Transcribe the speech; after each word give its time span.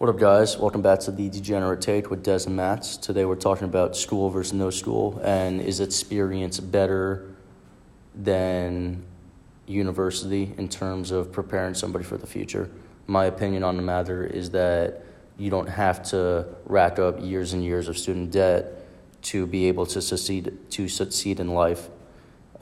What 0.00 0.08
up, 0.08 0.18
guys? 0.18 0.56
Welcome 0.56 0.80
back 0.80 1.00
to 1.00 1.10
the 1.10 1.28
Degenerate 1.28 1.82
Take 1.82 2.08
with 2.08 2.22
Des 2.22 2.44
and 2.46 2.56
Mats. 2.56 2.96
Today 2.96 3.26
we're 3.26 3.34
talking 3.34 3.64
about 3.64 3.94
school 3.94 4.30
versus 4.30 4.54
no 4.54 4.70
school, 4.70 5.20
and 5.22 5.60
is 5.60 5.78
experience 5.78 6.58
better 6.58 7.34
than 8.14 9.04
university 9.66 10.54
in 10.56 10.70
terms 10.70 11.10
of 11.10 11.32
preparing 11.32 11.74
somebody 11.74 12.02
for 12.02 12.16
the 12.16 12.26
future? 12.26 12.70
My 13.08 13.26
opinion 13.26 13.62
on 13.62 13.76
the 13.76 13.82
matter 13.82 14.24
is 14.24 14.52
that 14.52 15.02
you 15.36 15.50
don't 15.50 15.68
have 15.68 16.02
to 16.04 16.46
rack 16.64 16.98
up 16.98 17.20
years 17.20 17.52
and 17.52 17.62
years 17.62 17.86
of 17.86 17.98
student 17.98 18.30
debt 18.30 18.86
to 19.24 19.46
be 19.46 19.66
able 19.68 19.84
to 19.84 20.00
succeed 20.00 20.56
to 20.70 20.88
succeed 20.88 21.40
in 21.40 21.48
life, 21.48 21.90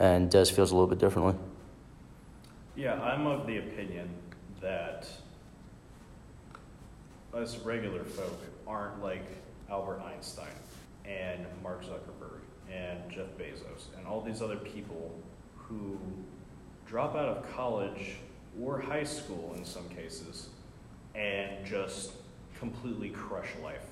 and 0.00 0.28
Des 0.28 0.46
feels 0.46 0.72
a 0.72 0.74
little 0.74 0.88
bit 0.88 0.98
differently. 0.98 1.36
Yeah, 2.74 2.94
I'm 2.94 3.28
of 3.28 3.46
the 3.46 3.58
opinion 3.58 4.08
that 4.60 5.08
us 7.34 7.58
regular 7.58 8.04
folk 8.04 8.40
aren't 8.66 9.02
like 9.02 9.26
Albert 9.70 10.00
Einstein 10.00 10.46
and 11.04 11.46
Mark 11.62 11.84
Zuckerberg 11.84 12.40
and 12.72 13.10
Jeff 13.10 13.28
Bezos 13.38 13.86
and 13.96 14.06
all 14.06 14.20
these 14.20 14.42
other 14.42 14.56
people 14.56 15.14
who 15.56 15.98
drop 16.86 17.14
out 17.14 17.28
of 17.28 17.54
college 17.54 18.16
or 18.60 18.80
high 18.80 19.04
school 19.04 19.54
in 19.56 19.64
some 19.64 19.88
cases 19.90 20.48
and 21.14 21.64
just 21.64 22.12
completely 22.58 23.10
crush 23.10 23.48
life. 23.62 23.84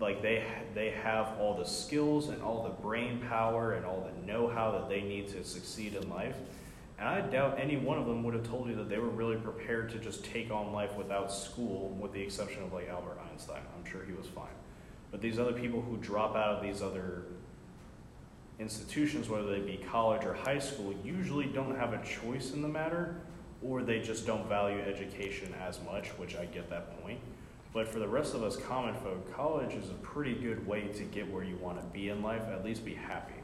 Like 0.00 0.20
they 0.20 0.44
they 0.74 0.90
have 0.90 1.38
all 1.38 1.56
the 1.56 1.64
skills 1.64 2.28
and 2.28 2.42
all 2.42 2.64
the 2.64 2.82
brain 2.82 3.20
power 3.28 3.74
and 3.74 3.86
all 3.86 4.00
the 4.00 4.26
know-how 4.26 4.72
that 4.72 4.88
they 4.88 5.00
need 5.02 5.28
to 5.28 5.44
succeed 5.44 5.94
in 5.94 6.10
life 6.10 6.36
and 6.98 7.08
I 7.08 7.20
doubt 7.20 7.58
any 7.60 7.76
one 7.76 7.98
of 7.98 8.06
them 8.06 8.22
would 8.24 8.34
have 8.34 8.48
told 8.48 8.68
you 8.68 8.76
that 8.76 8.88
they 8.88 8.98
were 8.98 9.08
really 9.08 9.36
prepared 9.36 9.90
to 9.90 9.98
just 9.98 10.24
take 10.24 10.50
on 10.50 10.72
life 10.72 10.94
without 10.96 11.30
school, 11.30 11.90
with 12.00 12.12
the 12.12 12.22
exception 12.22 12.62
of 12.62 12.72
like 12.72 12.88
Albert 12.88 13.18
Einstein. 13.30 13.60
I'm 13.76 13.90
sure 13.90 14.02
he 14.04 14.12
was 14.12 14.26
fine. 14.26 14.46
But 15.10 15.20
these 15.20 15.38
other 15.38 15.52
people 15.52 15.82
who 15.82 15.98
drop 15.98 16.34
out 16.36 16.56
of 16.56 16.62
these 16.62 16.80
other 16.80 17.24
institutions, 18.58 19.28
whether 19.28 19.50
they 19.50 19.60
be 19.60 19.76
college 19.90 20.24
or 20.24 20.32
high 20.32 20.58
school, 20.58 20.94
usually 21.04 21.46
don't 21.46 21.76
have 21.76 21.92
a 21.92 22.02
choice 22.02 22.52
in 22.52 22.62
the 22.62 22.68
matter, 22.68 23.16
or 23.62 23.82
they 23.82 24.00
just 24.00 24.26
don't 24.26 24.48
value 24.48 24.80
education 24.80 25.54
as 25.66 25.78
much, 25.84 26.08
which 26.18 26.34
I 26.34 26.46
get 26.46 26.70
that 26.70 27.02
point. 27.02 27.20
But 27.74 27.88
for 27.88 27.98
the 27.98 28.08
rest 28.08 28.34
of 28.34 28.42
us 28.42 28.56
common 28.56 28.94
folk, 28.94 29.34
college 29.34 29.74
is 29.74 29.90
a 29.90 29.94
pretty 29.94 30.34
good 30.34 30.66
way 30.66 30.88
to 30.88 31.02
get 31.04 31.30
where 31.30 31.44
you 31.44 31.56
want 31.56 31.78
to 31.78 31.86
be 31.88 32.08
in 32.08 32.22
life, 32.22 32.40
at 32.50 32.64
least 32.64 32.86
be 32.86 32.94
happy. 32.94 33.34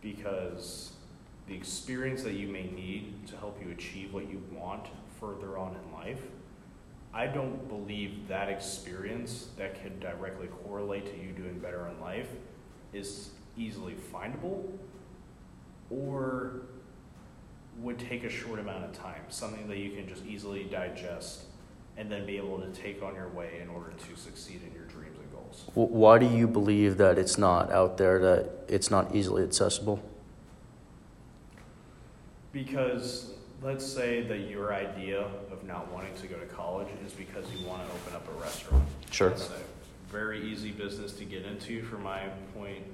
Because 0.00 0.92
the 1.50 1.56
experience 1.56 2.22
that 2.22 2.34
you 2.34 2.46
may 2.46 2.62
need 2.62 3.26
to 3.26 3.36
help 3.36 3.60
you 3.60 3.72
achieve 3.72 4.14
what 4.14 4.30
you 4.30 4.40
want 4.52 4.86
further 5.18 5.58
on 5.58 5.74
in 5.74 5.92
life, 5.92 6.22
I 7.12 7.26
don't 7.26 7.68
believe 7.68 8.28
that 8.28 8.48
experience 8.48 9.48
that 9.58 9.82
can 9.82 9.98
directly 9.98 10.46
correlate 10.64 11.06
to 11.06 11.20
you 11.20 11.32
doing 11.32 11.58
better 11.58 11.88
in 11.88 12.00
life 12.00 12.28
is 12.92 13.30
easily 13.56 13.96
findable 14.14 14.64
or 15.90 16.62
would 17.80 17.98
take 17.98 18.22
a 18.22 18.30
short 18.30 18.60
amount 18.60 18.84
of 18.84 18.92
time, 18.92 19.22
something 19.28 19.66
that 19.66 19.78
you 19.78 19.90
can 19.90 20.08
just 20.08 20.24
easily 20.24 20.62
digest 20.64 21.46
and 21.96 22.12
then 22.12 22.24
be 22.26 22.36
able 22.36 22.60
to 22.60 22.68
take 22.68 23.02
on 23.02 23.16
your 23.16 23.28
way 23.30 23.58
in 23.60 23.68
order 23.68 23.90
to 23.90 24.16
succeed 24.16 24.60
in 24.64 24.72
your 24.72 24.84
dreams 24.84 25.18
and 25.18 25.32
goals. 25.32 25.64
Why 25.74 26.18
do 26.18 26.26
you 26.26 26.46
believe 26.46 26.96
that 26.98 27.18
it's 27.18 27.36
not 27.36 27.72
out 27.72 27.96
there, 27.96 28.20
that 28.20 28.50
it's 28.68 28.88
not 28.88 29.16
easily 29.16 29.42
accessible? 29.42 30.00
Because 32.52 33.32
let's 33.62 33.86
say 33.86 34.22
that 34.22 34.50
your 34.50 34.74
idea 34.74 35.20
of 35.52 35.64
not 35.64 35.90
wanting 35.92 36.14
to 36.16 36.26
go 36.26 36.36
to 36.36 36.46
college 36.46 36.88
is 37.06 37.12
because 37.12 37.44
you 37.52 37.66
want 37.66 37.86
to 37.86 37.94
open 37.94 38.14
up 38.14 38.26
a 38.28 38.42
restaurant. 38.42 38.84
Sure. 39.10 39.30
That's 39.30 39.50
a 39.50 40.10
very 40.10 40.42
easy 40.50 40.72
business 40.72 41.12
to 41.14 41.24
get 41.24 41.44
into 41.44 41.82
from 41.82 42.02
my 42.02 42.28
point 42.54 42.84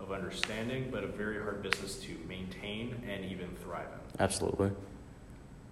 of 0.00 0.12
understanding, 0.12 0.88
but 0.90 1.04
a 1.04 1.06
very 1.06 1.40
hard 1.40 1.62
business 1.62 1.96
to 2.00 2.16
maintain 2.28 2.94
and 3.08 3.24
even 3.24 3.48
thrive 3.62 3.86
in. 3.86 4.20
Absolutely. 4.20 4.70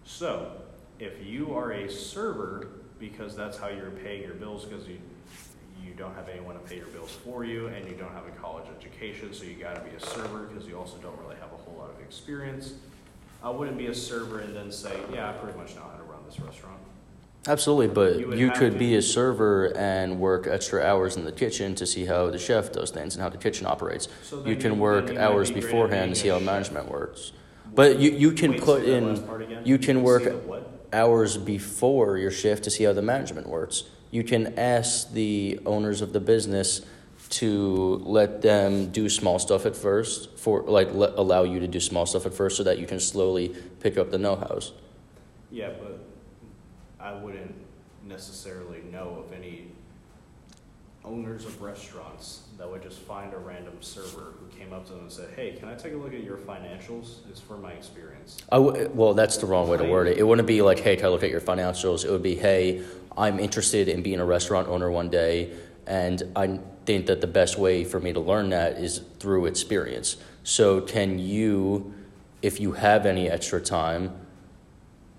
So, 0.04 0.52
if 0.98 1.24
you 1.24 1.54
are 1.54 1.72
a 1.72 1.90
server 1.90 2.68
because 3.00 3.34
that's 3.34 3.58
how 3.58 3.68
you're 3.68 3.90
paying 3.90 4.22
your 4.22 4.34
bills 4.34 4.64
because 4.64 4.86
you 4.86 4.98
you 5.84 5.92
don't 5.92 6.14
have 6.14 6.28
anyone 6.28 6.54
to 6.54 6.60
pay 6.60 6.76
your 6.76 6.86
bills 6.86 7.10
for 7.24 7.44
you 7.44 7.66
and 7.66 7.86
you 7.86 7.94
don't 7.94 8.12
have 8.12 8.26
a 8.26 8.30
college 8.40 8.64
education, 8.78 9.34
so 9.34 9.44
you 9.44 9.54
got 9.54 9.74
to 9.74 9.80
be 9.82 9.94
a 9.94 10.00
server 10.00 10.44
because 10.44 10.66
you 10.66 10.78
also 10.78 10.96
don't 10.98 11.18
really 11.20 11.36
have 11.36 11.52
a 11.52 11.56
whole 11.56 11.76
lot 11.76 11.90
of 11.90 12.00
experience 12.00 12.74
I 13.44 13.50
wouldn't 13.50 13.76
be 13.76 13.86
a 13.88 13.94
server 13.94 14.40
and 14.40 14.56
then 14.56 14.72
say, 14.72 14.98
yeah, 15.12 15.28
I 15.28 15.32
pretty 15.34 15.58
much 15.58 15.76
know 15.76 15.82
how 15.82 15.98
to 15.98 16.02
run 16.04 16.20
this 16.26 16.40
restaurant. 16.40 16.78
Absolutely, 17.46 17.88
but 17.88 18.18
You 18.18 18.32
you, 18.34 18.50
could 18.50 18.72
to- 18.72 18.78
be 18.78 18.94
a 18.96 19.02
server 19.02 19.66
and 19.76 20.18
work 20.18 20.46
extra 20.46 20.82
hours 20.82 21.18
in 21.18 21.26
the 21.26 21.32
kitchen 21.32 21.74
to 21.74 21.84
see 21.86 22.06
how 22.06 22.30
the 22.30 22.38
chef 22.38 22.72
does 22.72 22.90
things 22.90 23.14
and 23.14 23.22
how 23.22 23.28
the 23.28 23.36
kitchen 23.36 23.66
operates. 23.66 24.08
So 24.22 24.42
you 24.46 24.56
can 24.56 24.74
you- 24.76 24.80
work 24.80 25.10
you 25.10 25.18
hours 25.18 25.50
be 25.50 25.60
beforehand 25.60 26.14
to 26.14 26.20
see 26.20 26.28
how 26.28 26.38
management 26.38 26.90
works. 26.90 27.32
But 27.74 27.98
you, 27.98 28.12
you 28.12 28.32
can 28.32 28.52
Wait, 28.52 28.62
put 28.62 28.84
in 28.84 29.08
last 29.10 29.26
part 29.26 29.42
again? 29.42 29.60
you 29.66 29.76
can 29.76 30.02
work 30.02 30.32
hours 30.90 31.36
before 31.36 32.16
your 32.16 32.30
shift 32.30 32.64
to 32.64 32.70
see 32.70 32.84
how 32.84 32.94
the 32.94 33.02
management 33.02 33.46
works. 33.46 33.84
You 34.10 34.24
can 34.24 34.58
ask 34.58 35.12
the 35.12 35.60
owners 35.66 36.00
of 36.00 36.14
the 36.14 36.20
business 36.20 36.80
to 37.34 38.00
let 38.04 38.42
them 38.42 38.90
do 38.90 39.08
small 39.08 39.38
stuff 39.38 39.66
at 39.66 39.76
first 39.76 40.38
for 40.38 40.62
like 40.62 40.92
let, 40.94 41.14
allow 41.16 41.42
you 41.42 41.58
to 41.60 41.66
do 41.66 41.80
small 41.80 42.06
stuff 42.06 42.26
at 42.26 42.34
first 42.34 42.56
so 42.56 42.62
that 42.62 42.78
you 42.78 42.86
can 42.86 43.00
slowly 43.00 43.48
pick 43.80 43.98
up 43.98 44.10
the 44.10 44.18
know-hows. 44.18 44.72
Yeah, 45.50 45.70
but 45.80 45.98
I 47.00 47.12
wouldn't 47.12 47.54
necessarily 48.06 48.82
know 48.92 49.24
of 49.24 49.32
any 49.32 49.68
owners 51.04 51.44
of 51.44 51.60
restaurants 51.60 52.42
that 52.56 52.70
would 52.70 52.82
just 52.82 53.00
find 53.00 53.34
a 53.34 53.36
random 53.36 53.76
server 53.80 54.32
who 54.38 54.46
came 54.56 54.72
up 54.72 54.86
to 54.86 54.92
them 54.92 55.02
and 55.02 55.12
said, 55.12 55.28
"Hey, 55.34 55.52
can 55.52 55.68
I 55.68 55.74
take 55.74 55.92
a 55.92 55.96
look 55.96 56.14
at 56.14 56.22
your 56.22 56.36
financials? 56.36 57.18
It's 57.28 57.40
for 57.40 57.56
my 57.56 57.72
experience." 57.72 58.38
I 58.50 58.56
w- 58.56 58.90
well, 58.94 59.12
that's 59.12 59.36
the 59.38 59.46
wrong 59.46 59.68
way 59.68 59.76
to 59.76 59.84
word 59.84 60.06
it. 60.06 60.18
It 60.18 60.22
wouldn't 60.22 60.48
be 60.48 60.62
like, 60.62 60.78
hey, 60.78 60.96
can 60.96 61.06
I 61.06 61.08
look 61.08 61.24
at 61.24 61.30
your 61.30 61.40
financials? 61.40 62.04
It 62.04 62.10
would 62.10 62.22
be, 62.22 62.36
hey, 62.36 62.82
I'm 63.16 63.38
interested 63.38 63.88
in 63.88 64.02
being 64.02 64.20
a 64.20 64.24
restaurant 64.24 64.68
owner 64.68 64.90
one 64.90 65.10
day, 65.10 65.52
and 65.86 66.22
I 66.34 66.58
think 66.86 67.06
that 67.06 67.20
the 67.20 67.26
best 67.26 67.58
way 67.58 67.84
for 67.84 68.00
me 68.00 68.12
to 68.12 68.20
learn 68.20 68.50
that 68.50 68.78
is 68.78 69.00
through 69.18 69.46
experience. 69.46 70.16
So, 70.42 70.80
can 70.80 71.18
you, 71.18 71.94
if 72.42 72.60
you 72.60 72.72
have 72.72 73.06
any 73.06 73.28
extra 73.28 73.60
time, 73.60 74.12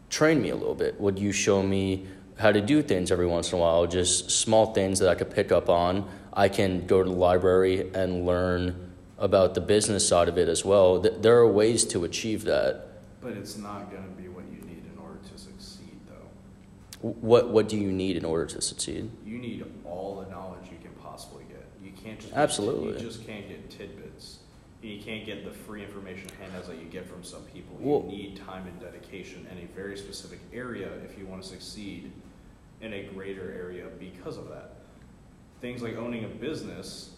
train 0.10 0.42
me 0.42 0.50
a 0.50 0.56
little 0.56 0.76
bit? 0.76 1.00
Would 1.00 1.20
you 1.20 1.32
show 1.32 1.64
me 1.64 2.06
how 2.38 2.52
to 2.52 2.62
do 2.62 2.82
things 2.82 3.12
every 3.12 3.28
once 3.28 3.52
in 3.52 3.58
a 3.58 3.62
while? 3.62 3.88
Just 3.88 4.32
small 4.32 4.74
things 4.74 5.00
that 5.00 5.10
I 5.10 5.16
could 5.16 5.32
pick 5.32 5.52
up 5.52 5.70
on. 5.70 6.08
I 6.34 6.50
can 6.50 6.86
go 6.86 7.02
to 7.02 7.10
the 7.10 7.16
library 7.16 7.90
and 7.94 8.26
learn 8.26 8.94
about 9.18 9.54
the 9.56 9.62
business 9.62 10.08
side 10.08 10.28
of 10.28 10.38
it 10.38 10.50
as 10.50 10.66
well. 10.66 11.00
There 11.00 11.38
are 11.38 11.48
ways 11.48 11.86
to 11.86 12.04
achieve 12.04 12.44
that. 12.46 12.88
But 13.22 13.34
it's 13.34 13.58
not 13.58 13.90
going 13.90 14.04
to 14.04 14.10
be 14.10 14.28
what 14.28 14.44
you 14.52 14.62
need 14.68 14.84
in 14.92 15.00
order 15.02 15.18
to 15.32 15.38
succeed, 15.38 15.98
though. 16.08 17.10
What 17.10 17.50
what 17.50 17.70
do 17.70 17.78
you 17.78 17.92
need 17.92 18.18
in 18.18 18.26
order 18.26 18.46
to 18.46 18.62
succeed? 18.62 19.10
You 19.26 19.38
need 19.38 19.66
all 19.86 20.22
the 20.22 20.30
knowledge 20.30 20.66
you 20.70 20.78
can 20.82 20.92
possibly 21.02 21.45
can't 22.06 22.20
just 22.20 22.34
Absolutely. 22.34 22.94
You 22.94 23.00
just 23.00 23.26
can't 23.26 23.48
get 23.48 23.70
tidbits. 23.70 24.40
You 24.82 25.02
can't 25.02 25.26
get 25.26 25.44
the 25.44 25.52
free 25.52 25.84
information 25.84 26.30
handouts 26.40 26.68
that 26.68 26.78
you 26.78 26.86
get 26.86 27.08
from 27.10 27.24
some 27.24 27.42
people. 27.54 27.76
Well- 27.80 28.06
you 28.10 28.18
need 28.18 28.38
time 28.38 28.68
and 28.68 28.80
dedication 28.80 29.48
in 29.52 29.58
a 29.58 29.66
very 29.74 29.98
specific 29.98 30.40
area 30.54 30.90
if 31.04 31.18
you 31.18 31.26
want 31.26 31.42
to 31.42 31.48
succeed 31.48 32.12
in 32.82 32.94
a 32.94 33.04
greater 33.04 33.52
area 33.52 33.88
because 34.00 34.38
of 34.38 34.50
that. 34.50 34.76
Things 35.60 35.82
like 35.82 35.98
owning 35.98 36.26
a 36.26 36.28
business, 36.28 37.16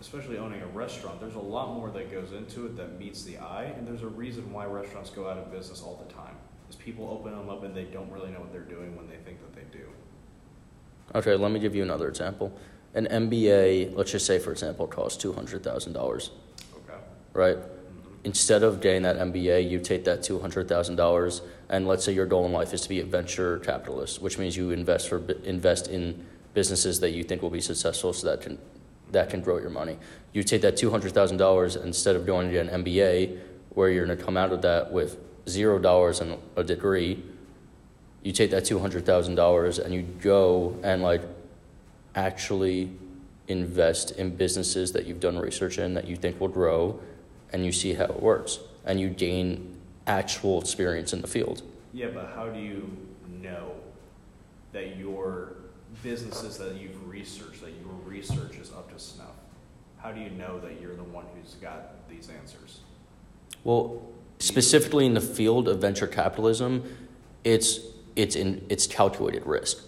especially 0.00 0.36
owning 0.36 0.60
a 0.60 0.66
restaurant, 0.66 1.20
there's 1.20 1.36
a 1.36 1.40
lot 1.40 1.74
more 1.74 1.90
that 1.90 2.10
goes 2.10 2.32
into 2.32 2.66
it 2.66 2.76
that 2.76 2.98
meets 2.98 3.22
the 3.22 3.38
eye, 3.38 3.72
and 3.76 3.86
there's 3.86 4.02
a 4.02 4.08
reason 4.08 4.52
why 4.52 4.66
restaurants 4.66 5.08
go 5.08 5.30
out 5.30 5.38
of 5.38 5.50
business 5.50 5.82
all 5.82 6.04
the 6.06 6.12
time. 6.12 6.34
Is 6.68 6.76
people 6.76 7.08
open 7.08 7.32
them 7.34 7.48
up 7.48 7.62
and 7.64 7.74
they 7.74 7.84
don't 7.84 8.10
really 8.12 8.30
know 8.30 8.40
what 8.40 8.52
they're 8.52 8.60
doing 8.60 8.94
when 8.94 9.08
they 9.08 9.16
think 9.24 9.38
that 9.40 9.54
they 9.54 9.78
do. 9.78 9.86
Okay, 11.14 11.34
let 11.34 11.50
me 11.50 11.58
give 11.58 11.74
you 11.74 11.82
another 11.82 12.08
example. 12.08 12.52
An 12.94 13.06
MBA, 13.06 13.94
let's 13.96 14.10
just 14.12 14.26
say 14.26 14.38
for 14.38 14.50
example, 14.52 14.86
costs 14.86 15.20
two 15.20 15.32
hundred 15.32 15.62
thousand 15.62 15.92
dollars, 15.92 16.30
Okay. 16.74 16.98
right? 17.34 17.56
Mhm. 17.56 17.64
Instead 18.24 18.62
of 18.62 18.80
getting 18.80 19.02
that 19.02 19.16
MBA, 19.16 19.60
you 19.68 19.78
take 19.78 20.04
that 20.04 20.22
two 20.22 20.38
hundred 20.38 20.68
thousand 20.68 20.96
dollars, 20.96 21.42
and 21.68 21.86
let's 21.86 22.04
say 22.04 22.12
your 22.12 22.26
goal 22.26 22.46
in 22.46 22.52
life 22.52 22.72
is 22.72 22.80
to 22.82 22.88
be 22.88 23.00
a 23.00 23.04
venture 23.04 23.58
capitalist, 23.58 24.20
which 24.22 24.38
means 24.38 24.56
you 24.56 24.70
invest 24.70 25.08
for 25.08 25.18
invest 25.44 25.88
in 25.88 26.24
businesses 26.54 26.98
that 27.00 27.10
you 27.10 27.22
think 27.22 27.42
will 27.42 27.50
be 27.50 27.60
successful, 27.60 28.12
so 28.12 28.26
that 28.26 28.40
can 28.40 28.58
that 29.12 29.30
can 29.30 29.40
grow 29.42 29.58
your 29.58 29.70
money. 29.70 29.98
You 30.32 30.42
take 30.42 30.62
that 30.62 30.76
two 30.76 30.90
hundred 30.90 31.12
thousand 31.12 31.36
dollars 31.36 31.76
instead 31.76 32.16
of 32.16 32.24
going 32.26 32.46
to 32.48 32.52
get 32.52 32.66
an 32.72 32.84
MBA, 32.84 33.38
where 33.70 33.90
you're 33.90 34.06
going 34.06 34.18
to 34.18 34.24
come 34.24 34.36
out 34.36 34.50
of 34.52 34.62
that 34.62 34.90
with 34.92 35.18
zero 35.48 35.78
dollars 35.78 36.20
and 36.20 36.38
a 36.56 36.64
degree. 36.64 37.22
You 38.22 38.32
take 38.32 38.50
that 38.50 38.64
two 38.64 38.78
hundred 38.78 39.06
thousand 39.06 39.34
dollars 39.36 39.78
and 39.78 39.94
you 39.94 40.02
go 40.02 40.76
and 40.82 41.02
like 41.02 41.22
actually 42.14 42.90
invest 43.48 44.12
in 44.12 44.36
businesses 44.36 44.92
that 44.92 45.06
you've 45.06 45.20
done 45.20 45.38
research 45.38 45.78
in 45.78 45.94
that 45.94 46.06
you 46.06 46.16
think 46.16 46.40
will 46.40 46.48
grow, 46.48 47.00
and 47.52 47.64
you 47.64 47.72
see 47.72 47.94
how 47.94 48.04
it 48.04 48.22
works, 48.22 48.58
and 48.84 49.00
you 49.00 49.08
gain 49.08 49.76
actual 50.06 50.60
experience 50.60 51.12
in 51.12 51.22
the 51.22 51.28
field. 51.28 51.62
Yeah, 51.92 52.08
but 52.12 52.32
how 52.34 52.48
do 52.48 52.60
you 52.60 52.90
know 53.42 53.72
that 54.72 54.96
your 54.96 55.54
businesses 56.02 56.58
that 56.58 56.76
you've 56.76 57.08
researched, 57.08 57.60
that 57.62 57.72
your 57.82 57.94
research 58.04 58.56
is 58.56 58.70
up 58.70 58.92
to 58.92 58.98
snuff? 58.98 59.26
How 59.98 60.12
do 60.12 60.20
you 60.20 60.30
know 60.30 60.60
that 60.60 60.80
you're 60.80 60.94
the 60.94 61.02
one 61.02 61.24
who's 61.34 61.54
got 61.54 62.08
these 62.08 62.28
answers? 62.30 62.80
Well, 63.64 64.02
specifically 64.38 65.06
in 65.06 65.14
the 65.14 65.20
field 65.20 65.68
of 65.68 65.80
venture 65.80 66.06
capitalism, 66.06 66.84
it's 67.44 67.80
it's 68.14 68.36
in 68.36 68.64
it's 68.68 68.86
calculated 68.86 69.46
risk. 69.46 69.84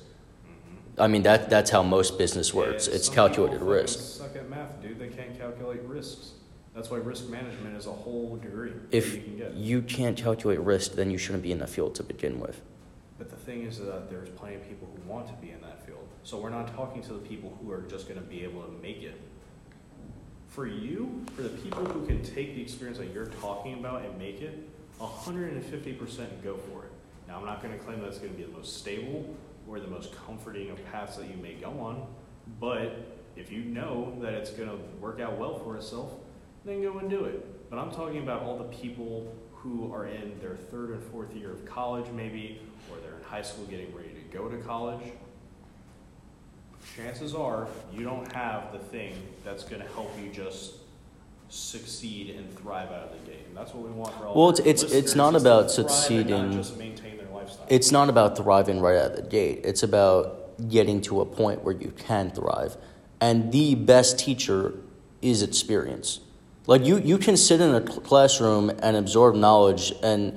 I 1.00 1.06
mean 1.06 1.22
that 1.22 1.48
that's 1.48 1.70
how 1.70 1.82
most 1.82 2.18
business 2.18 2.52
works. 2.52 2.86
Yeah, 2.86 2.94
it's 2.94 3.08
calculated 3.08 3.62
risk. 3.62 4.18
Suck 4.18 4.36
at 4.36 4.48
math, 4.50 4.80
dude. 4.82 4.98
They 4.98 5.08
can't 5.08 5.36
calculate 5.38 5.82
risks. 5.82 6.32
That's 6.74 6.90
why 6.90 6.98
risk 6.98 7.28
management 7.28 7.76
is 7.76 7.86
a 7.86 7.92
whole 7.92 8.36
degree 8.36 8.72
If 8.92 9.16
you 9.56 9.82
can 9.82 9.96
can't 9.96 10.16
calculate 10.16 10.60
risk, 10.60 10.92
then 10.92 11.10
you 11.10 11.18
shouldn't 11.18 11.42
be 11.42 11.52
in 11.52 11.58
the 11.58 11.66
field 11.66 11.94
to 11.96 12.02
begin 12.02 12.38
with. 12.38 12.60
But 13.18 13.30
the 13.30 13.36
thing 13.36 13.64
is 13.64 13.78
that 13.78 14.08
there's 14.08 14.28
plenty 14.30 14.56
of 14.56 14.68
people 14.68 14.88
who 14.94 15.10
want 15.10 15.26
to 15.26 15.32
be 15.34 15.50
in 15.50 15.60
that 15.62 15.84
field. 15.84 16.06
So 16.22 16.38
we're 16.38 16.50
not 16.50 16.74
talking 16.76 17.02
to 17.02 17.12
the 17.14 17.18
people 17.18 17.58
who 17.60 17.70
are 17.72 17.82
just 17.82 18.08
going 18.08 18.20
to 18.20 18.26
be 18.26 18.44
able 18.44 18.62
to 18.62 18.70
make 18.82 19.02
it. 19.02 19.20
For 20.48 20.66
you, 20.66 21.24
for 21.34 21.42
the 21.42 21.48
people 21.48 21.84
who 21.84 22.06
can 22.06 22.22
take 22.22 22.54
the 22.54 22.62
experience 22.62 22.98
that 22.98 23.12
you're 23.12 23.26
talking 23.26 23.74
about 23.74 24.04
and 24.04 24.18
make 24.18 24.40
it, 24.40 24.68
150% 25.00 26.42
go 26.42 26.56
for 26.56 26.84
it. 26.84 26.92
Now, 27.28 27.38
I'm 27.38 27.46
not 27.46 27.62
going 27.62 27.76
to 27.76 27.84
claim 27.84 28.00
that's 28.00 28.18
going 28.18 28.32
to 28.32 28.36
be 28.36 28.44
the 28.44 28.56
most 28.56 28.78
stable 28.78 29.24
or 29.70 29.78
the 29.78 29.86
most 29.86 30.14
comforting 30.26 30.70
of 30.70 30.84
paths 30.90 31.16
that 31.16 31.28
you 31.28 31.36
may 31.36 31.54
go 31.54 31.70
on, 31.78 32.04
but 32.58 33.18
if 33.36 33.52
you 33.52 33.62
know 33.62 34.16
that 34.20 34.34
it's 34.34 34.50
going 34.50 34.68
to 34.68 34.76
work 35.00 35.20
out 35.20 35.38
well 35.38 35.58
for 35.60 35.76
itself, 35.76 36.12
then 36.64 36.82
go 36.82 36.98
and 36.98 37.08
do 37.08 37.24
it. 37.24 37.70
But 37.70 37.78
I'm 37.78 37.92
talking 37.92 38.18
about 38.18 38.42
all 38.42 38.58
the 38.58 38.64
people 38.64 39.32
who 39.54 39.92
are 39.92 40.06
in 40.06 40.38
their 40.40 40.56
third 40.56 40.90
and 40.90 41.02
fourth 41.04 41.34
year 41.34 41.52
of 41.52 41.64
college, 41.64 42.06
maybe, 42.12 42.60
or 42.90 42.98
they're 42.98 43.16
in 43.16 43.22
high 43.22 43.42
school 43.42 43.64
getting 43.66 43.94
ready 43.94 44.08
to 44.08 44.36
go 44.36 44.48
to 44.48 44.56
college. 44.58 45.12
Chances 46.96 47.34
are 47.34 47.68
you 47.92 48.02
don't 48.02 48.30
have 48.32 48.72
the 48.72 48.78
thing 48.78 49.14
that's 49.44 49.62
going 49.62 49.80
to 49.80 49.88
help 49.88 50.10
you 50.20 50.30
just 50.32 50.74
succeed 51.50 52.34
and 52.36 52.56
thrive 52.58 52.88
out 52.88 53.04
of 53.04 53.10
the 53.12 53.30
gate. 53.30 53.44
And 53.48 53.56
that's 53.56 53.74
what 53.74 53.84
we 53.84 53.90
want 53.90 54.14
for 54.14 54.26
all 54.26 54.34
Well, 54.34 54.48
it's- 54.50 54.66
it's- 54.84 54.92
it's 54.92 55.14
not 55.14 55.34
about 55.34 55.70
succeeding. 55.70 56.50
not 56.50 56.56
just 56.56 56.78
maintain 56.78 57.16
their 57.18 57.26
lifestyle. 57.34 57.66
It's 57.68 57.90
not 57.92 58.08
about 58.08 58.36
thriving 58.36 58.80
right 58.80 58.96
out 58.96 59.10
of 59.10 59.16
the 59.16 59.22
gate. 59.22 59.60
It's 59.64 59.82
about 59.82 60.36
getting 60.68 61.00
to 61.02 61.20
a 61.20 61.24
point 61.26 61.64
where 61.64 61.74
you 61.74 61.92
can 61.96 62.30
thrive. 62.30 62.76
And 63.20 63.50
the 63.52 63.74
best 63.74 64.18
teacher 64.18 64.74
is 65.20 65.42
experience. 65.42 66.20
Like 66.66 66.86
you, 66.86 66.98
you 66.98 67.18
can 67.18 67.36
sit 67.36 67.60
in 67.60 67.74
a 67.74 67.80
classroom 67.80 68.70
and 68.80 68.96
absorb 68.96 69.34
knowledge 69.34 69.92
and 70.02 70.34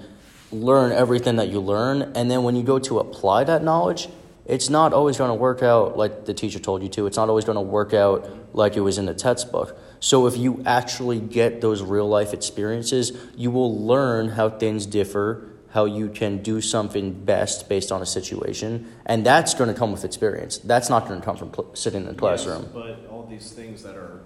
learn 0.52 0.92
everything 0.92 1.36
that 1.36 1.50
you 1.50 1.60
learn, 1.60 2.12
and 2.16 2.30
then 2.30 2.44
when 2.44 2.56
you 2.56 2.64
go 2.64 2.80
to 2.80 3.00
apply 3.00 3.44
that 3.44 3.64
knowledge, 3.64 4.08
it's 4.46 4.70
not 4.70 4.94
always 4.94 5.18
going 5.18 5.30
to 5.30 5.36
work 5.36 5.62
out 5.64 5.98
like 5.98 6.26
the 6.26 6.34
teacher 6.34 6.60
told 6.60 6.82
you 6.84 6.90
to. 6.90 7.06
It's 7.06 7.18
not 7.18 7.30
always 7.30 7.46
going 7.46 7.56
to 7.56 7.62
work 7.62 7.94
out 7.94 8.28
like 8.54 8.76
it 8.76 8.82
was 8.82 8.98
in 8.98 9.06
the 9.06 9.14
textbook. 9.14 9.76
So 10.04 10.28
if 10.28 10.36
you 10.36 10.62
actually 10.66 11.22
get 11.22 11.62
those 11.62 11.82
real 11.82 12.10
life 12.10 12.34
experiences, 12.34 13.14
you 13.38 13.50
will 13.52 13.86
learn 13.88 14.28
how 14.28 14.50
things 14.50 14.86
differ, 14.86 15.48
how 15.72 15.86
you 15.86 16.10
can 16.10 16.44
do 16.44 16.60
something 16.60 17.14
best 17.24 17.70
based 17.70 17.90
on 17.90 18.02
a 18.02 18.06
situation, 18.06 18.86
and 19.06 19.26
that's 19.26 19.54
going 19.54 19.70
to 19.70 19.74
come 19.74 19.94
with 19.94 20.04
experience. 20.04 20.58
That's 20.58 20.90
not 20.90 21.08
going 21.08 21.22
to 21.22 21.26
come 21.26 21.38
from 21.38 21.54
cl- 21.54 21.74
sitting 21.74 22.04
in 22.04 22.10
a 22.10 22.14
classroom. 22.16 22.64
Yes, 22.64 22.72
but 22.74 23.08
all 23.10 23.26
these 23.30 23.54
things 23.54 23.82
that 23.84 23.96
are, 23.96 24.20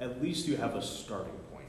at 0.00 0.20
least 0.20 0.48
you 0.48 0.56
have 0.56 0.74
a 0.74 0.82
starting 0.82 1.32
point. 1.52 1.68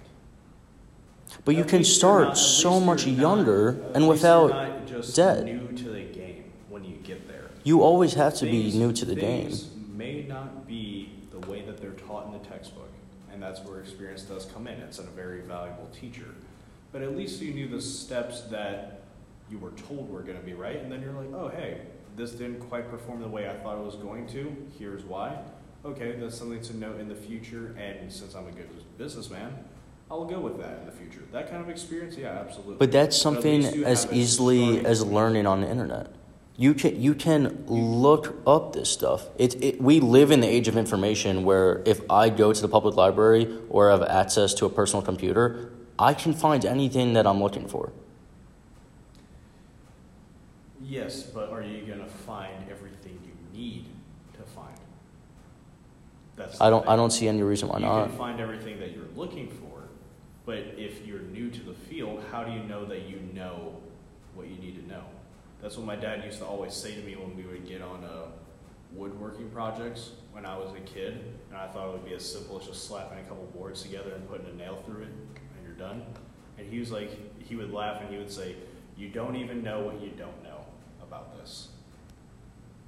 But 1.45 1.53
you 1.53 1.61
At 1.61 1.67
can 1.67 1.79
you're 1.81 1.85
start 1.85 2.27
not- 2.29 2.37
so 2.39 2.79
much 2.79 3.05
younger 3.05 3.73
not- 3.73 3.95
and 3.95 4.07
without 4.09 4.87
just 4.87 5.15
debt. 5.15 5.45
new 5.45 5.67
to 5.67 5.89
the 5.89 6.01
game 6.05 6.45
when 6.69 6.83
you 6.83 6.95
get 7.03 7.27
there. 7.27 7.51
You 7.63 7.83
always 7.83 8.15
have 8.15 8.33
to 8.37 8.45
be 8.47 8.71
new 8.71 8.91
to 8.91 9.05
the 9.05 9.13
game. 9.15 9.51
may 9.95 10.23
not 10.27 10.67
be 10.67 11.11
the 11.45 11.51
way 11.51 11.61
that 11.61 11.79
they're 11.81 11.91
taught 11.91 12.25
in 12.27 12.33
the 12.33 12.39
textbook, 12.39 12.89
and 13.31 13.41
that's 13.41 13.61
where 13.61 13.79
experience 13.79 14.23
does 14.23 14.45
come 14.45 14.67
in. 14.67 14.79
It's 14.81 14.99
a 14.99 15.03
very 15.03 15.41
valuable 15.41 15.89
teacher. 15.99 16.35
But 16.91 17.01
at 17.01 17.15
least 17.15 17.41
you 17.41 17.53
knew 17.53 17.67
the 17.67 17.81
steps 17.81 18.41
that 18.43 19.01
you 19.49 19.57
were 19.57 19.71
told 19.71 20.09
were 20.09 20.21
going 20.21 20.37
to 20.37 20.43
be 20.45 20.53
right, 20.53 20.77
and 20.77 20.91
then 20.91 21.01
you're 21.01 21.13
like, 21.13 21.33
oh, 21.33 21.49
hey, 21.49 21.81
this 22.15 22.31
didn't 22.31 22.59
quite 22.61 22.89
perform 22.89 23.21
the 23.21 23.27
way 23.27 23.49
I 23.49 23.53
thought 23.53 23.77
it 23.77 23.83
was 23.83 23.95
going 23.95 24.27
to. 24.27 24.55
Here's 24.79 25.03
why. 25.03 25.37
Okay, 25.83 26.13
that's 26.13 26.37
something 26.37 26.61
to 26.61 26.77
note 26.77 26.99
in 26.99 27.09
the 27.09 27.15
future, 27.15 27.75
and 27.77 28.11
since 28.11 28.33
I'm 28.33 28.47
a 28.47 28.51
good 28.51 28.69
businessman, 28.97 29.53
I'll 30.09 30.25
go 30.25 30.39
with 30.39 30.57
that 30.59 30.79
in 30.79 30.85
the 30.85 30.91
future. 30.91 31.21
That 31.31 31.49
kind 31.49 31.61
of 31.61 31.69
experience, 31.69 32.15
yeah, 32.15 32.29
absolutely. 32.29 32.77
But 32.77 32.91
that's 32.91 33.17
something 33.17 33.61
you 33.73 33.85
as 33.85 34.11
easily 34.11 34.85
as 34.85 35.05
learning 35.05 35.45
on 35.45 35.61
the 35.61 35.69
internet. 35.69 36.11
You 36.57 36.73
can 36.73 37.01
you 37.01 37.13
can 37.15 37.65
look 37.67 38.41
up 38.47 38.73
this 38.73 38.89
stuff. 38.89 39.27
It, 39.37 39.61
it 39.61 39.81
we 39.81 39.99
live 39.99 40.31
in 40.31 40.39
the 40.39 40.47
age 40.47 40.69
of 40.69 40.77
information 40.77 41.43
where 41.43 41.81
if 41.85 41.99
I 42.09 42.29
go 42.29 42.53
to 42.53 42.61
the 42.61 42.69
public 42.69 42.95
library 42.95 43.59
or 43.69 43.89
have 43.89 44.03
access 44.03 44.53
to 44.55 44.65
a 44.65 44.69
personal 44.69 45.03
computer, 45.03 45.73
I 45.99 46.13
can 46.13 46.33
find 46.33 46.63
anything 46.65 47.13
that 47.13 47.27
I'm 47.27 47.41
looking 47.41 47.67
for. 47.67 47.91
Yes, 50.81 51.23
but 51.23 51.49
are 51.49 51.61
you 51.61 51.85
going 51.85 51.99
to 51.99 52.05
find 52.05 52.69
everything 52.69 53.19
you 53.25 53.59
need 53.59 53.87
to 54.33 54.43
find? 54.43 54.77
That's 56.37 56.61
I 56.61 56.69
don't 56.69 56.87
I 56.87 56.95
don't 56.95 57.11
see 57.11 57.27
any 57.27 57.43
reason 57.43 57.67
why 57.67 57.79
you 57.79 57.85
not. 57.85 58.03
You 58.03 58.07
can 58.09 58.17
find 58.17 58.39
everything 58.39 58.79
that 58.79 58.91
you're 58.91 59.11
looking 59.13 59.49
for, 59.49 59.83
but 60.45 60.59
if 60.77 61.05
you're 61.05 61.19
new 61.19 61.49
to 61.49 61.63
the 61.63 61.73
field, 61.73 62.23
how 62.31 62.45
do 62.45 62.51
you 62.53 62.63
know 62.63 62.85
that 62.85 63.09
you 63.09 63.19
know 63.33 63.75
what 64.35 64.47
you 64.47 64.55
need 64.57 64.75
to 64.81 64.87
know? 64.87 65.03
That's 65.65 65.77
what 65.77 65.87
my 65.87 65.95
dad 65.95 66.23
used 66.23 66.37
to 66.37 66.45
always 66.45 66.75
say 66.75 66.93
to 66.93 67.01
me 67.01 67.15
when 67.15 67.35
we 67.35 67.41
would 67.41 67.67
get 67.67 67.81
on 67.81 68.03
uh, 68.03 68.27
woodworking 68.93 69.49
projects 69.49 70.11
when 70.31 70.45
I 70.45 70.55
was 70.55 70.71
a 70.75 70.79
kid, 70.81 71.19
and 71.49 71.57
I 71.57 71.65
thought 71.65 71.89
it 71.89 71.93
would 71.93 72.05
be 72.05 72.13
as 72.13 72.23
simple 72.23 72.59
as 72.59 72.67
just 72.67 72.83
slapping 72.83 73.17
a 73.17 73.23
couple 73.23 73.45
boards 73.45 73.81
together 73.81 74.11
and 74.11 74.29
putting 74.29 74.45
a 74.45 74.53
nail 74.53 74.83
through 74.85 75.01
it, 75.01 75.09
and 75.09 75.65
you're 75.65 75.73
done. 75.73 76.03
And 76.59 76.71
he 76.71 76.77
was 76.77 76.91
like, 76.91 77.09
he 77.41 77.55
would 77.55 77.73
laugh 77.73 77.99
and 77.99 78.11
he 78.11 78.17
would 78.17 78.29
say, 78.29 78.55
"You 78.95 79.09
don't 79.09 79.35
even 79.37 79.63
know 79.63 79.79
what 79.79 79.99
you 80.03 80.11
don't 80.11 80.43
know 80.43 80.67
about 81.01 81.35
this." 81.39 81.69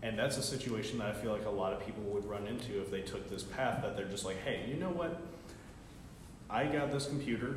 And 0.04 0.16
that's 0.16 0.38
a 0.38 0.44
situation 0.44 1.00
that 1.00 1.08
I 1.08 1.14
feel 1.14 1.32
like 1.32 1.48
a 1.48 1.50
lot 1.50 1.74
of 1.74 1.84
people 1.84 2.04
would 2.04 2.26
run 2.26 2.46
into 2.46 2.80
if 2.80 2.92
they 2.92 3.02
took 3.02 3.28
this 3.28 3.42
path 3.42 3.82
that 3.82 3.98
they're 3.98 4.06
just 4.06 4.24
like, 4.24 4.38
hey, 4.44 4.66
you 4.68 4.76
know 4.76 4.92
what? 4.92 5.20
I 6.48 6.66
got 6.66 6.92
this 6.92 7.08
computer 7.08 7.56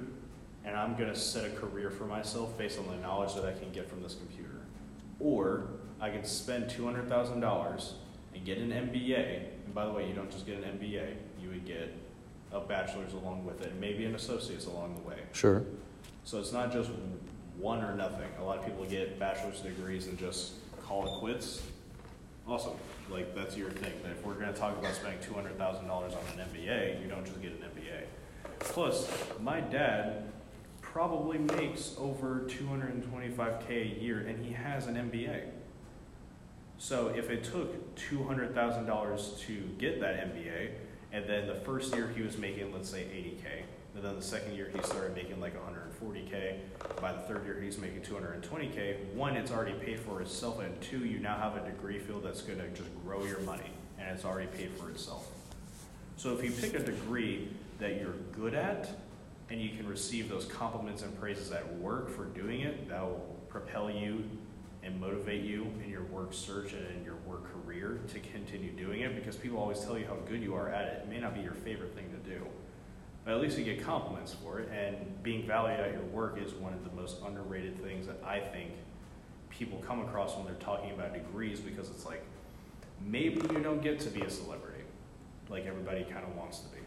and 0.64 0.74
I'm 0.74 0.96
going 0.96 1.12
to 1.12 1.18
set 1.18 1.44
a 1.44 1.50
career 1.50 1.90
for 1.90 2.04
myself 2.04 2.56
based 2.56 2.78
on 2.78 2.86
the 2.86 2.96
knowledge 3.06 3.34
that 3.34 3.44
I 3.44 3.52
can 3.52 3.70
get 3.70 3.86
from 3.86 4.02
this 4.02 4.14
computer. 4.14 4.59
Or 5.20 5.68
I 6.00 6.10
can 6.10 6.24
spend 6.24 6.70
$200,000 6.70 7.92
and 8.34 8.44
get 8.44 8.58
an 8.58 8.70
MBA. 8.70 9.36
And 9.64 9.74
by 9.74 9.86
the 9.86 9.92
way, 9.92 10.08
you 10.08 10.14
don't 10.14 10.30
just 10.30 10.46
get 10.46 10.56
an 10.56 10.64
MBA, 10.78 11.14
you 11.40 11.50
would 11.50 11.66
get 11.66 11.94
a 12.52 12.60
bachelor's 12.60 13.12
along 13.12 13.44
with 13.44 13.60
it, 13.60 13.70
and 13.70 13.80
maybe 13.80 14.04
an 14.04 14.14
associate's 14.14 14.66
along 14.66 14.94
the 14.94 15.08
way. 15.08 15.18
Sure. 15.32 15.62
So 16.24 16.38
it's 16.38 16.52
not 16.52 16.72
just 16.72 16.90
one 17.58 17.84
or 17.84 17.94
nothing. 17.94 18.28
A 18.40 18.42
lot 18.42 18.58
of 18.58 18.64
people 18.64 18.84
get 18.86 19.18
bachelor's 19.18 19.60
degrees 19.60 20.06
and 20.06 20.18
just 20.18 20.54
call 20.82 21.06
it 21.06 21.20
quits. 21.20 21.62
Awesome. 22.48 22.72
Like, 23.08 23.34
that's 23.34 23.56
your 23.56 23.70
thing. 23.70 23.92
But 24.02 24.12
if 24.12 24.24
we're 24.24 24.34
going 24.34 24.52
to 24.52 24.58
talk 24.58 24.76
about 24.78 24.94
spending 24.94 25.20
$200,000 25.20 25.90
on 25.90 26.10
an 26.10 26.48
MBA, 26.52 27.02
you 27.02 27.08
don't 27.08 27.24
just 27.24 27.40
get 27.40 27.52
an 27.52 27.58
MBA. 27.58 28.04
Plus, 28.58 29.08
my 29.40 29.60
dad 29.60 30.24
probably 30.92 31.38
makes 31.38 31.94
over 31.98 32.46
225K 32.48 33.70
a 33.70 34.00
year, 34.00 34.18
and 34.26 34.44
he 34.44 34.52
has 34.52 34.88
an 34.88 34.96
MBA. 34.96 35.44
So 36.78 37.08
if 37.08 37.30
it 37.30 37.44
took 37.44 37.94
$200,000 37.96 39.40
to 39.40 39.54
get 39.78 40.00
that 40.00 40.34
MBA, 40.34 40.70
and 41.12 41.28
then 41.28 41.46
the 41.46 41.54
first 41.54 41.94
year 41.94 42.10
he 42.16 42.22
was 42.22 42.38
making, 42.38 42.72
let's 42.72 42.88
say, 42.88 43.02
80K, 43.02 43.62
and 43.94 44.04
then 44.04 44.16
the 44.16 44.22
second 44.22 44.54
year 44.56 44.70
he 44.74 44.82
started 44.82 45.14
making 45.14 45.40
like 45.40 45.54
140K, 45.54 46.56
by 47.00 47.12
the 47.12 47.20
third 47.20 47.44
year 47.44 47.60
he's 47.60 47.78
making 47.78 48.00
220K, 48.00 49.14
one, 49.14 49.36
it's 49.36 49.52
already 49.52 49.74
paid 49.74 50.00
for 50.00 50.20
itself, 50.20 50.60
and 50.60 50.80
two, 50.80 51.04
you 51.04 51.20
now 51.20 51.36
have 51.36 51.56
a 51.56 51.64
degree 51.64 52.00
field 52.00 52.24
that's 52.24 52.42
to 52.42 52.68
just 52.70 52.90
grow 53.04 53.24
your 53.24 53.40
money, 53.40 53.70
and 53.98 54.08
it's 54.10 54.24
already 54.24 54.48
paid 54.48 54.70
for 54.72 54.90
itself. 54.90 55.30
So 56.16 56.36
if 56.36 56.42
you 56.42 56.50
pick 56.50 56.74
a 56.74 56.82
degree 56.82 57.48
that 57.78 58.00
you're 58.00 58.16
good 58.32 58.54
at, 58.54 58.90
and 59.50 59.60
you 59.60 59.70
can 59.70 59.86
receive 59.86 60.28
those 60.28 60.44
compliments 60.44 61.02
and 61.02 61.18
praises 61.18 61.50
at 61.50 61.76
work 61.78 62.14
for 62.14 62.24
doing 62.26 62.60
it, 62.60 62.88
that 62.88 63.02
will 63.02 63.36
propel 63.48 63.90
you 63.90 64.24
and 64.82 64.98
motivate 65.00 65.42
you 65.42 65.66
in 65.84 65.90
your 65.90 66.04
work 66.04 66.32
search 66.32 66.72
and 66.72 66.86
in 66.96 67.04
your 67.04 67.16
work 67.26 67.44
career 67.52 68.00
to 68.08 68.20
continue 68.20 68.70
doing 68.70 69.00
it 69.00 69.14
because 69.14 69.36
people 69.36 69.58
always 69.58 69.80
tell 69.80 69.98
you 69.98 70.06
how 70.06 70.14
good 70.26 70.40
you 70.40 70.54
are 70.54 70.70
at 70.70 70.86
it. 70.86 71.02
It 71.02 71.08
may 71.08 71.18
not 71.18 71.34
be 71.34 71.40
your 71.40 71.52
favorite 71.52 71.94
thing 71.94 72.06
to 72.10 72.30
do, 72.30 72.46
but 73.24 73.34
at 73.34 73.40
least 73.40 73.58
you 73.58 73.64
get 73.64 73.84
compliments 73.84 74.34
for 74.42 74.60
it. 74.60 74.70
And 74.70 75.22
being 75.22 75.46
valued 75.46 75.80
at 75.80 75.92
your 75.92 76.04
work 76.04 76.38
is 76.42 76.54
one 76.54 76.72
of 76.72 76.84
the 76.84 76.90
most 76.92 77.16
underrated 77.26 77.82
things 77.82 78.06
that 78.06 78.22
I 78.24 78.40
think 78.40 78.70
people 79.50 79.82
come 79.86 80.00
across 80.00 80.36
when 80.36 80.46
they're 80.46 80.54
talking 80.54 80.92
about 80.92 81.12
degrees 81.12 81.60
because 81.60 81.90
it's 81.90 82.06
like 82.06 82.24
maybe 83.04 83.40
you 83.52 83.60
don't 83.60 83.82
get 83.82 83.98
to 84.00 84.08
be 84.08 84.22
a 84.22 84.30
celebrity 84.30 84.84
like 85.50 85.66
everybody 85.66 86.04
kind 86.04 86.24
of 86.24 86.34
wants 86.36 86.60
to 86.60 86.68
be. 86.68 86.78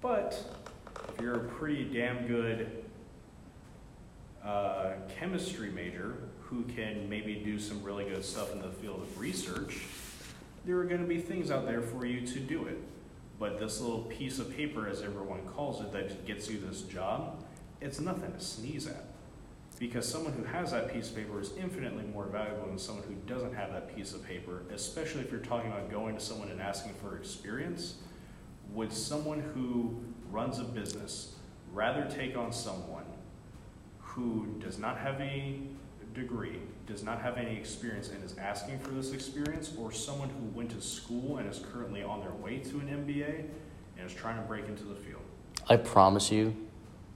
But 0.00 0.38
if 1.08 1.20
you're 1.20 1.36
a 1.36 1.48
pretty 1.48 1.84
damn 1.84 2.26
good 2.26 2.84
uh, 4.44 4.92
chemistry 5.18 5.70
major 5.70 6.16
who 6.40 6.64
can 6.64 7.08
maybe 7.08 7.36
do 7.36 7.58
some 7.58 7.82
really 7.82 8.04
good 8.04 8.24
stuff 8.24 8.52
in 8.52 8.60
the 8.60 8.68
field 8.68 9.02
of 9.02 9.18
research, 9.18 9.82
there 10.64 10.78
are 10.78 10.84
going 10.84 11.00
to 11.00 11.06
be 11.06 11.18
things 11.18 11.50
out 11.50 11.66
there 11.66 11.82
for 11.82 12.06
you 12.06 12.26
to 12.26 12.38
do 12.40 12.66
it. 12.66 12.78
But 13.38 13.58
this 13.58 13.80
little 13.80 14.02
piece 14.02 14.38
of 14.38 14.54
paper, 14.54 14.88
as 14.88 15.02
everyone 15.02 15.40
calls 15.46 15.80
it, 15.80 15.92
that 15.92 16.24
gets 16.24 16.48
you 16.48 16.58
this 16.58 16.82
job, 16.82 17.42
it's 17.80 18.00
nothing 18.00 18.32
to 18.32 18.40
sneeze 18.40 18.86
at. 18.86 19.04
Because 19.78 20.08
someone 20.08 20.32
who 20.34 20.44
has 20.44 20.70
that 20.70 20.92
piece 20.92 21.10
of 21.10 21.16
paper 21.16 21.40
is 21.40 21.50
infinitely 21.58 22.04
more 22.04 22.26
valuable 22.26 22.68
than 22.68 22.78
someone 22.78 23.04
who 23.08 23.14
doesn't 23.26 23.54
have 23.54 23.72
that 23.72 23.94
piece 23.94 24.14
of 24.14 24.24
paper, 24.24 24.62
especially 24.72 25.22
if 25.22 25.32
you're 25.32 25.40
talking 25.40 25.70
about 25.72 25.90
going 25.90 26.14
to 26.14 26.20
someone 26.20 26.48
and 26.48 26.60
asking 26.60 26.94
for 26.94 27.16
experience. 27.16 27.96
Would 28.72 28.92
someone 28.92 29.40
who 29.40 30.00
runs 30.34 30.58
a 30.58 30.64
business 30.64 31.36
rather 31.72 32.04
take 32.10 32.36
on 32.36 32.52
someone 32.52 33.04
who 34.00 34.46
does 34.60 34.78
not 34.78 34.98
have 34.98 35.20
a 35.20 35.60
degree, 36.12 36.58
does 36.86 37.02
not 37.02 37.20
have 37.22 37.36
any 37.36 37.56
experience, 37.56 38.10
and 38.10 38.22
is 38.24 38.36
asking 38.38 38.78
for 38.80 38.90
this 38.90 39.12
experience, 39.12 39.72
or 39.78 39.92
someone 39.92 40.28
who 40.28 40.44
went 40.56 40.70
to 40.70 40.80
school 40.80 41.38
and 41.38 41.48
is 41.48 41.60
currently 41.72 42.02
on 42.02 42.20
their 42.20 42.32
way 42.32 42.58
to 42.58 42.80
an 42.80 42.88
MBA 42.88 43.44
and 43.96 44.06
is 44.06 44.12
trying 44.12 44.36
to 44.36 44.42
break 44.42 44.66
into 44.66 44.84
the 44.84 44.94
field? 44.94 45.22
I 45.68 45.76
promise 45.76 46.30
you, 46.30 46.54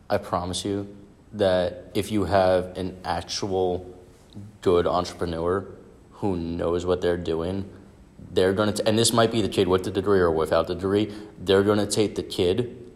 I 0.08 0.18
promise 0.18 0.64
you 0.64 0.96
that 1.32 1.90
if 1.94 2.10
you 2.10 2.24
have 2.24 2.76
an 2.78 2.96
actual 3.04 3.94
good 4.62 4.86
entrepreneur 4.86 5.66
who 6.12 6.36
knows 6.36 6.86
what 6.86 7.00
they're 7.00 7.16
doing, 7.16 7.68
they're 8.32 8.52
going 8.52 8.72
to, 8.72 8.88
and 8.88 8.98
this 8.98 9.12
might 9.12 9.30
be 9.30 9.42
the 9.42 9.48
kid 9.48 9.68
with 9.68 9.84
the 9.84 9.90
degree 9.90 10.18
or 10.18 10.30
without 10.30 10.66
the 10.66 10.74
degree, 10.74 11.12
they're 11.38 11.62
going 11.62 11.78
to 11.78 11.86
take 11.86 12.14
the 12.14 12.22
kid 12.22 12.87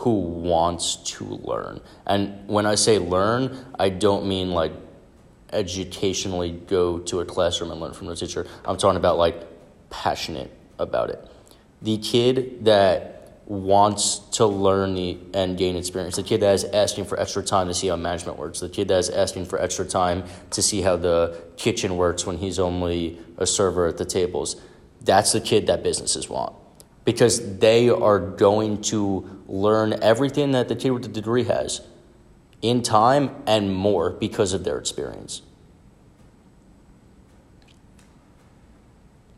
who 0.00 0.14
wants 0.14 0.96
to 0.96 1.24
learn. 1.24 1.78
And 2.06 2.48
when 2.48 2.64
I 2.64 2.74
say 2.74 2.98
learn, 2.98 3.66
I 3.78 3.90
don't 3.90 4.26
mean 4.26 4.52
like 4.52 4.72
educationally 5.52 6.52
go 6.52 7.00
to 7.00 7.20
a 7.20 7.26
classroom 7.26 7.70
and 7.70 7.82
learn 7.82 7.92
from 7.92 8.06
the 8.06 8.16
teacher. 8.16 8.46
I'm 8.64 8.78
talking 8.78 8.96
about 8.96 9.18
like 9.18 9.46
passionate 9.90 10.50
about 10.78 11.10
it. 11.10 11.22
The 11.82 11.98
kid 11.98 12.64
that 12.64 13.42
wants 13.44 14.20
to 14.38 14.46
learn 14.46 14.94
the, 14.94 15.18
and 15.34 15.58
gain 15.58 15.76
experience, 15.76 16.16
the 16.16 16.22
kid 16.22 16.40
that 16.40 16.54
is 16.54 16.64
asking 16.64 17.04
for 17.04 17.20
extra 17.20 17.42
time 17.42 17.68
to 17.68 17.74
see 17.74 17.88
how 17.88 17.96
management 17.96 18.38
works, 18.38 18.60
the 18.60 18.70
kid 18.70 18.88
that 18.88 19.00
is 19.00 19.10
asking 19.10 19.44
for 19.44 19.60
extra 19.60 19.84
time 19.84 20.24
to 20.48 20.62
see 20.62 20.80
how 20.80 20.96
the 20.96 21.38
kitchen 21.58 21.98
works 21.98 22.24
when 22.24 22.38
he's 22.38 22.58
only 22.58 23.18
a 23.36 23.46
server 23.46 23.86
at 23.86 23.98
the 23.98 24.06
tables, 24.06 24.58
that's 25.02 25.32
the 25.32 25.42
kid 25.42 25.66
that 25.66 25.82
businesses 25.82 26.26
want. 26.26 26.54
Because 27.10 27.58
they 27.58 27.88
are 27.88 28.20
going 28.20 28.82
to 28.82 29.42
learn 29.48 30.00
everything 30.00 30.52
that 30.52 30.68
the 30.68 30.76
kid 30.76 30.90
with 30.90 31.02
the 31.02 31.08
degree 31.08 31.42
has 31.42 31.80
in 32.62 32.82
time 32.82 33.34
and 33.48 33.74
more 33.74 34.10
because 34.10 34.52
of 34.52 34.62
their 34.62 34.78
experience. 34.78 35.42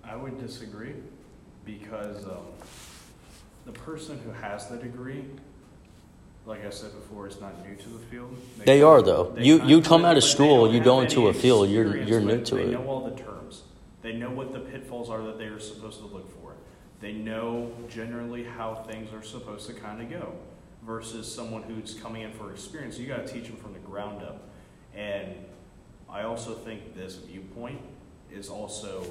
I 0.04 0.16
would 0.16 0.38
disagree 0.38 0.92
because 1.64 2.26
um, 2.26 2.44
the 3.64 3.72
person 3.72 4.18
who 4.18 4.32
has 4.32 4.68
the 4.68 4.76
degree, 4.76 5.24
like 6.44 6.66
I 6.66 6.70
said 6.70 6.92
before, 6.92 7.26
is 7.26 7.40
not 7.40 7.66
new 7.66 7.74
to 7.74 7.88
the 7.88 7.98
field. 8.10 8.36
They, 8.66 8.82
are 8.82 9.00
though. 9.00 9.34
You 9.38 9.64
you 9.64 9.80
come 9.80 10.04
out 10.04 10.18
of 10.18 10.24
school, 10.24 10.70
you 10.70 10.80
go 10.80 11.00
into 11.00 11.28
a 11.28 11.32
field, 11.32 11.70
you're 11.70 11.96
you're 11.96 12.20
new 12.20 12.44
to 12.44 12.54
they 12.54 12.62
it. 12.64 12.66
They 12.66 12.72
know 12.72 12.86
all 12.86 13.08
the 13.08 13.16
terms. 13.16 13.62
They 14.02 14.12
know 14.12 14.30
what 14.30 14.52
the 14.52 14.58
pitfalls 14.58 15.08
are 15.08 15.22
that 15.22 15.38
they 15.38 15.46
are 15.46 15.60
supposed 15.60 16.00
to 16.00 16.06
look 16.06 16.30
for. 16.41 16.41
They 17.02 17.12
know 17.12 17.72
generally 17.90 18.44
how 18.44 18.76
things 18.88 19.12
are 19.12 19.24
supposed 19.24 19.66
to 19.66 19.74
kind 19.74 20.00
of 20.00 20.08
go 20.08 20.32
versus 20.86 21.32
someone 21.32 21.64
who's 21.64 21.94
coming 21.94 22.22
in 22.22 22.32
for 22.32 22.52
experience. 22.52 22.96
You 22.96 23.08
got 23.08 23.26
to 23.26 23.32
teach 23.32 23.48
them 23.48 23.56
from 23.56 23.72
the 23.72 23.80
ground 23.80 24.22
up. 24.22 24.48
And 24.94 25.34
I 26.08 26.22
also 26.22 26.54
think 26.54 26.94
this 26.94 27.16
viewpoint 27.16 27.80
is 28.30 28.48
also 28.48 29.04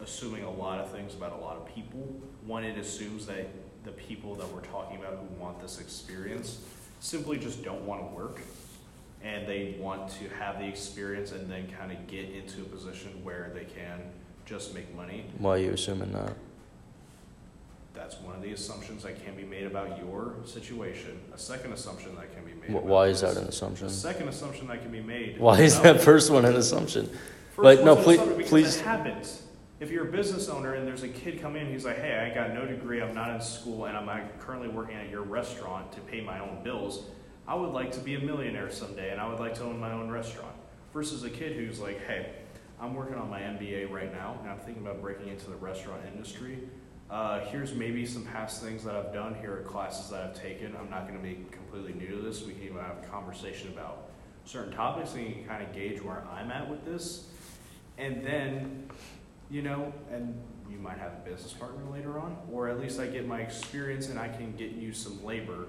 assuming 0.00 0.42
a 0.42 0.50
lot 0.50 0.80
of 0.80 0.90
things 0.90 1.14
about 1.14 1.32
a 1.32 1.36
lot 1.36 1.56
of 1.56 1.72
people. 1.72 2.00
One, 2.44 2.64
it 2.64 2.76
assumes 2.76 3.24
that 3.26 3.48
the 3.84 3.92
people 3.92 4.34
that 4.34 4.52
we're 4.52 4.62
talking 4.62 4.98
about 4.98 5.12
who 5.12 5.40
want 5.40 5.60
this 5.60 5.80
experience 5.80 6.58
simply 6.98 7.38
just 7.38 7.62
don't 7.62 7.86
want 7.86 8.00
to 8.00 8.06
work 8.16 8.40
and 9.22 9.46
they 9.46 9.76
want 9.78 10.10
to 10.10 10.28
have 10.40 10.58
the 10.58 10.66
experience 10.66 11.30
and 11.30 11.48
then 11.48 11.68
kind 11.78 11.92
of 11.92 12.06
get 12.08 12.30
into 12.30 12.62
a 12.62 12.64
position 12.64 13.10
where 13.22 13.52
they 13.54 13.64
can 13.64 14.00
just 14.44 14.74
make 14.74 14.94
money. 14.94 15.24
Why 15.38 15.52
are 15.52 15.58
you 15.58 15.70
assuming 15.70 16.12
that? 16.12 16.34
That's 17.94 18.16
one 18.20 18.34
of 18.34 18.42
the 18.42 18.52
assumptions 18.52 19.04
that 19.04 19.24
can 19.24 19.36
be 19.36 19.44
made 19.44 19.66
about 19.66 19.98
your 19.98 20.34
situation. 20.44 21.18
A 21.32 21.38
second 21.38 21.72
assumption 21.72 22.14
that 22.16 22.34
can 22.34 22.44
be 22.44 22.52
made. 22.60 22.70
Wh- 22.76 22.84
Why 22.84 23.06
is 23.06 23.20
that 23.20 23.36
an 23.36 23.44
assumption? 23.44 23.86
A 23.86 23.90
second 23.90 24.28
assumption 24.28 24.66
that 24.66 24.82
can 24.82 24.90
be 24.90 25.00
made. 25.00 25.38
Why 25.38 25.60
is 25.60 25.80
that 25.80 26.00
first 26.00 26.30
one 26.30 26.44
an 26.44 26.56
assumption? 26.56 27.06
First 27.54 27.64
Like, 27.64 27.84
no, 27.84 27.94
please- 27.94 28.48
please- 28.48 28.76
It 28.76 28.84
happens. 28.84 29.42
If 29.80 29.90
you're 29.90 30.08
a 30.08 30.12
business 30.12 30.48
owner 30.48 30.74
and 30.74 30.86
there's 30.86 31.02
a 31.04 31.08
kid 31.08 31.40
come 31.40 31.56
in, 31.56 31.68
he's 31.70 31.84
like, 31.84 31.98
"Hey, 31.98 32.16
I 32.18 32.34
got 32.34 32.52
no 32.54 32.64
degree. 32.64 33.00
I'm 33.00 33.14
not 33.14 33.30
in 33.34 33.40
school, 33.40 33.84
and 33.86 33.96
I'm 33.96 34.28
currently 34.38 34.68
working 34.68 34.96
at 34.96 35.08
your 35.10 35.22
restaurant 35.22 35.92
to 35.92 36.00
pay 36.00 36.20
my 36.20 36.40
own 36.40 36.62
bills. 36.64 37.04
I 37.46 37.54
would 37.54 37.70
like 37.72 37.92
to 37.92 38.00
be 38.00 38.14
a 38.14 38.20
millionaire 38.20 38.70
someday, 38.70 39.10
and 39.10 39.20
I 39.20 39.28
would 39.28 39.40
like 39.40 39.54
to 39.54 39.62
own 39.64 39.78
my 39.78 39.92
own 39.92 40.10
restaurant." 40.10 40.54
Versus 40.92 41.22
a 41.24 41.30
kid 41.30 41.56
who's 41.56 41.80
like, 41.80 42.00
"Hey, 42.06 42.30
I'm 42.84 42.92
working 42.92 43.14
on 43.14 43.30
my 43.30 43.40
MBA 43.40 43.90
right 43.90 44.12
now, 44.12 44.36
and 44.42 44.50
I'm 44.50 44.58
thinking 44.58 44.82
about 44.82 45.00
breaking 45.00 45.28
into 45.28 45.48
the 45.48 45.56
restaurant 45.56 46.02
industry. 46.12 46.58
Uh, 47.10 47.40
here's 47.46 47.72
maybe 47.72 48.04
some 48.04 48.24
past 48.26 48.62
things 48.62 48.84
that 48.84 48.94
I've 48.94 49.10
done. 49.10 49.34
Here 49.36 49.56
are 49.56 49.62
classes 49.62 50.10
that 50.10 50.22
I've 50.22 50.38
taken. 50.38 50.76
I'm 50.78 50.90
not 50.90 51.08
going 51.08 51.18
to 51.18 51.26
be 51.26 51.46
completely 51.50 51.94
new 51.94 52.16
to 52.16 52.22
this. 52.22 52.42
We 52.42 52.52
can 52.52 52.62
even 52.64 52.76
have 52.76 52.98
a 53.02 53.06
conversation 53.06 53.68
about 53.68 54.10
certain 54.44 54.74
topics, 54.74 55.14
and 55.14 55.26
you 55.26 55.32
can 55.32 55.44
kind 55.46 55.62
of 55.62 55.72
gauge 55.72 56.02
where 56.02 56.24
I'm 56.30 56.50
at 56.50 56.68
with 56.68 56.84
this." 56.84 57.28
And 57.96 58.22
then, 58.22 58.90
you 59.50 59.62
know, 59.62 59.90
and 60.12 60.38
you 60.70 60.76
might 60.76 60.98
have 60.98 61.12
a 61.12 61.30
business 61.30 61.54
partner 61.54 61.90
later 61.90 62.18
on, 62.18 62.36
or 62.52 62.68
at 62.68 62.78
least 62.78 63.00
I 63.00 63.06
get 63.06 63.26
my 63.26 63.40
experience 63.40 64.10
and 64.10 64.18
I 64.18 64.28
can 64.28 64.54
get 64.56 64.72
you 64.72 64.92
some 64.92 65.24
labor 65.24 65.68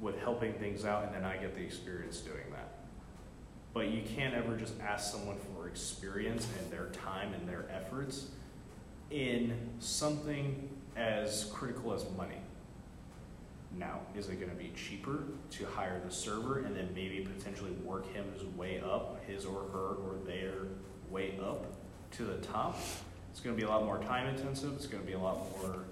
with 0.00 0.18
helping 0.20 0.54
things 0.54 0.86
out, 0.86 1.04
and 1.04 1.14
then 1.14 1.24
I 1.24 1.36
get 1.36 1.54
the 1.54 1.62
experience 1.62 2.20
doing 2.20 2.50
that. 2.52 2.79
But 3.72 3.88
you 3.88 4.02
can't 4.16 4.34
ever 4.34 4.56
just 4.56 4.74
ask 4.80 5.12
someone 5.12 5.36
for 5.38 5.68
experience 5.68 6.46
and 6.58 6.70
their 6.72 6.86
time 6.86 7.32
and 7.34 7.48
their 7.48 7.66
efforts 7.70 8.26
in 9.10 9.54
something 9.78 10.68
as 10.96 11.44
critical 11.52 11.92
as 11.92 12.04
money. 12.16 12.40
Now, 13.78 14.00
is 14.16 14.28
it 14.28 14.40
going 14.40 14.50
to 14.50 14.56
be 14.56 14.72
cheaper 14.74 15.22
to 15.52 15.64
hire 15.64 16.00
the 16.04 16.12
server 16.12 16.60
and 16.60 16.74
then 16.76 16.88
maybe 16.94 17.26
potentially 17.36 17.70
work 17.84 18.12
him 18.12 18.24
his 18.32 18.44
way 18.56 18.80
up, 18.80 19.24
his 19.26 19.44
or 19.44 19.62
her 19.72 19.94
or 19.94 20.16
their 20.26 20.66
way 21.08 21.38
up 21.40 21.66
to 22.12 22.24
the 22.24 22.38
top? 22.38 22.76
It's 23.30 23.40
going 23.40 23.54
to 23.54 23.60
be 23.60 23.66
a 23.66 23.70
lot 23.70 23.84
more 23.84 23.98
time 23.98 24.26
intensive. 24.26 24.74
It's 24.74 24.86
going 24.86 25.02
to 25.02 25.06
be 25.06 25.12
a 25.12 25.20
lot 25.20 25.46
more 25.60 25.84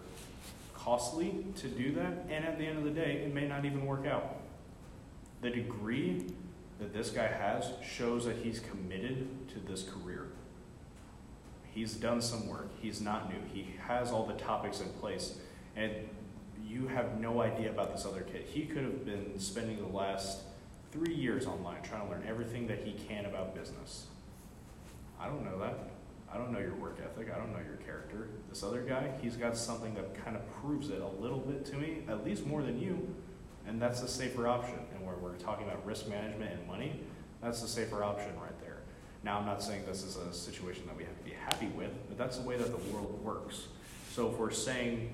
costly 0.74 1.44
to 1.56 1.68
do 1.68 1.92
that. 1.92 2.26
And 2.28 2.44
at 2.44 2.58
the 2.58 2.66
end 2.66 2.78
of 2.78 2.84
the 2.84 2.90
day, 2.90 3.22
it 3.24 3.32
may 3.32 3.46
not 3.46 3.64
even 3.64 3.86
work 3.86 4.06
out. 4.06 4.36
The 5.40 5.50
degree 5.50 6.26
that 6.78 6.92
this 6.92 7.10
guy 7.10 7.26
has 7.26 7.70
shows 7.82 8.24
that 8.24 8.36
he's 8.36 8.60
committed 8.60 9.48
to 9.48 9.58
this 9.60 9.82
career. 9.82 10.26
He's 11.74 11.94
done 11.94 12.20
some 12.20 12.48
work. 12.48 12.68
He's 12.80 13.00
not 13.00 13.32
new. 13.32 13.40
He 13.52 13.74
has 13.86 14.10
all 14.10 14.26
the 14.26 14.34
topics 14.34 14.80
in 14.80 14.88
place. 15.00 15.38
And 15.76 15.92
you 16.66 16.88
have 16.88 17.20
no 17.20 17.40
idea 17.40 17.70
about 17.70 17.94
this 17.94 18.04
other 18.04 18.22
kid. 18.22 18.44
He 18.46 18.64
could 18.64 18.82
have 18.82 19.04
been 19.04 19.38
spending 19.38 19.78
the 19.78 19.96
last 19.96 20.40
three 20.92 21.14
years 21.14 21.46
online 21.46 21.82
trying 21.82 22.06
to 22.06 22.10
learn 22.10 22.24
everything 22.26 22.66
that 22.68 22.78
he 22.84 22.92
can 22.92 23.26
about 23.26 23.54
business. 23.54 24.06
I 25.20 25.26
don't 25.26 25.44
know 25.44 25.58
that. 25.60 25.78
I 26.32 26.36
don't 26.36 26.52
know 26.52 26.58
your 26.58 26.74
work 26.74 26.98
ethic. 27.02 27.32
I 27.34 27.38
don't 27.38 27.52
know 27.52 27.62
your 27.64 27.78
character. 27.86 28.28
This 28.48 28.62
other 28.62 28.82
guy, 28.82 29.10
he's 29.22 29.36
got 29.36 29.56
something 29.56 29.94
that 29.94 30.14
kind 30.24 30.36
of 30.36 30.46
proves 30.60 30.90
it 30.90 31.00
a 31.00 31.22
little 31.22 31.38
bit 31.38 31.64
to 31.66 31.76
me, 31.76 31.98
at 32.08 32.24
least 32.24 32.46
more 32.46 32.62
than 32.62 32.78
you, 32.80 33.14
and 33.66 33.80
that's 33.80 34.00
the 34.00 34.08
safer 34.08 34.46
option. 34.46 34.78
We're 35.20 35.34
talking 35.36 35.66
about 35.66 35.84
risk 35.86 36.08
management 36.08 36.52
and 36.52 36.66
money, 36.66 37.00
that's 37.42 37.62
the 37.62 37.68
safer 37.68 38.02
option 38.02 38.32
right 38.40 38.58
there. 38.60 38.78
Now, 39.22 39.38
I'm 39.38 39.46
not 39.46 39.62
saying 39.62 39.82
this 39.86 40.02
is 40.02 40.16
a 40.16 40.32
situation 40.32 40.84
that 40.86 40.96
we 40.96 41.04
have 41.04 41.16
to 41.18 41.24
be 41.24 41.32
happy 41.32 41.66
with, 41.68 41.90
but 42.08 42.18
that's 42.18 42.38
the 42.38 42.46
way 42.46 42.56
that 42.56 42.70
the 42.70 42.92
world 42.92 43.20
works. 43.22 43.68
So 44.12 44.28
if 44.28 44.38
we're 44.38 44.50
saying, 44.50 45.10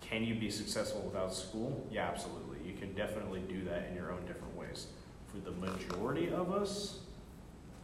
can 0.00 0.24
you 0.24 0.34
be 0.34 0.50
successful 0.50 1.02
without 1.02 1.34
school? 1.34 1.86
Yeah, 1.90 2.08
absolutely. 2.08 2.58
You 2.66 2.74
can 2.78 2.94
definitely 2.94 3.40
do 3.48 3.64
that 3.64 3.88
in 3.90 3.96
your 3.96 4.12
own 4.12 4.24
different 4.26 4.56
ways. 4.56 4.86
For 5.28 5.38
the 5.38 5.52
majority 5.52 6.30
of 6.30 6.52
us, 6.52 7.00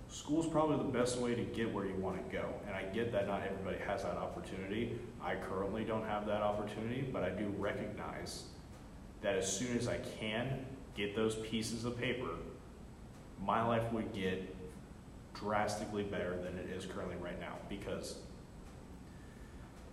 school's 0.09 0.47
probably 0.47 0.76
the 0.76 0.99
best 0.99 1.19
way 1.19 1.35
to 1.35 1.43
get 1.43 1.73
where 1.73 1.87
you 1.87 1.95
want 1.97 2.17
to 2.17 2.37
go. 2.37 2.49
And 2.67 2.76
I 2.76 2.85
get 2.95 3.12
that 3.12 3.26
not 3.26 3.43
everybody 3.43 3.79
has 3.87 4.02
that 4.02 4.17
opportunity. 4.17 4.99
I 5.23 5.35
currently 5.37 5.85
don't 5.85 6.07
have 6.07 6.26
that 6.26 6.43
opportunity, 6.43 7.02
but 7.12 7.25
I 7.25 7.31
do 7.31 7.52
recognize 7.59 8.45
that 9.23 9.37
as 9.37 9.50
soon 9.50 9.76
as 9.76 9.88
I 9.88 9.99
can 10.21 10.64
get 10.96 11.14
those 11.16 11.37
pieces 11.37 11.84
of 11.84 11.99
paper, 11.99 12.30
my 13.44 13.62
life 13.62 13.92
would 13.92 14.12
get 14.12 14.54
drastically 15.34 16.02
better 16.02 16.37
than 16.42 16.58
it 16.58 16.70
is 16.76 16.87
currently 16.87 17.16
right 17.16 17.40
now 17.40 17.54
because 17.68 18.16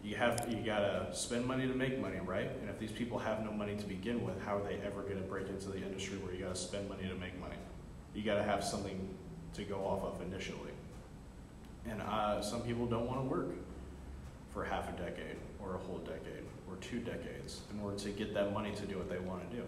you 0.04 0.16
have 0.16 0.46
you 0.50 0.64
gotta 0.66 1.08
spend 1.14 1.46
money 1.46 1.68
to 1.68 1.74
make 1.74 2.00
money, 2.00 2.20
right? 2.24 2.50
And 2.62 2.70
if 2.70 2.80
these 2.80 2.92
people 2.92 3.18
have 3.20 3.44
no 3.44 3.52
money 3.52 3.76
to 3.76 3.86
begin 3.86 4.24
with, 4.24 4.42
how 4.44 4.58
are 4.58 4.64
they 4.64 4.80
ever 4.86 5.02
gonna 5.02 5.22
break 5.22 5.48
into 5.48 5.70
the 5.70 5.78
industry 5.78 6.18
where 6.18 6.34
you 6.34 6.44
gotta 6.44 6.56
spend 6.56 6.88
money 6.88 7.08
to 7.08 7.16
make 7.16 7.40
money? 7.40 7.56
you 8.14 8.24
got 8.24 8.36
to 8.36 8.44
have 8.44 8.64
something 8.64 9.08
to 9.54 9.64
go 9.64 9.78
off 9.78 10.04
of 10.04 10.22
initially. 10.22 10.72
And 11.90 12.02
uh, 12.02 12.42
some 12.42 12.62
people 12.62 12.86
don't 12.86 13.08
want 13.08 13.20
to 13.20 13.26
work 13.26 13.50
for 14.54 14.64
half 14.64 14.90
a 14.90 14.92
decade 14.94 15.38
or 15.62 15.76
a 15.76 15.78
whole 15.78 16.00
decade 16.00 16.44
or 16.70 16.76
two 16.82 17.00
decades 17.00 17.62
in 17.74 17.80
order 17.80 17.98
to 17.98 18.10
get 18.10 18.34
that 18.34 18.54
money 18.54 18.74
to 18.76 18.86
do 18.86 18.98
what 18.98 19.10
they 19.10 19.20
want 19.20 19.50
to 19.50 19.58
do. 19.58 19.64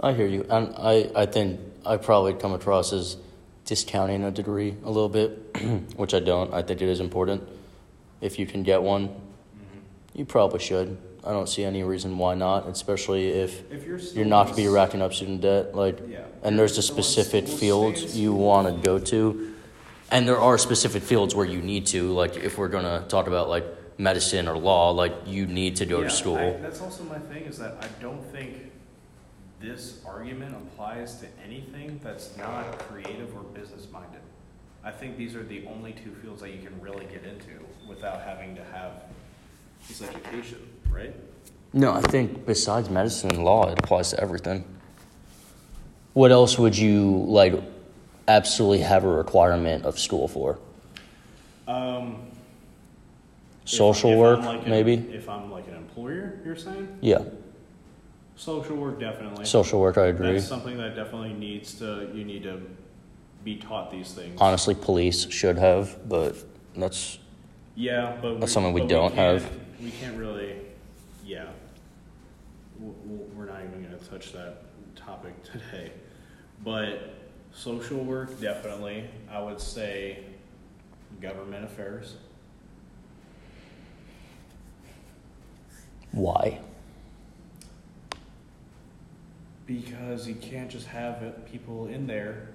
I 0.00 0.12
hear 0.12 0.26
you, 0.26 0.46
and 0.48 0.74
I, 0.76 1.10
I 1.14 1.26
think 1.26 1.60
I 1.84 1.96
probably 1.96 2.34
come 2.34 2.52
across 2.52 2.92
as 2.92 3.16
discounting 3.64 4.22
a 4.24 4.30
degree 4.30 4.76
a 4.84 4.90
little 4.90 5.08
bit, 5.08 5.56
which 5.96 6.14
I 6.14 6.20
don't. 6.20 6.52
I 6.54 6.62
think 6.62 6.80
it 6.80 6.88
is 6.88 7.00
important. 7.00 7.48
If 8.20 8.38
you 8.38 8.46
can 8.46 8.62
get 8.62 8.82
one, 8.82 9.08
mm-hmm. 9.08 9.78
you 10.14 10.24
probably 10.24 10.60
should. 10.60 10.96
I 11.24 11.32
don't 11.32 11.48
see 11.48 11.64
any 11.64 11.82
reason 11.82 12.16
why 12.16 12.34
not, 12.34 12.68
especially 12.68 13.28
if 13.28 13.70
If 13.72 13.84
you're 13.84 13.98
you're 13.98 14.24
not 14.24 14.48
to 14.48 14.54
be 14.54 14.68
racking 14.68 15.02
up 15.02 15.12
student 15.12 15.40
debt. 15.40 15.74
Like, 15.74 15.98
Yeah. 16.08 16.20
and 16.42 16.58
there's 16.58 16.78
a 16.78 16.82
specific 16.82 17.48
fields 17.48 18.16
you 18.16 18.32
want 18.32 18.68
to 18.68 18.82
go 18.82 18.98
to, 18.98 19.52
and 20.12 20.28
there 20.28 20.38
are 20.38 20.56
specific 20.58 21.02
fields 21.02 21.34
where 21.34 21.44
you 21.46 21.60
need 21.60 21.86
to. 21.88 22.12
Like, 22.12 22.36
if 22.36 22.56
we're 22.56 22.68
gonna 22.68 23.04
talk 23.08 23.26
about 23.26 23.48
like 23.48 23.64
medicine 23.98 24.46
or 24.46 24.56
law, 24.56 24.90
like 24.90 25.12
you 25.26 25.46
need 25.46 25.76
to 25.76 25.86
go 25.86 25.98
Yeah, 25.98 26.04
to 26.08 26.10
school. 26.10 26.38
I, 26.38 26.52
that's 26.52 26.80
also 26.80 27.02
my 27.02 27.18
thing 27.18 27.42
is 27.42 27.58
that 27.58 27.76
I 27.82 27.88
don't 28.00 28.24
think 28.32 28.70
this 29.60 30.00
argument 30.06 30.54
applies 30.54 31.16
to 31.16 31.26
anything 31.44 32.00
that's 32.02 32.36
not 32.36 32.78
creative 32.78 33.34
or 33.36 33.42
business 33.42 33.86
minded. 33.92 34.20
I 34.84 34.90
think 34.90 35.16
these 35.16 35.34
are 35.34 35.42
the 35.42 35.66
only 35.66 35.92
two 35.92 36.12
fields 36.22 36.40
that 36.42 36.50
you 36.50 36.62
can 36.62 36.80
really 36.80 37.06
get 37.06 37.24
into 37.24 37.64
without 37.88 38.22
having 38.22 38.54
to 38.56 38.64
have 38.64 38.92
this 39.88 40.02
education, 40.02 40.58
right? 40.90 41.14
No, 41.72 41.92
I 41.92 42.00
think 42.02 42.46
besides 42.46 42.88
medicine 42.88 43.30
and 43.30 43.44
law, 43.44 43.68
it 43.70 43.78
applies 43.78 44.10
to 44.10 44.20
everything. 44.20 44.64
What 46.14 46.30
else 46.30 46.58
would 46.58 46.76
you 46.76 47.24
like 47.26 47.54
absolutely 48.28 48.80
have 48.80 49.04
a 49.04 49.08
requirement 49.08 49.84
of 49.84 49.98
school 49.98 50.28
for? 50.28 50.58
Um, 51.66 52.22
Social 53.64 54.10
if 54.10 54.14
I'm 54.14 54.18
work, 54.20 54.40
like 54.40 54.64
an- 54.64 54.70
maybe? 54.70 54.94
If 54.94 55.28
I'm 55.28 55.50
like 55.50 55.68
an 55.68 55.74
employer, 55.74 56.40
you're 56.44 56.56
saying 56.56 56.88
Yeah, 57.02 57.24
social 58.38 58.76
work 58.76 58.98
definitely. 59.00 59.44
social 59.44 59.80
work, 59.80 59.98
I 59.98 60.06
agree. 60.06 60.32
That's 60.34 60.46
something 60.46 60.78
that 60.78 60.94
definitely 60.96 61.34
needs 61.34 61.74
to. 61.80 62.08
You 62.14 62.24
need 62.24 62.44
to 62.44 62.60
be 63.44 63.56
taught 63.56 63.90
these 63.90 64.12
things. 64.12 64.40
Honestly, 64.40 64.74
police 64.74 65.28
should 65.30 65.58
have, 65.58 66.08
but 66.08 66.36
that's 66.76 67.18
Yeah, 67.74 68.16
but 68.22 68.40
That's 68.40 68.52
something 68.52 68.72
we 68.72 68.86
don't 68.86 69.14
can't- 69.14 69.42
have. 69.42 69.50
We 69.82 69.90
can't 69.90 70.16
really. 70.16 70.56
Yeah, 71.24 71.46
we're 72.80 73.44
not 73.46 73.60
even 73.62 73.82
going 73.84 73.98
to 73.98 74.04
touch 74.06 74.32
that 74.32 74.62
topic 74.96 75.34
today, 75.52 75.92
but 76.64 77.14
social 77.52 77.98
work 77.98 78.40
definitely. 78.40 79.04
I 79.30 79.40
would 79.42 79.60
say 79.60 80.24
government 81.20 81.64
affairs. 81.64 82.14
why. 86.12 86.58
Because 89.68 90.26
you 90.26 90.34
can't 90.34 90.70
just 90.70 90.86
have 90.86 91.22
it- 91.22 91.44
people 91.44 91.86
in 91.88 92.06
there 92.06 92.48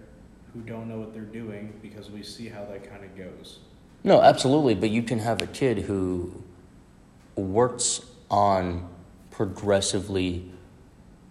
who 0.51 0.61
don't 0.61 0.89
know 0.89 0.99
what 0.99 1.13
they're 1.13 1.21
doing 1.21 1.73
because 1.79 2.09
we 2.09 2.23
see 2.23 2.49
how 2.49 2.65
that 2.65 2.89
kind 2.89 3.05
of 3.05 3.15
goes. 3.15 3.59
No, 4.03 4.21
absolutely, 4.21 4.73
but 4.73 4.89
you 4.89 5.03
can 5.03 5.19
have 5.19 5.39
a 5.39 5.45
kid 5.45 5.79
who 5.83 6.43
works 7.35 8.01
on 8.31 8.89
progressively 9.29 10.51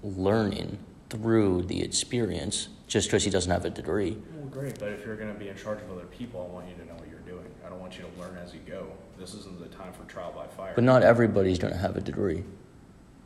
learning 0.04 0.78
through 1.10 1.62
the 1.62 1.82
experience 1.82 2.68
just 2.86 3.08
because 3.08 3.24
he 3.24 3.30
doesn't 3.30 3.50
have 3.50 3.64
a 3.64 3.70
degree. 3.70 4.16
Well, 4.36 4.46
great, 4.46 4.78
but 4.78 4.90
if 4.90 5.04
you're 5.04 5.16
going 5.16 5.32
to 5.32 5.38
be 5.38 5.48
in 5.48 5.56
charge 5.56 5.82
of 5.82 5.90
other 5.90 6.06
people, 6.06 6.48
I 6.48 6.54
want 6.54 6.68
you 6.68 6.74
to 6.76 6.86
know 6.86 6.94
what 6.94 7.08
you're 7.08 7.18
doing. 7.20 7.44
I 7.66 7.68
don't 7.68 7.80
want 7.80 7.98
you 7.98 8.04
to 8.04 8.20
learn 8.20 8.38
as 8.38 8.54
you 8.54 8.60
go. 8.66 8.86
This 9.18 9.34
isn't 9.34 9.58
the 9.60 9.68
time 9.76 9.92
for 9.92 10.04
trial 10.04 10.32
by 10.32 10.46
fire. 10.46 10.72
But 10.76 10.84
not 10.84 11.02
everybody's 11.02 11.58
going 11.58 11.72
to 11.72 11.78
have 11.78 11.96
a 11.96 12.00
degree. 12.00 12.44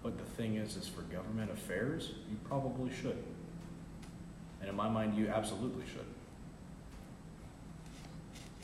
But 0.07 0.19
the 0.19 0.25
thing 0.41 0.55
is, 0.55 0.77
is 0.77 0.87
for 0.87 1.03
government 1.03 1.51
affairs, 1.51 2.13
you 2.31 2.37
probably 2.45 2.93
should. 2.95 3.19
And 4.61 4.71
in 4.71 4.77
my 4.77 4.89
mind, 4.89 5.19
you 5.19 5.27
absolutely 5.27 5.85
should. 5.85 6.07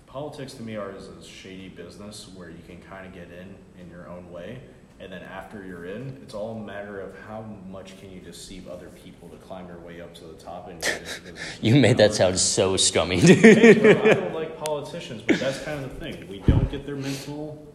Politics 0.07 0.53
to 0.55 0.63
me 0.63 0.77
are 0.77 0.93
is 0.93 1.09
a 1.09 1.21
shady 1.25 1.69
business 1.69 2.31
where 2.37 2.49
you 2.49 2.61
can 2.65 2.81
kind 2.83 3.09
of 3.09 3.13
get 3.13 3.29
in 3.33 3.57
in 3.83 3.91
your 3.91 4.09
own 4.09 4.31
way, 4.31 4.61
and 5.01 5.13
then 5.13 5.23
after 5.23 5.65
you're 5.67 5.87
in, 5.87 6.17
it's 6.23 6.33
all 6.33 6.59
a 6.59 6.65
matter 6.65 7.01
of 7.01 7.19
how 7.27 7.45
much 7.69 7.99
can 7.99 8.13
you 8.13 8.21
deceive 8.21 8.69
other 8.69 8.91
people 9.05 9.29
to 9.31 9.37
climb 9.39 9.67
your 9.67 9.81
way 9.81 10.01
up 10.01 10.15
to 10.15 10.25
the 10.25 10.35
top 10.35 10.69
and 10.69 10.81
get 10.81 11.01
into 11.01 11.21
business. 11.23 11.41
You 11.61 11.75
made 11.75 11.97
that 11.97 12.15
sound 12.15 12.39
so 12.39 12.77
scummy, 12.77 13.19
Hey, 13.19 13.75
dude. 13.75 13.97
I 13.97 14.15
don't 14.15 14.33
like 14.33 14.57
politicians, 14.65 15.25
but 15.27 15.41
that's 15.41 15.61
kind 15.65 15.85
of 15.85 15.93
the 15.93 15.99
thing. 15.99 16.29
We 16.29 16.39
don't 16.39 16.71
get 16.71 16.87
their 16.87 16.95
mental, 16.95 17.67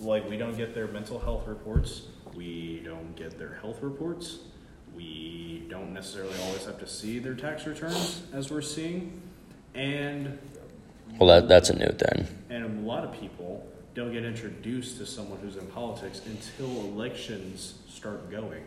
like 0.00 0.28
we 0.28 0.36
don't 0.36 0.56
get 0.56 0.74
their 0.74 0.88
mental 0.88 1.20
health 1.20 1.46
reports. 1.46 2.08
We 2.36 2.82
don't 2.84 3.14
get 3.16 3.38
their 3.38 3.54
health 3.54 3.82
reports. 3.82 4.38
We 4.94 5.66
don't 5.68 5.92
necessarily 5.92 6.34
always 6.42 6.64
have 6.66 6.78
to 6.80 6.86
see 6.86 7.18
their 7.18 7.34
tax 7.34 7.66
returns 7.66 8.22
as 8.32 8.50
we're 8.50 8.62
seeing, 8.62 9.20
and 9.74 10.38
well, 11.18 11.28
that, 11.28 11.48
that's 11.48 11.70
a 11.70 11.76
new 11.76 11.90
thing. 11.92 12.26
and 12.48 12.64
a 12.64 12.88
lot 12.88 13.04
of 13.04 13.12
people 13.12 13.66
don't 13.94 14.12
get 14.12 14.24
introduced 14.24 14.98
to 14.98 15.06
someone 15.06 15.38
who's 15.40 15.56
in 15.56 15.66
politics 15.66 16.20
until 16.26 16.68
elections 16.82 17.78
start 17.88 18.30
going. 18.30 18.62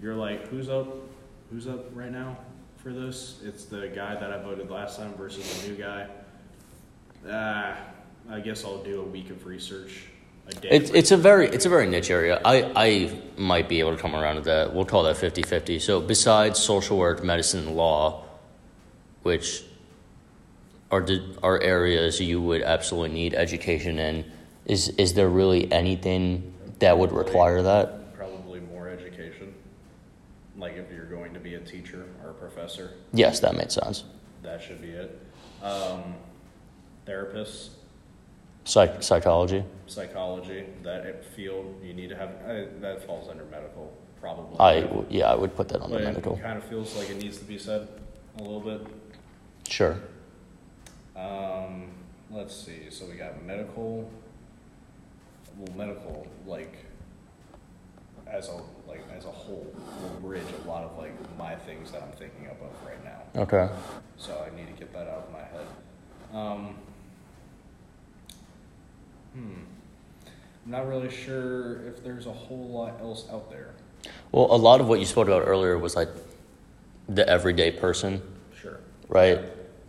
You're 0.00 0.14
like, 0.14 0.48
who's 0.48 0.68
up? 0.68 0.88
Who's 1.50 1.66
up 1.66 1.86
right 1.94 2.12
now 2.12 2.36
for 2.78 2.92
this? 2.92 3.40
It's 3.44 3.64
the 3.64 3.88
guy 3.88 4.14
that 4.16 4.32
I 4.32 4.42
voted 4.42 4.70
last 4.70 4.98
time 4.98 5.14
versus 5.14 5.62
the 5.62 5.68
new 5.68 5.76
guy. 5.76 6.08
Ah, 7.30 7.76
I 8.28 8.40
guess 8.40 8.64
I'll 8.64 8.82
do 8.82 9.00
a 9.00 9.04
week 9.04 9.30
of 9.30 9.46
research 9.46 10.06
a 10.46 10.52
day. 10.54 10.68
It's, 10.70 10.90
it's 10.90 11.10
a 11.10 11.16
very 11.16 11.48
it's 11.48 11.66
a 11.66 11.68
very 11.68 11.86
niche 11.88 12.10
area. 12.10 12.40
I, 12.44 12.72
I 12.76 13.20
might 13.36 13.68
be 13.68 13.80
able 13.80 13.94
to 13.96 14.00
come 14.00 14.14
around 14.14 14.36
to 14.36 14.40
that. 14.42 14.74
We'll 14.74 14.84
call 14.84 15.02
that 15.04 15.16
50-50. 15.16 15.80
So 15.80 16.00
besides 16.00 16.58
social 16.58 16.96
work, 16.98 17.22
medicine, 17.24 17.74
law, 17.74 18.24
which 19.22 19.62
are 20.90 21.00
the, 21.00 21.22
are 21.42 21.60
areas 21.60 22.20
you 22.20 22.40
would 22.40 22.62
absolutely 22.62 23.14
need 23.14 23.34
education 23.34 23.98
in, 23.98 24.24
is 24.66 24.88
is 24.90 25.14
there 25.14 25.28
really 25.28 25.70
anything 25.72 26.52
that 26.78 26.96
would 26.98 27.12
require 27.12 27.62
that? 27.62 28.14
probably 28.16 28.60
more 28.60 28.88
education. 28.88 29.52
Like 30.56 30.76
if 30.76 30.90
you're 30.90 31.06
going 31.06 31.34
to 31.34 31.40
be 31.40 31.54
a 31.54 31.60
teacher 31.60 32.06
or 32.24 32.30
a 32.30 32.34
professor, 32.34 32.92
Yes, 33.12 33.40
that 33.40 33.54
makes 33.56 33.74
sense. 33.74 34.04
that 34.42 34.62
should 34.62 34.80
be 34.80 34.88
it. 34.88 35.20
Um, 35.62 36.14
therapists, 37.06 37.70
Psych, 38.66 39.00
psychology. 39.00 39.64
psychology, 39.86 40.64
that 40.82 41.24
field, 41.24 41.80
you 41.84 41.94
need 41.94 42.08
to 42.08 42.16
have, 42.16 42.30
uh, 42.44 42.64
that 42.80 43.06
falls 43.06 43.28
under 43.28 43.44
medical, 43.44 43.92
probably. 44.20 44.58
I 44.58 44.80
w- 44.80 45.06
yeah, 45.08 45.30
I 45.30 45.36
would 45.36 45.54
put 45.54 45.68
that 45.68 45.80
on 45.80 45.88
the 45.90 45.96
But 45.98 46.04
medical. 46.04 46.34
it 46.34 46.42
kind 46.42 46.58
of 46.58 46.64
feels 46.64 46.96
like 46.96 47.08
it 47.08 47.18
needs 47.22 47.38
to 47.38 47.44
be 47.44 47.58
said 47.58 47.86
a 48.38 48.42
little 48.42 48.58
bit. 48.60 48.84
Sure. 49.68 49.96
Um, 51.14 51.90
let's 52.32 52.54
see, 52.56 52.90
so 52.90 53.06
we 53.06 53.14
got 53.14 53.40
medical, 53.44 54.10
well, 55.56 55.76
medical, 55.76 56.26
like, 56.44 56.74
as 58.26 58.48
a, 58.48 58.56
like, 58.88 59.04
as 59.16 59.26
a 59.26 59.30
whole, 59.30 59.72
will 60.02 60.20
bridge 60.28 60.42
a 60.64 60.68
lot 60.68 60.82
of, 60.82 60.98
like, 60.98 61.12
my 61.38 61.54
things 61.54 61.92
that 61.92 62.02
I'm 62.02 62.10
thinking 62.18 62.48
of 62.48 62.56
right 62.84 63.04
now. 63.04 63.42
Okay. 63.42 63.68
So 64.16 64.44
I 64.44 64.54
need 64.56 64.66
to 64.66 64.72
get 64.72 64.92
that 64.92 65.06
out 65.06 65.28
of 65.28 65.32
my 65.32 65.38
head. 65.44 65.66
Um, 66.34 66.74
hmm. 69.36 69.52
I'm 70.64 70.70
not 70.72 70.88
really 70.88 71.10
sure 71.10 71.86
if 71.86 72.02
there's 72.02 72.26
a 72.26 72.32
whole 72.32 72.68
lot 72.68 73.00
else 73.00 73.26
out 73.30 73.50
there. 73.50 73.70
Well, 74.32 74.46
a 74.50 74.56
lot 74.56 74.80
of 74.80 74.88
what 74.88 74.98
you 75.00 75.06
spoke 75.06 75.28
about 75.28 75.46
earlier 75.46 75.78
was 75.78 75.94
like 75.94 76.08
the 77.08 77.28
everyday 77.28 77.70
person. 77.70 78.20
Sure. 78.60 78.80
right? 79.08 79.40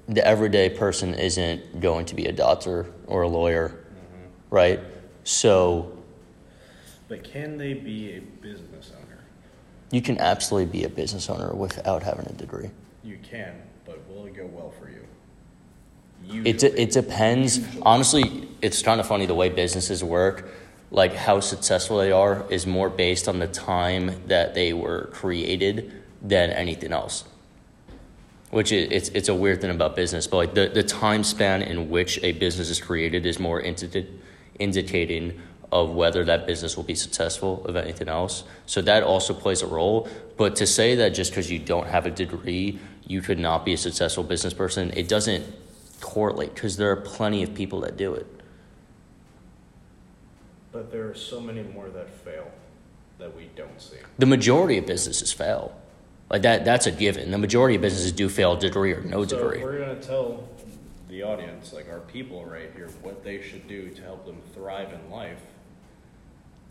The 0.07 0.25
everyday 0.25 0.69
person 0.69 1.13
isn't 1.15 1.81
going 1.81 2.05
to 2.07 2.15
be 2.15 2.25
a 2.27 2.31
doctor 2.31 2.85
or 3.07 3.23
a 3.23 3.27
lawyer, 3.27 3.69
Mm-hmm. 3.69 4.55
right? 4.55 4.79
So 5.23 5.97
But 7.07 7.23
can 7.23 7.57
they 7.57 7.73
be 7.73 8.13
a 8.17 8.19
business 8.21 8.91
owner? 8.95 9.03
you 9.91 10.01
can 10.01 10.17
absolutely 10.19 10.71
be 10.79 10.83
a 10.85 10.89
business 10.89 11.29
owner 11.29 11.53
without 11.53 12.03
having 12.03 12.25
a 12.27 12.33
degree. 12.33 12.69
You 13.03 13.17
can, 13.23 13.55
but 13.85 13.99
will 14.09 14.25
it 14.25 14.35
go 14.35 14.45
well 14.45 14.71
for 14.79 14.89
you? 14.89 15.05
It, 16.25 16.61
Usually. 16.61 16.79
it 16.81 16.91
depends. 16.91 17.59
Honestly, 17.81 18.47
it's 18.61 18.81
kind 18.81 18.99
of 18.99 19.07
funny 19.07 19.25
the 19.25 19.35
way 19.35 19.49
businesses 19.49 20.03
work. 20.03 20.49
Like 20.89 21.13
how 21.13 21.39
successful 21.39 21.97
they 21.97 22.11
are 22.11 22.45
is 22.49 22.65
more 22.65 22.89
based 22.89 23.27
on 23.27 23.39
the 23.39 23.47
time 23.47 24.21
that 24.27 24.53
they 24.53 24.73
were 24.73 25.09
created 25.11 25.93
than 26.21 26.49
anything 26.51 26.93
else. 26.93 27.25
Which 28.51 28.71
is, 28.71 28.89
it's 28.91 29.09
it's 29.09 29.29
a 29.29 29.35
weird 29.35 29.59
thing 29.59 29.71
about 29.71 29.95
business, 29.95 30.25
but 30.25 30.37
like 30.37 30.53
the, 30.53 30.69
the 30.69 30.83
time 30.83 31.25
span 31.25 31.61
in 31.61 31.89
which 31.89 32.23
a 32.23 32.31
business 32.31 32.69
is 32.69 32.79
created 32.79 33.25
is 33.25 33.39
more 33.39 33.59
indicated, 33.59 34.21
indicating 34.57 35.41
of 35.71 35.91
whether 35.91 36.23
that 36.23 36.47
business 36.47 36.77
will 36.77 36.85
be 36.85 36.95
successful, 36.95 37.65
of 37.65 37.75
anything 37.75 38.07
else. 38.07 38.45
So 38.65 38.81
that 38.83 39.03
also 39.03 39.33
plays 39.33 39.61
a 39.61 39.67
role. 39.67 40.07
But 40.37 40.55
to 40.57 40.65
say 40.65 40.95
that 40.95 41.09
just 41.09 41.31
because 41.31 41.51
you 41.51 41.59
don't 41.59 41.87
have 41.87 42.05
a 42.05 42.11
degree, 42.11 42.79
you 43.05 43.21
could 43.21 43.39
not 43.39 43.65
be 43.65 43.73
a 43.73 43.77
successful 43.77 44.23
business 44.23 44.53
person, 44.53 44.91
it 44.95 45.09
doesn't 45.09 45.45
correlate 46.01 46.53
because 46.53 46.77
there 46.77 46.91
are 46.91 46.95
plenty 46.95 47.43
of 47.43 47.53
people 47.53 47.81
that 47.81 47.97
do 47.97 48.13
it. 48.13 48.27
But 50.71 50.91
there 50.91 51.09
are 51.09 51.15
so 51.15 51.39
many 51.39 51.63
more 51.63 51.89
that 51.89 52.09
fail 52.09 52.51
that 53.17 53.35
we 53.35 53.49
don't 53.55 53.81
see. 53.81 53.97
The 54.19 54.25
majority 54.25 54.77
of 54.77 54.85
businesses 54.85 55.31
fail. 55.31 55.75
Like 56.29 56.41
that, 56.41 56.65
that's 56.65 56.85
a 56.85 56.91
given. 56.91 57.31
The 57.31 57.37
majority 57.37 57.75
of 57.75 57.81
businesses 57.81 58.11
do 58.11 58.29
fail, 58.29 58.55
degree 58.55 58.91
or 58.91 59.01
no 59.01 59.25
so 59.25 59.37
degree. 59.37 59.63
we're 59.63 59.79
gonna 59.79 59.95
tell 60.01 60.47
the 61.09 61.23
audience, 61.23 61.73
like 61.73 61.89
our 61.89 62.01
people 62.01 62.45
right 62.45 62.69
here, 62.75 62.89
what 63.01 63.23
they 63.23 63.41
should 63.41 63.67
do 63.67 63.89
to 63.89 64.01
help 64.01 64.25
them 64.25 64.37
thrive 64.53 64.91
in 64.91 65.09
life. 65.09 65.39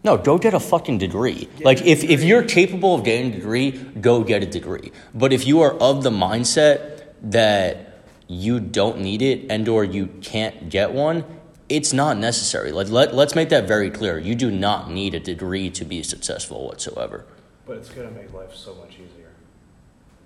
No, 0.04 0.16
go 0.16 0.38
get 0.38 0.54
a 0.54 0.60
fucking 0.60 0.98
degree. 0.98 1.48
Get 1.56 1.64
like 1.64 1.82
if, 1.82 2.04
if 2.04 2.22
you're 2.22 2.44
capable 2.44 2.94
of 2.94 3.02
getting 3.02 3.32
a 3.32 3.36
degree, 3.36 3.72
go 3.72 4.22
get 4.22 4.42
a 4.42 4.46
degree. 4.46 4.92
But 5.14 5.32
if 5.32 5.46
you 5.46 5.62
are 5.62 5.72
of 5.72 6.02
the 6.02 6.10
mindset 6.10 7.02
that 7.22 7.85
you 8.28 8.60
don't 8.60 9.00
need 9.00 9.22
it 9.22 9.46
and 9.50 9.68
or 9.68 9.84
you 9.84 10.06
can't 10.20 10.68
get 10.68 10.92
one, 10.92 11.24
it's 11.68 11.92
not 11.92 12.16
necessary. 12.16 12.72
Like 12.72 12.88
let, 12.88 13.14
let's 13.14 13.34
make 13.34 13.48
that 13.50 13.66
very 13.66 13.90
clear. 13.90 14.18
You 14.18 14.34
do 14.34 14.50
not 14.50 14.90
need 14.90 15.14
a 15.14 15.20
degree 15.20 15.70
to 15.70 15.84
be 15.84 16.02
successful 16.02 16.66
whatsoever. 16.66 17.24
But 17.66 17.78
it's 17.78 17.88
gonna 17.88 18.10
make 18.10 18.32
life 18.32 18.54
so 18.54 18.74
much 18.74 18.94
easier. 18.94 19.32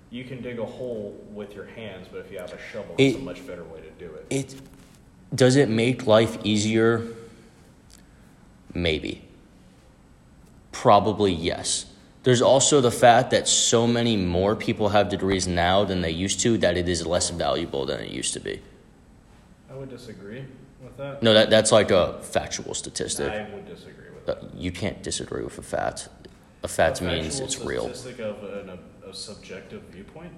You 0.09 0.23
can 0.23 0.41
dig 0.41 0.59
a 0.59 0.65
hole 0.65 1.19
with 1.31 1.55
your 1.55 1.65
hands, 1.65 2.07
but 2.11 2.19
if 2.19 2.31
you 2.31 2.37
have 2.37 2.53
a 2.53 2.59
shovel, 2.71 2.95
it's 2.97 3.17
a 3.17 3.21
much 3.21 3.45
better 3.47 3.63
way 3.63 3.81
to 3.81 3.89
do 3.91 4.13
it. 4.13 4.25
It 4.29 4.55
does 5.33 5.55
it 5.55 5.69
make 5.69 6.05
life 6.05 6.37
easier? 6.43 7.07
Maybe. 8.73 9.23
Probably 10.71 11.31
yes. 11.31 11.85
There's 12.23 12.41
also 12.41 12.81
the 12.81 12.91
fact 12.91 13.31
that 13.31 13.47
so 13.47 13.87
many 13.87 14.15
more 14.15 14.55
people 14.55 14.89
have 14.89 15.09
degrees 15.09 15.47
now 15.47 15.83
than 15.83 16.01
they 16.01 16.11
used 16.11 16.39
to 16.41 16.57
that 16.59 16.77
it 16.77 16.87
is 16.87 17.05
less 17.05 17.31
valuable 17.31 17.85
than 17.85 17.99
it 17.99 18.11
used 18.11 18.33
to 18.33 18.39
be. 18.39 18.61
I 19.69 19.73
would 19.75 19.89
disagree 19.89 20.45
with 20.83 20.95
that. 20.97 21.23
No, 21.23 21.33
that, 21.33 21.49
that's 21.49 21.71
like 21.71 21.89
a 21.89 22.19
factual 22.21 22.75
statistic. 22.75 23.31
I 23.31 23.49
would 23.53 23.65
disagree 23.65 24.09
with 24.13 24.29
Uh, 24.29 24.35
that. 24.35 24.55
You 24.55 24.71
can't 24.71 25.01
disagree 25.01 25.43
with 25.43 25.57
a 25.57 25.63
fact. 25.63 26.09
A 26.63 26.67
fact 26.67 27.01
A 27.01 27.05
means 27.05 27.39
it's 27.39 27.59
real. 27.59 27.85
Statistic 27.93 28.19
of 28.19 28.43
an, 28.43 28.69
a, 28.69 29.09
a 29.09 29.13
subjective 29.13 29.81
viewpoint. 29.91 30.31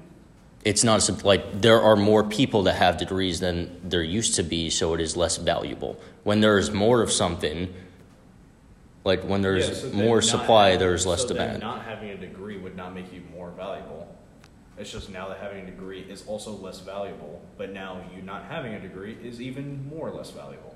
It's 0.64 0.86
not 0.86 1.10
a 1.10 1.28
like 1.28 1.62
there 1.62 1.82
are 1.82 1.98
more 1.98 2.24
people 2.24 2.64
that 2.64 2.76
have 2.76 2.96
degrees 2.98 3.42
than 3.42 3.82
there 3.84 4.02
used 4.02 4.36
to 4.36 4.44
be, 4.44 4.70
so 4.70 4.94
it 4.94 5.02
is 5.02 5.18
less 5.18 5.36
valuable. 5.36 6.00
When 6.24 6.40
there's 6.40 6.72
more 6.72 7.02
of 7.02 7.12
something, 7.12 7.74
like 9.04 9.24
when 9.24 9.42
there's 9.42 9.68
Yeah, 9.68 9.74
so 9.76 9.90
more 9.90 10.22
supply, 10.22 10.66
having- 10.70 10.80
there's 10.80 11.06
less 11.06 11.22
so 11.22 11.30
demand. 11.30 11.60
Not 11.62 11.84
having 11.84 12.10
a 12.10 12.18
degree 12.18 12.58
would 12.58 12.76
not 12.76 12.94
make 12.94 13.12
you 13.14 13.22
more 13.34 13.50
valuable. 13.52 14.16
It's 14.78 14.92
just 14.92 15.10
now 15.10 15.28
that 15.30 15.38
having 15.38 15.64
a 15.64 15.66
degree 15.66 16.02
is 16.02 16.26
also 16.26 16.52
less 16.52 16.80
valuable, 16.80 17.42
but 17.58 17.72
now 17.72 18.02
you 18.16 18.22
not 18.22 18.46
having 18.46 18.74
a 18.74 18.80
degree 18.80 19.18
is 19.24 19.42
even 19.42 19.88
more 19.88 20.10
less 20.10 20.32
valuable. 20.32 20.76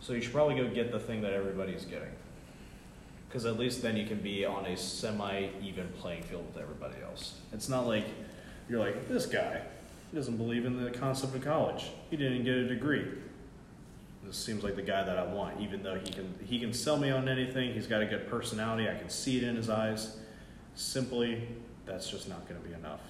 So 0.00 0.12
you 0.12 0.20
should 0.20 0.32
probably 0.32 0.56
go 0.56 0.68
get 0.68 0.92
the 0.92 1.00
thing 1.00 1.22
that 1.22 1.32
everybody's 1.32 1.84
getting. 1.84 2.12
Because 3.28 3.44
at 3.46 3.58
least 3.58 3.82
then 3.82 3.96
you 3.96 4.06
can 4.06 4.18
be 4.18 4.44
on 4.44 4.66
a 4.66 4.76
semi 4.76 5.48
even 5.62 5.88
playing 5.98 6.22
field 6.22 6.46
with 6.52 6.62
everybody 6.62 6.96
else. 7.02 7.34
It's 7.52 7.68
not 7.68 7.86
like 7.86 8.06
you're 8.68 8.80
like, 8.80 9.08
this 9.08 9.26
guy 9.26 9.62
he 10.10 10.16
doesn't 10.16 10.36
believe 10.38 10.64
in 10.64 10.82
the 10.82 10.90
concept 10.90 11.34
of 11.34 11.44
college. 11.44 11.90
He 12.10 12.16
didn't 12.16 12.44
get 12.44 12.54
a 12.54 12.66
degree. 12.66 13.06
This 14.28 14.36
seems 14.36 14.62
like 14.62 14.76
the 14.76 14.82
guy 14.82 15.04
that 15.04 15.18
I 15.18 15.24
want, 15.24 15.58
even 15.58 15.82
though 15.82 15.94
he 15.94 16.10
can 16.10 16.34
he 16.44 16.60
can 16.60 16.74
sell 16.74 16.98
me 16.98 17.10
on 17.10 17.30
anything. 17.30 17.72
He's 17.72 17.86
got 17.86 18.02
a 18.02 18.06
good 18.06 18.28
personality. 18.28 18.86
I 18.86 18.94
can 18.94 19.08
see 19.08 19.38
it 19.38 19.42
in 19.42 19.56
his 19.56 19.70
eyes. 19.70 20.18
Simply, 20.74 21.48
that's 21.86 22.10
just 22.10 22.28
not 22.28 22.46
going 22.46 22.60
to 22.60 22.68
be 22.68 22.74
enough. 22.74 23.00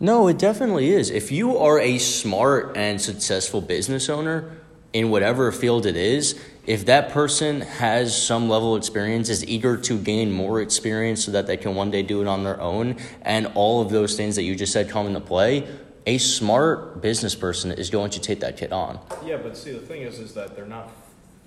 No, 0.00 0.28
it 0.28 0.38
definitely 0.38 0.90
is. 0.90 1.08
If 1.08 1.32
you 1.32 1.56
are 1.56 1.80
a 1.80 1.96
smart 1.96 2.76
and 2.76 3.00
successful 3.00 3.62
business 3.62 4.10
owner 4.10 4.58
in 4.92 5.08
whatever 5.08 5.50
field 5.50 5.86
it 5.86 5.96
is, 5.96 6.38
if 6.66 6.84
that 6.84 7.08
person 7.10 7.62
has 7.62 8.14
some 8.14 8.50
level 8.50 8.74
of 8.74 8.80
experience, 8.80 9.30
is 9.30 9.46
eager 9.46 9.78
to 9.78 9.98
gain 9.98 10.30
more 10.30 10.60
experience 10.60 11.24
so 11.24 11.30
that 11.30 11.46
they 11.46 11.56
can 11.56 11.74
one 11.74 11.90
day 11.90 12.02
do 12.02 12.20
it 12.20 12.26
on 12.26 12.44
their 12.44 12.60
own, 12.60 12.96
and 13.22 13.46
all 13.54 13.80
of 13.80 13.88
those 13.88 14.14
things 14.14 14.36
that 14.36 14.42
you 14.42 14.54
just 14.54 14.74
said 14.74 14.90
come 14.90 15.06
into 15.06 15.20
play, 15.20 15.66
a 16.06 16.18
smart 16.18 17.00
business 17.02 17.34
person 17.34 17.72
is 17.72 17.90
going 17.90 18.10
to 18.12 18.20
take 18.20 18.40
that 18.40 18.56
kid 18.56 18.72
on. 18.72 18.98
Yeah, 19.24 19.38
but 19.38 19.56
see, 19.56 19.72
the 19.72 19.80
thing 19.80 20.02
is, 20.02 20.18
is 20.18 20.34
that 20.34 20.54
they're 20.54 20.64
not 20.66 20.90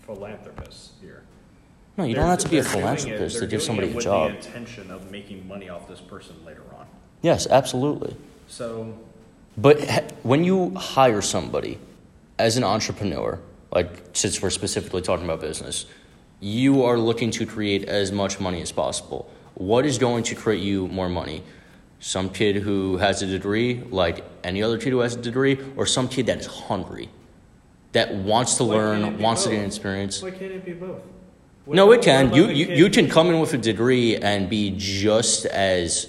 philanthropists 0.05 0.91
here. 1.01 1.23
No, 1.97 2.03
you 2.03 2.13
They're- 2.13 2.23
don't 2.23 2.29
have 2.29 2.39
to 2.39 2.49
be 2.49 2.57
a 2.57 2.61
they're 2.61 2.71
it- 2.71 2.75
philanthropist 2.75 3.39
to 3.39 3.47
give 3.47 3.61
somebody 3.61 3.91
a 3.91 3.95
with 3.95 4.03
job. 4.03 4.31
The 4.31 4.37
intention 4.37 4.91
of 4.91 5.11
making 5.11 5.47
money 5.47 5.69
off 5.69 5.87
this 5.87 5.99
person 6.01 6.35
later 6.45 6.63
on. 6.77 6.85
Yes, 7.21 7.47
absolutely. 7.49 8.15
So 8.47 8.93
But 9.57 10.13
when 10.23 10.43
you 10.45 10.71
hire 10.75 11.21
somebody 11.21 11.77
as 12.37 12.55
an 12.55 12.63
entrepreneur, 12.63 13.39
like 13.73 13.89
since 14.13 14.41
we're 14.41 14.49
specifically 14.51 15.01
talking 15.01 15.25
about 15.25 15.41
business, 15.41 15.85
you 16.39 16.83
are 16.83 16.97
looking 16.97 17.29
to 17.31 17.45
create 17.45 17.83
as 17.89 18.11
much 18.11 18.39
money 18.39 18.61
as 18.61 18.71
possible. 18.71 19.29
What 19.55 19.85
is 19.85 19.97
going 19.97 20.23
to 20.23 20.35
create 20.35 20.61
you 20.63 20.87
more 20.87 21.09
money? 21.09 21.43
Some 21.99 22.29
kid 22.29 22.55
who 22.57 22.97
has 22.97 23.21
a 23.21 23.27
degree, 23.27 23.83
like 23.89 24.23
any 24.43 24.63
other 24.63 24.77
kid 24.77 24.91
who 24.91 24.99
has 24.99 25.15
a 25.15 25.21
degree, 25.21 25.59
or 25.75 25.85
some 25.85 26.07
kid 26.07 26.27
that 26.27 26.39
is 26.39 26.45
hungry, 26.45 27.09
that 27.91 28.13
wants 28.15 28.55
to 28.55 28.63
Why 28.63 28.75
learn, 28.75 29.19
wants 29.19 29.43
to 29.43 29.49
both? 29.49 29.57
gain 29.57 29.65
experience. 29.65 30.21
why 30.21 30.31
can't 30.31 30.51
it 30.53 30.65
be 30.65 30.73
both? 30.73 31.01
No, 31.67 31.91
it 31.91 32.01
can. 32.01 32.33
You, 32.33 32.47
you, 32.47 32.65
you 32.67 32.89
can 32.89 33.09
come 33.09 33.27
in 33.29 33.39
with 33.39 33.53
a 33.53 33.57
degree 33.57 34.15
and 34.15 34.49
be 34.49 34.73
just 34.77 35.45
as 35.45 36.07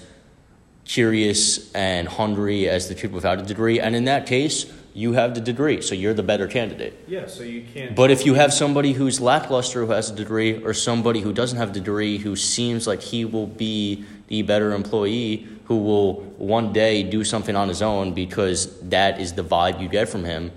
curious 0.85 1.71
and 1.75 2.09
hungry 2.09 2.69
as 2.69 2.89
the 2.89 2.95
kid 2.95 3.13
without 3.13 3.39
a 3.39 3.43
degree. 3.43 3.79
And 3.79 3.95
in 3.95 4.05
that 4.07 4.27
case, 4.27 4.73
you 4.95 5.13
have 5.13 5.35
the 5.35 5.41
degree, 5.41 5.83
so 5.83 5.95
you're 5.95 6.15
the 6.15 6.23
better 6.23 6.49
candidate. 6.49 6.95
Yeah, 7.07 7.27
so 7.27 7.43
you 7.43 7.65
can't. 7.75 7.95
But 7.95 8.11
if 8.11 8.25
you 8.25 8.35
have 8.35 8.53
somebody 8.53 8.93
who's 8.93 9.21
lackluster 9.21 9.85
who 9.85 9.93
has 9.93 10.11
a 10.11 10.15
degree, 10.15 10.63
or 10.65 10.73
somebody 10.73 11.21
who 11.21 11.33
doesn't 11.33 11.59
have 11.59 11.71
a 11.71 11.73
degree 11.73 12.19
who 12.19 12.37
seems 12.37 12.87
like 12.87 13.03
he 13.03 13.25
will 13.25 13.47
be 13.47 14.05
the 14.29 14.43
better 14.43 14.73
employee, 14.73 15.47
who 15.71 15.77
will 15.77 16.15
one 16.37 16.73
day 16.73 17.01
do 17.01 17.23
something 17.23 17.55
on 17.55 17.69
his 17.69 17.81
own 17.81 18.13
because 18.13 18.81
that 18.89 19.21
is 19.21 19.35
the 19.35 19.45
vibe 19.45 19.81
you 19.81 19.89
get 19.89 20.09
from 20.09 20.25
him, 20.25 20.51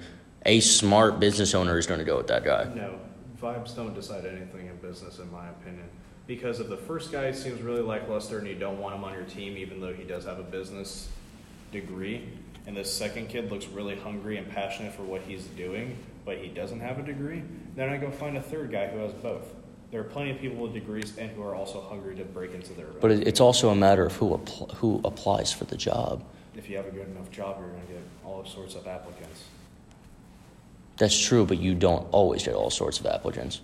a 0.44 0.60
smart 0.60 1.20
business 1.20 1.54
owner 1.54 1.78
is 1.78 1.86
going 1.86 2.00
to 2.00 2.04
go 2.04 2.18
with 2.18 2.26
that 2.26 2.44
guy. 2.44 2.64
No, 2.74 2.96
vibes 3.40 3.76
don't 3.76 3.94
decide 3.94 4.26
anything 4.26 4.66
in 4.66 4.76
business, 4.78 5.20
in 5.20 5.32
my 5.32 5.50
opinion. 5.50 5.88
Because 6.26 6.60
if 6.60 6.68
the 6.68 6.78
first 6.78 7.12
guy 7.12 7.32
seems 7.32 7.62
really 7.62 7.84
lackluster 7.84 8.40
and 8.40 8.48
you 8.48 8.56
don't 8.56 8.80
want 8.80 8.96
him 8.96 9.04
on 9.04 9.14
your 9.14 9.26
team, 9.26 9.56
even 9.56 9.80
though 9.80 9.94
he 9.94 10.04
does 10.04 10.26
have 10.26 10.40
a 10.40 10.44
business 10.44 11.10
degree, 11.72 12.28
and 12.66 12.76
the 12.76 12.84
second 12.84 13.30
kid 13.30 13.52
looks 13.52 13.68
really 13.68 13.96
hungry 13.96 14.38
and 14.38 14.50
passionate 14.50 14.94
for 14.94 15.04
what 15.04 15.22
he's 15.22 15.44
doing, 15.44 15.96
but 16.26 16.40
he 16.40 16.48
doesn't 16.48 16.80
have 16.80 16.98
a 16.98 17.04
degree, 17.04 17.44
then 17.76 17.90
I 17.90 17.98
go 17.98 18.10
find 18.10 18.36
a 18.36 18.42
third 18.42 18.72
guy 18.72 18.88
who 18.88 18.98
has 18.98 19.14
both. 19.14 19.46
There 19.94 20.02
are 20.02 20.06
plenty 20.06 20.32
of 20.32 20.40
people 20.40 20.58
with 20.58 20.74
degrees 20.74 21.16
and 21.20 21.30
who 21.30 21.44
are 21.44 21.54
also 21.54 21.80
hungry 21.80 22.16
to 22.16 22.24
break 22.24 22.56
into 22.56 22.74
their. 22.74 22.88
But 22.88 23.12
it's 23.12 23.40
also 23.40 23.70
a 23.70 23.76
matter 23.76 24.04
of 24.04 24.16
who 24.16 24.36
appl- 24.36 24.72
who 24.78 25.00
applies 25.06 25.54
for 25.54 25.66
the 25.66 25.78
job. 25.78 26.24
if 26.58 26.68
you 26.68 26.78
have 26.78 26.88
a 26.88 26.90
good 26.90 27.08
enough 27.10 27.30
job, 27.30 27.58
you're 27.60 27.70
going 27.70 27.86
to 27.86 27.94
get 27.94 28.02
all 28.26 28.44
sorts 28.44 28.74
of 28.74 28.88
applicants. 28.88 29.44
That's 30.98 31.20
true, 31.20 31.46
but 31.46 31.60
you 31.60 31.76
don't 31.76 32.08
always 32.12 32.44
get 32.44 32.56
all 32.56 32.72
sorts 32.72 33.00
of 33.00 33.06
applicants. 33.06 33.62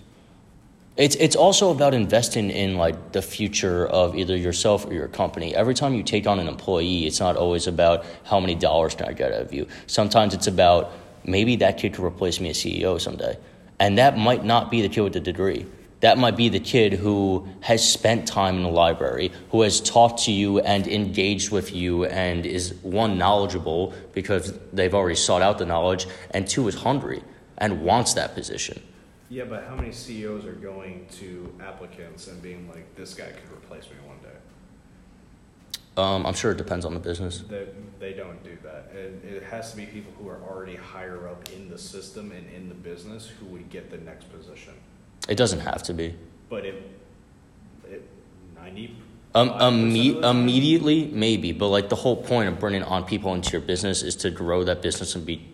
It's 0.97 1.15
it's 1.15 1.35
also 1.35 1.71
about 1.71 1.95
investing 1.95 2.51
in 2.51 2.77
like 2.77 3.11
the 3.11 3.23
future 3.23 3.87
of 3.87 4.15
either 4.15 4.37
yourself 4.37 4.85
or 4.85 4.93
your 4.93 5.07
company. 5.07 5.55
Every 5.55 5.73
time 5.73 5.95
you 5.95 6.03
take 6.03 6.27
on 6.27 6.37
an 6.37 6.47
employee, 6.47 7.07
it's 7.07 7.19
not 7.19 7.37
always 7.37 7.65
about 7.65 8.05
how 8.25 8.39
many 8.39 8.53
dollars 8.53 8.93
can 8.93 9.07
I 9.07 9.13
get 9.13 9.33
out 9.33 9.41
of 9.41 9.51
you. 9.51 9.65
Sometimes 9.87 10.35
it's 10.35 10.45
about 10.45 10.91
maybe 11.25 11.55
that 11.55 11.79
kid 11.79 11.95
could 11.95 12.05
replace 12.05 12.39
me 12.39 12.51
as 12.51 12.57
CEO 12.57 13.01
someday, 13.01 13.35
and 13.79 13.97
that 13.97 14.15
might 14.15 14.45
not 14.45 14.69
be 14.69 14.83
the 14.83 14.89
kid 14.89 15.01
with 15.01 15.13
the 15.13 15.19
degree. 15.19 15.65
That 16.01 16.17
might 16.17 16.37
be 16.37 16.47
the 16.47 16.59
kid 16.59 16.93
who 16.93 17.47
has 17.59 17.87
spent 17.87 18.25
time 18.27 18.55
in 18.55 18.63
the 18.63 18.69
library, 18.69 19.31
who 19.51 19.63
has 19.63 19.81
talked 19.81 20.23
to 20.23 20.31
you 20.31 20.59
and 20.59 20.87
engaged 20.87 21.51
with 21.51 21.73
you, 21.73 22.05
and 22.05 22.45
is 22.45 22.73
one 22.83 23.17
knowledgeable 23.17 23.93
because 24.13 24.57
they've 24.71 24.93
already 24.93 25.15
sought 25.15 25.41
out 25.41 25.57
the 25.57 25.65
knowledge, 25.65 26.07
and 26.31 26.47
two 26.47 26.67
is 26.69 26.75
hungry 26.75 27.21
and 27.57 27.81
wants 27.81 28.13
that 28.13 28.33
position. 28.33 28.81
Yeah, 29.29 29.43
but 29.43 29.65
how 29.65 29.75
many 29.75 29.91
CEOs 29.91 30.45
are 30.45 30.53
going 30.53 31.05
to 31.19 31.53
applicants 31.61 32.27
and 32.27 32.41
being 32.41 32.67
like, 32.69 32.95
"This 32.95 33.13
guy 33.13 33.27
could 33.27 33.51
replace 33.51 33.83
me 33.83 33.97
one 34.07 34.17
day"? 34.23 34.39
Um, 35.97 36.25
I'm 36.25 36.33
sure 36.33 36.51
it 36.51 36.57
depends 36.57 36.85
on 36.85 36.93
the 36.93 36.99
business. 36.99 37.43
They, 37.47 37.67
they 37.99 38.13
don't 38.13 38.41
do 38.43 38.57
that. 38.63 38.91
And 38.95 39.23
it 39.23 39.43
has 39.43 39.71
to 39.71 39.77
be 39.77 39.85
people 39.85 40.13
who 40.17 40.29
are 40.29 40.41
already 40.49 40.77
higher 40.77 41.27
up 41.27 41.49
in 41.51 41.69
the 41.69 41.77
system 41.77 42.31
and 42.31 42.49
in 42.49 42.69
the 42.69 42.75
business 42.75 43.27
who 43.27 43.45
would 43.47 43.69
get 43.69 43.91
the 43.91 43.97
next 43.97 44.31
position. 44.31 44.73
It 45.29 45.37
doesn't 45.37 45.59
have 45.59 45.83
to 45.83 45.93
be. 45.93 46.15
But 46.49 46.65
if, 46.65 46.75
it, 47.87 48.03
90 48.55 48.95
Um, 49.35 49.49
imme- 49.51 50.23
immediately, 50.27 51.05
maybe, 51.13 51.51
but 51.51 51.67
like 51.67 51.87
the 51.89 51.95
whole 51.95 52.15
point 52.15 52.49
of 52.49 52.59
bringing 52.59 52.81
on 52.81 53.05
people 53.05 53.35
into 53.35 53.51
your 53.51 53.61
business 53.61 54.01
is 54.01 54.15
to 54.17 54.31
grow 54.31 54.63
that 54.63 54.81
business 54.81 55.15
and 55.15 55.25
be 55.25 55.45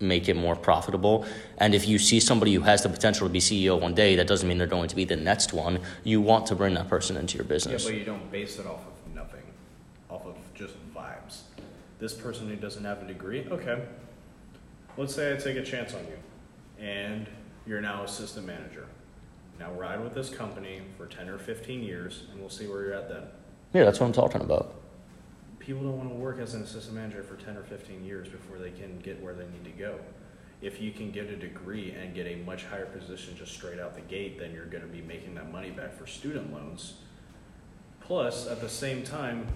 make 0.00 0.28
it 0.30 0.34
more 0.34 0.56
profitable. 0.56 1.26
And 1.58 1.74
if 1.74 1.86
you 1.86 1.98
see 1.98 2.20
somebody 2.20 2.54
who 2.54 2.62
has 2.62 2.82
the 2.82 2.88
potential 2.88 3.28
to 3.28 3.32
be 3.32 3.38
CEO 3.38 3.78
one 3.78 3.94
day, 3.94 4.16
that 4.16 4.26
doesn't 4.26 4.48
mean 4.48 4.56
they're 4.56 4.66
going 4.66 4.88
to 4.88 4.96
be 4.96 5.04
the 5.04 5.14
next 5.14 5.52
one. 5.52 5.78
You 6.04 6.22
want 6.22 6.46
to 6.46 6.54
bring 6.54 6.72
that 6.74 6.88
person 6.88 7.18
into 7.18 7.36
your 7.36 7.44
business. 7.44 7.84
Yeah, 7.84 7.90
but 7.90 7.98
you 7.98 8.04
don't 8.06 8.32
base 8.32 8.58
it 8.58 8.66
off 8.66 8.80
of 8.80 9.14
nothing, 9.14 9.42
off 10.08 10.24
of 10.24 10.36
just 10.54 10.74
vibes. 10.94 11.42
This 11.98 12.14
person 12.14 12.48
who 12.48 12.56
doesn't 12.56 12.82
have 12.84 13.02
a 13.02 13.06
degree, 13.06 13.46
okay. 13.50 13.82
Let's 14.96 15.14
say 15.14 15.34
I 15.34 15.36
take 15.36 15.56
a 15.56 15.62
chance 15.62 15.92
on 15.94 16.00
you, 16.00 16.84
and 16.84 17.26
you're 17.66 17.82
now 17.82 18.02
assistant 18.02 18.46
manager. 18.46 18.86
Now 19.60 19.70
ride 19.72 20.02
with 20.02 20.14
this 20.14 20.30
company 20.30 20.80
for 20.96 21.06
ten 21.06 21.28
or 21.28 21.38
fifteen 21.38 21.82
years, 21.82 22.24
and 22.32 22.40
we'll 22.40 22.48
see 22.48 22.66
where 22.66 22.82
you're 22.82 22.94
at 22.94 23.10
then. 23.10 23.24
yeah, 23.74 23.84
that's 23.84 24.00
what 24.00 24.06
I'm 24.06 24.12
talking 24.12 24.40
about. 24.40 24.74
People 25.58 25.82
don't 25.82 25.98
want 25.98 26.08
to 26.08 26.14
work 26.14 26.40
as 26.40 26.54
an 26.54 26.62
assistant 26.62 26.96
manager 26.96 27.22
for 27.22 27.36
ten 27.36 27.58
or 27.58 27.62
fifteen 27.62 28.02
years 28.02 28.26
before 28.26 28.56
they 28.58 28.70
can 28.70 28.98
get 29.00 29.22
where 29.22 29.34
they 29.34 29.44
need 29.44 29.64
to 29.64 29.78
go. 29.78 30.00
If 30.62 30.80
you 30.80 30.92
can 30.92 31.10
get 31.10 31.26
a 31.26 31.36
degree 31.36 31.92
and 31.92 32.14
get 32.14 32.26
a 32.26 32.36
much 32.36 32.64
higher 32.64 32.86
position 32.86 33.36
just 33.36 33.52
straight 33.52 33.78
out 33.78 33.94
the 33.94 34.00
gate, 34.00 34.38
then 34.38 34.52
you're 34.52 34.66
going 34.66 34.82
to 34.82 34.88
be 34.88 35.02
making 35.02 35.34
that 35.34 35.52
money 35.52 35.70
back 35.70 35.92
for 35.92 36.06
student 36.06 36.52
loans. 36.52 36.94
Plus, 38.00 38.46
at 38.46 38.60
the 38.60 38.68
same 38.68 39.02
time, 39.02 39.46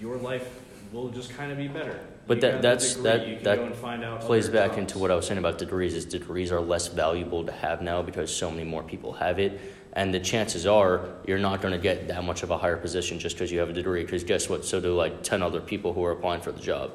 your 0.00 0.16
life 0.16 0.60
will 0.92 1.08
just 1.08 1.34
kind 1.36 1.52
of 1.52 1.58
be 1.58 1.68
better. 1.68 1.98
But 2.26 2.40
that- 2.40 2.62
that's- 2.62 2.94
degree, 2.94 3.38
that- 3.42 3.44
that 3.44 3.76
find 3.76 4.04
out 4.04 4.20
plays 4.20 4.48
back 4.48 4.70
jobs. 4.70 4.78
into 4.78 4.98
what 4.98 5.10
I 5.10 5.14
was 5.16 5.26
saying 5.26 5.38
about 5.38 5.58
degrees 5.58 5.94
is 5.94 6.04
degrees 6.04 6.52
are 6.52 6.60
less 6.60 6.88
valuable 6.88 7.44
to 7.44 7.52
have 7.52 7.82
now 7.82 8.02
because 8.02 8.34
so 8.34 8.50
many 8.50 8.64
more 8.64 8.82
people 8.82 9.14
have 9.14 9.38
it. 9.38 9.58
And 9.94 10.12
the 10.12 10.20
chances 10.20 10.66
are 10.66 11.08
you're 11.26 11.38
not 11.38 11.62
going 11.62 11.72
to 11.72 11.78
get 11.78 12.08
that 12.08 12.22
much 12.22 12.42
of 12.42 12.50
a 12.50 12.58
higher 12.58 12.76
position 12.76 13.18
just 13.18 13.36
because 13.36 13.50
you 13.50 13.58
have 13.60 13.70
a 13.70 13.72
degree. 13.72 14.04
Because 14.04 14.24
guess 14.24 14.48
what? 14.48 14.64
So 14.64 14.80
do 14.80 14.94
like 14.94 15.22
10 15.22 15.42
other 15.42 15.60
people 15.60 15.92
who 15.94 16.04
are 16.04 16.12
applying 16.12 16.40
for 16.42 16.52
the 16.52 16.60
job. 16.60 16.92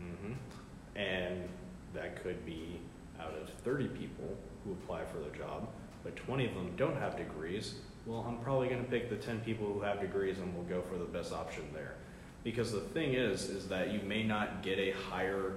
Mhm. 0.00 0.34
And 0.96 1.48
that 1.92 2.22
could 2.22 2.44
be 2.46 2.80
out 3.20 3.34
of 3.40 3.48
30 3.62 3.88
people 3.88 4.36
who 4.64 4.72
apply 4.72 5.04
for 5.04 5.18
the 5.18 5.36
job, 5.36 5.68
but 6.02 6.16
20 6.16 6.46
of 6.46 6.54
them 6.54 6.72
don't 6.76 6.96
have 6.96 7.16
degrees. 7.16 7.74
Well, 8.06 8.24
I'm 8.26 8.38
probably 8.38 8.68
going 8.68 8.82
to 8.84 8.90
pick 8.90 9.08
the 9.10 9.16
10 9.16 9.40
people 9.40 9.66
who 9.66 9.80
have 9.82 10.00
degrees 10.00 10.38
and 10.38 10.54
we'll 10.54 10.64
go 10.64 10.82
for 10.82 10.96
the 10.98 11.04
best 11.04 11.32
option 11.32 11.64
there. 11.74 11.94
Because 12.44 12.72
the 12.72 12.80
thing 12.80 13.14
is, 13.14 13.48
is 13.48 13.68
that 13.68 13.92
you 13.92 14.00
may 14.00 14.22
not 14.22 14.62
get 14.62 14.78
a 14.78 14.92
higher 14.92 15.54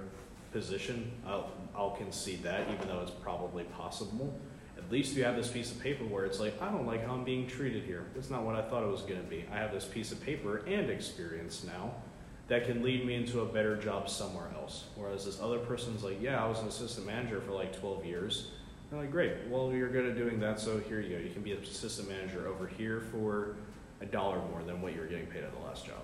position. 0.52 1.12
I'll, 1.26 1.52
I'll 1.76 1.90
concede 1.90 2.42
that, 2.42 2.68
even 2.72 2.88
though 2.88 3.00
it's 3.00 3.10
probably 3.10 3.64
possible. 3.64 4.34
At 4.76 4.90
least 4.90 5.14
you 5.14 5.24
have 5.24 5.36
this 5.36 5.48
piece 5.48 5.70
of 5.70 5.80
paper 5.80 6.04
where 6.04 6.24
it's 6.24 6.40
like, 6.40 6.60
I 6.62 6.70
don't 6.70 6.86
like 6.86 7.06
how 7.06 7.12
I'm 7.12 7.24
being 7.24 7.46
treated 7.46 7.84
here. 7.84 8.06
That's 8.14 8.30
not 8.30 8.42
what 8.42 8.54
I 8.54 8.62
thought 8.62 8.82
it 8.82 8.90
was 8.90 9.02
going 9.02 9.20
to 9.20 9.28
be. 9.28 9.44
I 9.52 9.58
have 9.58 9.72
this 9.72 9.84
piece 9.84 10.12
of 10.12 10.22
paper 10.22 10.64
and 10.66 10.88
experience 10.88 11.64
now 11.64 11.92
that 12.48 12.64
can 12.64 12.82
lead 12.82 13.04
me 13.04 13.14
into 13.14 13.40
a 13.40 13.46
better 13.46 13.76
job 13.76 14.08
somewhere 14.08 14.48
else. 14.56 14.84
Whereas 14.96 15.26
this 15.26 15.40
other 15.40 15.58
person's 15.58 16.02
like, 16.02 16.20
yeah, 16.22 16.42
I 16.42 16.48
was 16.48 16.60
an 16.60 16.68
assistant 16.68 17.06
manager 17.06 17.40
for 17.42 17.52
like 17.52 17.78
12 17.78 18.06
years. 18.06 18.48
They're 18.90 19.00
like, 19.00 19.10
great, 19.10 19.32
well, 19.48 19.70
you're 19.70 19.90
good 19.90 20.06
at 20.06 20.16
doing 20.16 20.40
that, 20.40 20.58
so 20.58 20.78
here 20.78 21.00
you 21.00 21.10
go. 21.10 21.22
You 21.22 21.30
can 21.30 21.42
be 21.42 21.52
an 21.52 21.62
assistant 21.62 22.08
manager 22.08 22.48
over 22.48 22.66
here 22.66 23.02
for 23.12 23.56
a 24.00 24.06
dollar 24.06 24.38
more 24.50 24.62
than 24.62 24.80
what 24.80 24.94
you 24.94 25.00
were 25.00 25.06
getting 25.06 25.26
paid 25.26 25.44
at 25.44 25.52
the 25.52 25.60
last 25.66 25.84
job. 25.84 26.00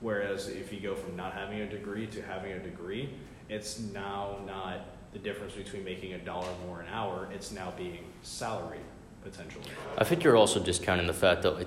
Whereas 0.00 0.48
if 0.48 0.72
you 0.72 0.80
go 0.80 0.94
from 0.94 1.16
not 1.16 1.32
having 1.32 1.60
a 1.60 1.68
degree 1.68 2.06
to 2.08 2.22
having 2.22 2.52
a 2.52 2.58
degree, 2.58 3.10
it's 3.48 3.78
now 3.78 4.38
not 4.46 4.86
the 5.12 5.18
difference 5.18 5.54
between 5.54 5.84
making 5.84 6.14
a 6.14 6.18
dollar 6.18 6.48
more 6.66 6.80
an 6.80 6.88
hour, 6.92 7.28
it's 7.32 7.52
now 7.52 7.72
being 7.76 8.04
salaried 8.22 8.80
potentially. 9.22 9.64
I 9.96 10.04
think 10.04 10.24
you're 10.24 10.36
also 10.36 10.60
discounting 10.60 11.06
the 11.06 11.14
fact 11.14 11.42
that 11.42 11.66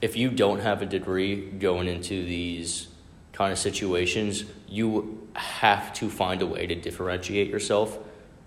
if 0.00 0.16
you 0.16 0.30
don't 0.30 0.60
have 0.60 0.82
a 0.82 0.86
degree 0.86 1.50
going 1.50 1.88
into 1.88 2.24
these 2.24 2.88
kind 3.32 3.52
of 3.52 3.58
situations, 3.58 4.44
you 4.68 5.28
have 5.34 5.92
to 5.94 6.10
find 6.10 6.42
a 6.42 6.46
way 6.46 6.66
to 6.66 6.74
differentiate 6.74 7.48
yourself 7.48 7.98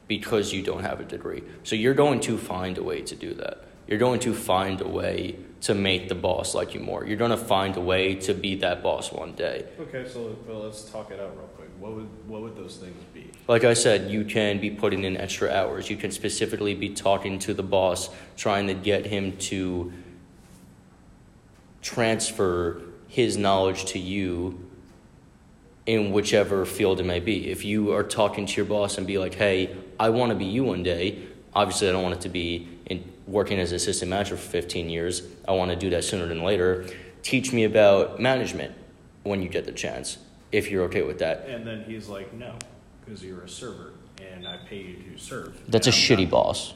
because 0.07 0.53
you 0.53 0.61
don't 0.61 0.83
have 0.83 0.99
a 0.99 1.05
degree. 1.05 1.41
So 1.63 1.75
you're 1.75 1.93
going 1.93 2.19
to 2.21 2.37
find 2.37 2.77
a 2.77 2.83
way 2.83 3.01
to 3.01 3.15
do 3.15 3.33
that. 3.35 3.63
You're 3.87 3.99
going 3.99 4.19
to 4.21 4.33
find 4.33 4.81
a 4.81 4.87
way 4.87 5.37
to 5.61 5.75
make 5.75 6.09
the 6.09 6.15
boss 6.15 6.55
like 6.55 6.73
you 6.73 6.79
more. 6.79 7.05
You're 7.05 7.17
to 7.17 7.37
find 7.37 7.77
a 7.77 7.81
way 7.81 8.15
to 8.15 8.33
be 8.33 8.55
that 8.55 8.81
boss 8.81 9.11
one 9.11 9.33
day. 9.33 9.65
Okay, 9.79 10.07
so 10.07 10.35
well, 10.47 10.61
let's 10.61 10.83
talk 10.83 11.11
it 11.11 11.19
out 11.19 11.37
real 11.37 11.47
quick. 11.55 11.69
What 11.79 11.93
would 11.93 12.09
what 12.27 12.41
would 12.41 12.55
those 12.55 12.77
things 12.77 13.03
be? 13.13 13.29
Like 13.47 13.63
I 13.63 13.73
said, 13.73 14.09
you 14.09 14.25
can 14.25 14.59
be 14.59 14.71
putting 14.71 15.03
in 15.03 15.17
extra 15.17 15.51
hours. 15.51 15.89
You 15.89 15.97
can 15.97 16.11
specifically 16.11 16.73
be 16.73 16.89
talking 16.89 17.37
to 17.39 17.53
the 17.53 17.63
boss, 17.63 18.09
trying 18.35 18.67
to 18.67 18.73
get 18.73 19.05
him 19.05 19.37
to 19.37 19.93
transfer 21.81 22.81
his 23.07 23.37
knowledge 23.37 23.85
to 23.85 23.99
you 23.99 24.67
in 25.85 26.11
whichever 26.11 26.65
field 26.65 26.99
it 26.99 27.05
may 27.05 27.19
be. 27.19 27.49
If 27.49 27.65
you 27.65 27.93
are 27.93 28.03
talking 28.03 28.45
to 28.45 28.55
your 28.55 28.65
boss 28.65 28.97
and 28.97 29.05
be 29.05 29.17
like, 29.17 29.33
hey, 29.35 29.75
I 29.99 30.09
want 30.09 30.31
to 30.31 30.35
be 30.35 30.45
you 30.45 30.63
one 30.63 30.83
day, 30.83 31.27
obviously 31.53 31.89
I 31.89 31.91
don't 31.91 32.03
want 32.03 32.15
it 32.15 32.21
to 32.21 32.29
be 32.29 32.67
working 33.27 33.59
as 33.59 33.71
assistant 33.71 34.09
manager 34.09 34.35
for 34.37 34.49
15 34.49 34.89
years. 34.89 35.23
I 35.47 35.51
want 35.53 35.71
to 35.71 35.77
do 35.77 35.89
that 35.91 36.03
sooner 36.03 36.27
than 36.27 36.43
later. 36.43 36.85
Teach 37.23 37.53
me 37.53 37.63
about 37.65 38.19
management 38.19 38.73
when 39.23 39.41
you 39.41 39.49
get 39.49 39.65
the 39.65 39.71
chance, 39.71 40.17
if 40.51 40.71
you're 40.71 40.83
okay 40.85 41.03
with 41.03 41.19
that. 41.19 41.45
And 41.47 41.65
then 41.65 41.83
he's 41.83 42.07
like, 42.07 42.33
no, 42.33 42.55
because 43.05 43.23
you're 43.23 43.41
a 43.41 43.49
server 43.49 43.93
and 44.33 44.47
I 44.47 44.57
pay 44.67 44.77
you 44.81 44.95
to 45.13 45.17
serve. 45.17 45.59
That's 45.67 45.87
a 45.87 45.91
I'm 45.91 45.95
shitty 45.95 46.21
not- 46.23 46.31
boss. 46.31 46.73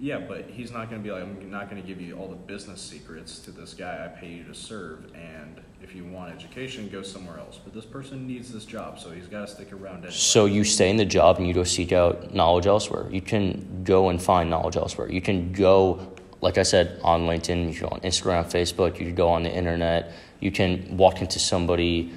Yeah, 0.00 0.18
but 0.18 0.48
he's 0.48 0.70
not 0.70 0.88
going 0.90 1.02
to 1.02 1.04
be 1.06 1.12
like, 1.12 1.22
I'm 1.22 1.50
not 1.50 1.68
going 1.68 1.82
to 1.82 1.86
give 1.86 2.00
you 2.00 2.16
all 2.16 2.28
the 2.28 2.36
business 2.36 2.80
secrets 2.80 3.40
to 3.40 3.50
this 3.50 3.74
guy. 3.74 4.04
I 4.04 4.08
pay 4.08 4.28
you 4.28 4.44
to 4.44 4.54
serve, 4.54 5.12
and 5.14 5.60
if 5.82 5.92
you 5.94 6.04
want 6.04 6.32
education, 6.32 6.88
go 6.88 7.02
somewhere 7.02 7.38
else. 7.38 7.58
But 7.62 7.74
this 7.74 7.84
person 7.84 8.24
needs 8.24 8.52
this 8.52 8.64
job, 8.64 9.00
so 9.00 9.10
he's 9.10 9.26
got 9.26 9.48
to 9.48 9.52
stick 9.52 9.72
around 9.72 9.98
anyway. 9.98 10.12
So 10.12 10.44
you 10.44 10.62
stay 10.62 10.88
in 10.88 10.98
the 10.98 11.04
job 11.04 11.38
and 11.38 11.48
you 11.48 11.54
go 11.54 11.64
seek 11.64 11.90
out 11.90 12.32
knowledge 12.32 12.66
elsewhere. 12.66 13.08
You 13.10 13.20
can 13.20 13.82
go 13.82 14.08
and 14.08 14.22
find 14.22 14.48
knowledge 14.48 14.76
elsewhere. 14.76 15.10
You 15.10 15.20
can 15.20 15.52
go, 15.52 16.12
like 16.40 16.58
I 16.58 16.62
said, 16.62 17.00
on 17.02 17.22
LinkedIn, 17.22 17.72
you 17.72 17.80
go 17.80 17.88
on 17.88 18.00
Instagram, 18.00 18.44
Facebook, 18.44 19.00
you 19.00 19.06
can 19.06 19.16
go 19.16 19.28
on 19.30 19.42
the 19.42 19.52
internet. 19.52 20.12
You 20.38 20.52
can 20.52 20.96
walk 20.96 21.20
into 21.20 21.40
somebody 21.40 22.12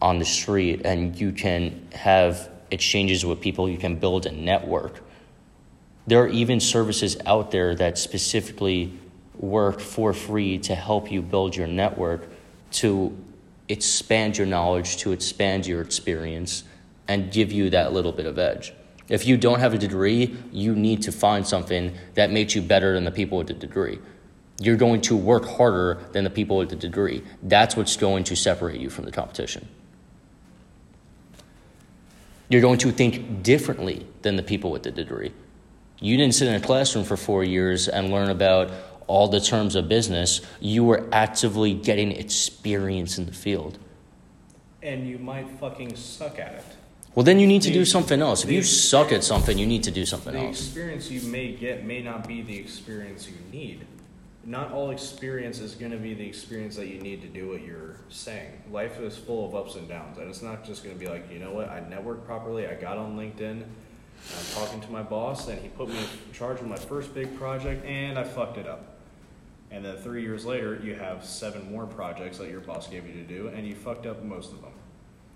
on 0.00 0.18
the 0.18 0.24
street 0.24 0.82
and 0.86 1.14
you 1.18 1.32
can 1.32 1.88
have 1.92 2.48
exchanges 2.70 3.26
with 3.26 3.40
people. 3.42 3.68
You 3.68 3.76
can 3.76 3.96
build 3.96 4.24
a 4.24 4.32
network. 4.32 5.02
There 6.08 6.22
are 6.22 6.28
even 6.28 6.58
services 6.58 7.18
out 7.26 7.50
there 7.50 7.74
that 7.74 7.98
specifically 7.98 8.98
work 9.36 9.78
for 9.78 10.14
free 10.14 10.56
to 10.60 10.74
help 10.74 11.12
you 11.12 11.20
build 11.20 11.54
your 11.54 11.66
network 11.66 12.26
to 12.70 13.14
expand 13.68 14.38
your 14.38 14.46
knowledge, 14.46 14.96
to 14.98 15.12
expand 15.12 15.66
your 15.66 15.82
experience, 15.82 16.64
and 17.08 17.30
give 17.30 17.52
you 17.52 17.68
that 17.70 17.92
little 17.92 18.12
bit 18.12 18.24
of 18.24 18.38
edge. 18.38 18.72
If 19.10 19.26
you 19.26 19.36
don't 19.36 19.60
have 19.60 19.74
a 19.74 19.78
degree, 19.78 20.34
you 20.50 20.74
need 20.74 21.02
to 21.02 21.12
find 21.12 21.46
something 21.46 21.94
that 22.14 22.30
makes 22.30 22.54
you 22.54 22.62
better 22.62 22.94
than 22.94 23.04
the 23.04 23.10
people 23.10 23.36
with 23.36 23.48
the 23.48 23.52
degree. 23.52 23.98
You're 24.62 24.76
going 24.76 25.02
to 25.02 25.16
work 25.16 25.44
harder 25.44 25.98
than 26.12 26.24
the 26.24 26.30
people 26.30 26.56
with 26.56 26.70
the 26.70 26.76
degree. 26.76 27.22
That's 27.42 27.76
what's 27.76 27.98
going 27.98 28.24
to 28.24 28.34
separate 28.34 28.80
you 28.80 28.88
from 28.88 29.04
the 29.04 29.12
competition. 29.12 29.68
You're 32.48 32.62
going 32.62 32.78
to 32.78 32.92
think 32.92 33.42
differently 33.42 34.06
than 34.22 34.36
the 34.36 34.42
people 34.42 34.70
with 34.70 34.84
the 34.84 34.90
degree. 34.90 35.34
You 36.00 36.16
didn't 36.16 36.34
sit 36.34 36.48
in 36.48 36.54
a 36.54 36.60
classroom 36.60 37.04
for 37.04 37.16
four 37.16 37.42
years 37.44 37.88
and 37.88 38.10
learn 38.10 38.30
about 38.30 38.70
all 39.06 39.28
the 39.28 39.40
terms 39.40 39.74
of 39.74 39.88
business. 39.88 40.40
You 40.60 40.84
were 40.84 41.08
actively 41.12 41.74
getting 41.74 42.12
experience 42.12 43.18
in 43.18 43.26
the 43.26 43.32
field. 43.32 43.78
And 44.82 45.08
you 45.08 45.18
might 45.18 45.48
fucking 45.58 45.96
suck 45.96 46.38
at 46.38 46.54
it. 46.54 46.64
Well, 47.14 47.24
then 47.24 47.40
you 47.40 47.48
need 47.48 47.62
to 47.62 47.68
The- 47.68 47.74
do 47.74 47.84
something 47.84 48.20
else. 48.22 48.44
If 48.44 48.50
you 48.50 48.62
suck 48.62 49.10
at 49.10 49.24
something, 49.24 49.58
you 49.58 49.66
need 49.66 49.82
to 49.84 49.90
do 49.90 50.06
something 50.06 50.34
The 50.34 50.38
else. 50.40 50.60
The 50.60 50.66
experience 50.66 51.10
you 51.10 51.20
may 51.22 51.52
get 51.52 51.84
may 51.84 52.00
not 52.00 52.28
be 52.28 52.42
the 52.42 52.56
experience 52.56 53.26
you 53.26 53.34
need. 53.50 53.86
Not 54.44 54.72
all 54.72 54.90
experience 54.90 55.58
is 55.58 55.74
going 55.74 55.90
to 55.90 55.98
be 55.98 56.14
the 56.14 56.26
experience 56.26 56.76
that 56.76 56.86
you 56.86 57.00
need 57.00 57.20
to 57.22 57.28
do 57.28 57.48
what 57.48 57.62
you're 57.62 57.96
saying. 58.08 58.50
Life 58.70 59.00
is 59.00 59.16
full 59.16 59.46
of 59.46 59.54
ups 59.54 59.74
and 59.74 59.88
downs, 59.88 60.16
and 60.18 60.30
it's 60.30 60.42
not 60.42 60.64
just 60.64 60.84
going 60.84 60.96
to 60.96 61.00
be 61.00 61.10
like, 61.10 61.30
you 61.30 61.38
know 61.40 61.50
what, 61.52 61.68
I 61.68 61.80
networked 61.80 62.24
properly, 62.24 62.66
I 62.66 62.74
got 62.74 62.96
on 62.98 63.16
LinkedIn, 63.18 63.64
I'm 64.38 64.62
talking 64.62 64.80
to 64.80 64.90
my 64.90 65.02
boss, 65.02 65.48
and 65.48 65.60
he 65.60 65.68
put 65.68 65.88
me 65.88 65.98
in 65.98 66.32
charge 66.32 66.60
of 66.60 66.66
my 66.66 66.76
first 66.76 67.14
big 67.14 67.36
project, 67.38 67.84
and 67.84 68.18
I 68.18 68.24
fucked 68.24 68.58
it 68.58 68.66
up. 68.66 68.96
And 69.70 69.84
then 69.84 69.96
three 69.98 70.22
years 70.22 70.44
later, 70.44 70.80
you 70.82 70.94
have 70.94 71.24
seven 71.24 71.70
more 71.70 71.86
projects 71.86 72.38
that 72.38 72.48
your 72.50 72.60
boss 72.60 72.88
gave 72.88 73.06
you 73.06 73.12
to 73.14 73.22
do, 73.22 73.48
and 73.48 73.66
you 73.66 73.74
fucked 73.74 74.06
up 74.06 74.22
most 74.22 74.52
of 74.52 74.62
them. 74.62 74.72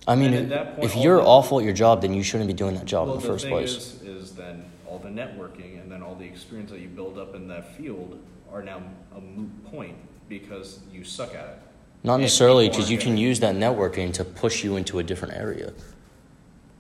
I 0.07 0.17
mean, 0.17 0.49
that 0.49 0.77
point, 0.77 0.85
if 0.85 0.97
you're 0.97 1.19
the- 1.19 1.27
awful 1.27 1.59
at 1.59 1.65
your 1.65 1.75
job, 1.75 2.03
then 2.03 2.13
you 2.13 2.23
shouldn't 2.23 2.49
be 2.49 2.55
doing 2.55 2.75
that 2.75 2.87
job 2.87 3.07
well, 3.07 3.17
in 3.17 3.23
the 3.23 3.27
first 3.27 3.45
thing 3.45 3.53
place. 3.53 3.77
Is, 3.77 4.03
is 4.03 4.33
then 4.35 4.65
all 4.87 4.99
the 4.99 5.09
networking 5.09 5.81
and 5.81 5.91
then 5.91 6.03
all 6.03 6.15
the 6.15 6.25
experience 6.25 6.71
that 6.71 6.81
you 6.81 6.89
build 6.89 7.19
up 7.19 7.35
in 7.35 7.47
that 7.49 7.77
field 7.77 8.19
are 8.53 8.63
now 8.63 8.83
a 9.17 9.21
moot 9.21 9.65
point 9.71 9.97
because 10.29 10.81
you 10.93 11.05
suck 11.05 11.35
at 11.35 11.49
it. 11.49 11.59
Not 12.05 12.15
and 12.15 12.23
necessarily, 12.23 12.69
because 12.69 12.91
you 12.91 12.99
can 12.99 13.17
use 13.17 13.39
that 13.41 13.55
networking 13.55 14.13
to 14.15 14.25
push 14.25 14.65
you 14.65 14.77
into 14.77 14.99
a 14.99 15.03
different 15.03 15.35
area. 15.35 15.73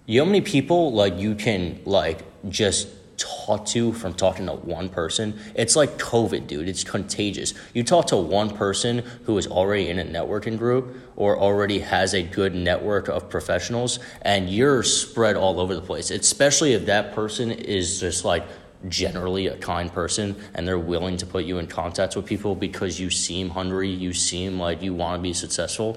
You 0.04 0.18
know 0.18 0.24
how 0.24 0.32
many 0.32 0.40
people 0.40 0.92
like 0.92 1.16
you 1.18 1.36
can 1.36 1.80
like 1.84 2.24
just 2.48 2.88
talk 3.16 3.64
to 3.66 3.92
from 3.92 4.14
talking 4.14 4.46
to 4.46 4.52
one 4.52 4.88
person. 4.88 5.38
It's 5.54 5.76
like 5.76 5.96
COVID, 5.98 6.48
dude. 6.48 6.68
It's 6.68 6.82
contagious. 6.82 7.54
You 7.72 7.84
talk 7.84 8.08
to 8.08 8.16
one 8.16 8.50
person 8.50 8.98
who 9.24 9.38
is 9.38 9.46
already 9.46 9.88
in 9.88 10.00
a 10.00 10.04
networking 10.04 10.58
group 10.58 10.96
or 11.14 11.38
already 11.38 11.78
has 11.78 12.14
a 12.14 12.22
good 12.22 12.52
network 12.52 13.08
of 13.08 13.30
professionals, 13.30 14.00
and 14.22 14.50
you're 14.50 14.82
spread 14.82 15.36
all 15.36 15.60
over 15.60 15.74
the 15.74 15.80
place, 15.80 16.10
especially 16.10 16.72
if 16.72 16.86
that 16.86 17.14
person 17.14 17.52
is 17.52 18.00
just 18.00 18.24
like 18.24 18.44
generally 18.88 19.46
a 19.46 19.56
kind 19.58 19.92
person 19.92 20.34
and 20.54 20.66
they're 20.66 20.78
willing 20.78 21.16
to 21.16 21.26
put 21.26 21.44
you 21.44 21.58
in 21.58 21.68
contact 21.68 22.16
with 22.16 22.26
people 22.26 22.56
because 22.56 22.98
you 22.98 23.08
seem 23.08 23.50
hungry, 23.50 23.88
you 23.88 24.12
seem 24.12 24.58
like 24.58 24.82
you 24.82 24.94
want 24.94 25.18
to 25.18 25.22
be 25.22 25.32
successful. 25.32 25.96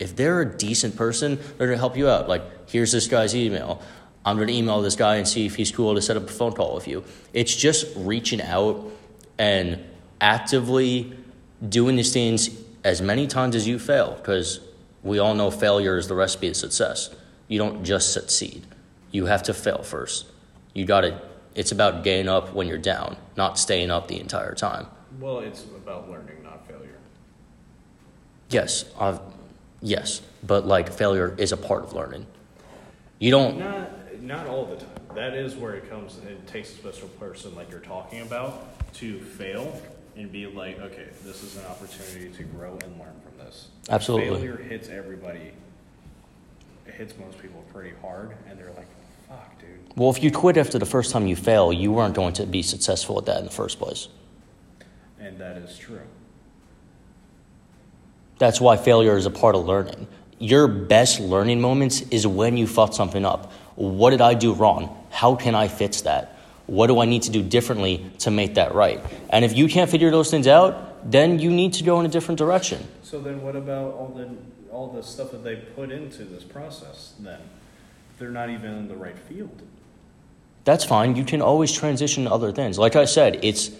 If 0.00 0.16
they're 0.16 0.40
a 0.40 0.56
decent 0.56 0.96
person, 0.96 1.36
they're 1.36 1.68
going 1.68 1.76
to 1.76 1.78
help 1.78 1.96
you 1.96 2.08
out. 2.08 2.28
Like, 2.28 2.42
here's 2.68 2.90
this 2.90 3.06
guy's 3.06 3.36
email. 3.36 3.80
I'm 4.24 4.36
going 4.36 4.48
to 4.48 4.54
email 4.54 4.82
this 4.82 4.96
guy 4.96 5.16
and 5.16 5.28
see 5.28 5.46
if 5.46 5.54
he's 5.54 5.70
cool 5.70 5.94
to 5.94 6.02
set 6.02 6.16
up 6.16 6.24
a 6.24 6.32
phone 6.32 6.52
call 6.52 6.74
with 6.74 6.88
you. 6.88 7.04
It's 7.32 7.54
just 7.54 7.86
reaching 7.96 8.42
out 8.42 8.90
and 9.38 9.84
actively 10.20 11.16
doing 11.66 11.96
these 11.96 12.12
things 12.12 12.50
as 12.82 13.00
many 13.00 13.26
times 13.26 13.54
as 13.54 13.68
you 13.68 13.78
fail 13.78 14.14
because 14.16 14.60
we 15.02 15.18
all 15.18 15.34
know 15.34 15.50
failure 15.50 15.96
is 15.96 16.08
the 16.08 16.14
recipe 16.14 16.48
to 16.48 16.54
success. 16.54 17.10
You 17.48 17.58
don't 17.58 17.84
just 17.84 18.12
succeed, 18.12 18.66
you 19.10 19.26
have 19.26 19.42
to 19.44 19.54
fail 19.54 19.82
first. 19.82 20.26
You 20.74 20.84
got 20.84 21.02
to 21.02 21.20
it's 21.54 21.72
about 21.72 22.04
getting 22.04 22.28
up 22.28 22.54
when 22.54 22.68
you're 22.68 22.78
down, 22.78 23.16
not 23.36 23.58
staying 23.58 23.90
up 23.90 24.08
the 24.08 24.20
entire 24.20 24.54
time. 24.54 24.86
Well, 25.18 25.40
it's 25.40 25.64
about 25.64 26.08
learning, 26.08 26.42
not 26.44 26.66
failure. 26.66 26.98
Yes, 28.50 28.84
I've, 28.98 29.20
yes, 29.82 30.22
but 30.42 30.66
like 30.66 30.92
failure 30.92 31.34
is 31.38 31.52
a 31.52 31.56
part 31.56 31.84
of 31.84 31.92
learning. 31.92 32.26
You 33.18 33.30
don't. 33.30 33.58
Not 33.58 34.22
not 34.22 34.46
all 34.46 34.66
the 34.66 34.76
time. 34.76 34.88
That 35.14 35.34
is 35.34 35.56
where 35.56 35.74
it 35.74 35.90
comes. 35.90 36.18
It 36.18 36.46
takes 36.46 36.70
a 36.70 36.74
special 36.74 37.08
person 37.08 37.54
like 37.54 37.70
you're 37.70 37.80
talking 37.80 38.20
about 38.20 38.92
to 38.94 39.20
fail 39.20 39.80
and 40.16 40.30
be 40.30 40.46
like, 40.46 40.78
okay, 40.78 41.08
this 41.24 41.42
is 41.42 41.56
an 41.56 41.64
opportunity 41.66 42.30
to 42.36 42.44
grow 42.44 42.78
and 42.84 42.98
learn 42.98 43.14
from 43.24 43.38
this. 43.38 43.68
Absolutely. 43.88 44.36
Failure 44.38 44.56
hits 44.56 44.88
everybody. 44.88 45.52
It 46.86 46.94
hits 46.94 47.14
most 47.18 47.38
people 47.38 47.64
pretty 47.72 47.92
hard, 48.00 48.36
and 48.48 48.58
they're 48.58 48.72
like, 48.76 48.86
fuck, 49.28 49.58
dude. 49.60 49.68
Well, 49.96 50.10
if 50.10 50.22
you 50.22 50.30
quit 50.30 50.56
after 50.56 50.78
the 50.78 50.86
first 50.86 51.12
time 51.12 51.26
you 51.26 51.36
fail, 51.36 51.72
you 51.72 51.92
weren't 51.92 52.14
going 52.14 52.34
to 52.34 52.46
be 52.46 52.62
successful 52.62 53.18
at 53.18 53.26
that 53.26 53.38
in 53.38 53.44
the 53.44 53.50
first 53.50 53.78
place. 53.78 54.08
And 55.18 55.38
that 55.38 55.56
is 55.56 55.76
true. 55.76 56.00
That's 58.40 58.58
why 58.58 58.78
failure 58.78 59.18
is 59.18 59.26
a 59.26 59.30
part 59.30 59.54
of 59.54 59.66
learning. 59.66 60.08
Your 60.38 60.66
best 60.66 61.20
learning 61.20 61.60
moments 61.60 62.00
is 62.10 62.26
when 62.26 62.56
you 62.56 62.66
fuck 62.66 62.94
something 62.94 63.22
up. 63.22 63.52
What 63.76 64.10
did 64.10 64.22
I 64.22 64.32
do 64.32 64.54
wrong? 64.54 64.96
How 65.10 65.34
can 65.36 65.54
I 65.54 65.68
fix 65.68 66.00
that? 66.00 66.38
What 66.66 66.86
do 66.86 67.00
I 67.00 67.04
need 67.04 67.22
to 67.24 67.30
do 67.30 67.42
differently 67.42 68.10
to 68.20 68.30
make 68.30 68.54
that 68.54 68.74
right? 68.74 68.98
And 69.28 69.44
if 69.44 69.54
you 69.54 69.68
can't 69.68 69.90
figure 69.90 70.10
those 70.10 70.30
things 70.30 70.46
out, 70.46 71.10
then 71.10 71.38
you 71.38 71.50
need 71.50 71.74
to 71.74 71.84
go 71.84 72.00
in 72.00 72.06
a 72.06 72.08
different 72.08 72.38
direction. 72.38 72.82
So 73.02 73.20
then, 73.20 73.42
what 73.42 73.56
about 73.56 73.92
all 73.92 74.08
the 74.08 74.30
all 74.72 74.88
the 74.88 75.02
stuff 75.02 75.32
that 75.32 75.44
they 75.44 75.56
put 75.56 75.90
into 75.90 76.24
this 76.24 76.42
process? 76.42 77.12
Then 77.20 77.40
they're 78.18 78.30
not 78.30 78.48
even 78.48 78.74
in 78.74 78.88
the 78.88 78.96
right 78.96 79.18
field. 79.18 79.60
That's 80.64 80.84
fine. 80.84 81.14
You 81.14 81.24
can 81.24 81.42
always 81.42 81.72
transition 81.72 82.24
to 82.24 82.32
other 82.32 82.52
things. 82.52 82.78
Like 82.78 82.96
I 82.96 83.04
said, 83.04 83.40
it's 83.42 83.70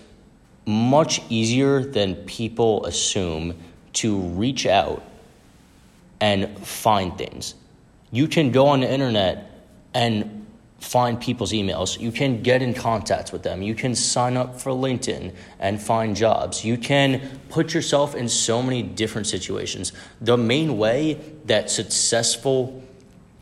much 0.67 1.23
easier 1.31 1.83
than 1.83 2.15
people 2.27 2.85
assume 2.85 3.55
to 3.95 4.19
reach 4.19 4.67
out 4.67 5.03
and 6.21 6.59
find 6.67 7.17
things. 7.17 7.55
You 8.13 8.29
can 8.29 8.51
go 8.51 8.67
on 8.69 8.81
the 8.81 8.93
internet 8.93 9.67
and 9.95 10.47
find 10.81 11.21
people's 11.21 11.53
emails. 11.53 12.01
You 12.01 12.11
can 12.11 12.43
get 12.43 12.63
in 12.63 12.75
contact 12.75 13.33
with 13.33 13.43
them. 13.43 13.63
You 13.63 13.75
can 13.75 13.95
sign 13.95 14.37
up 14.37 14.61
for 14.61 14.71
LinkedIn 14.71 15.35
and 15.59 15.81
find 15.81 16.17
jobs. 16.17 16.65
You 16.65 16.79
can 16.79 17.41
put 17.51 17.75
yourself 17.75 18.15
in 18.15 18.29
so 18.29 18.63
many 18.63 18.83
different 18.83 19.27
situations. 19.27 19.93
The 20.21 20.37
main 20.37 20.79
way 20.79 21.21
that 21.45 21.71
successful 21.71 22.83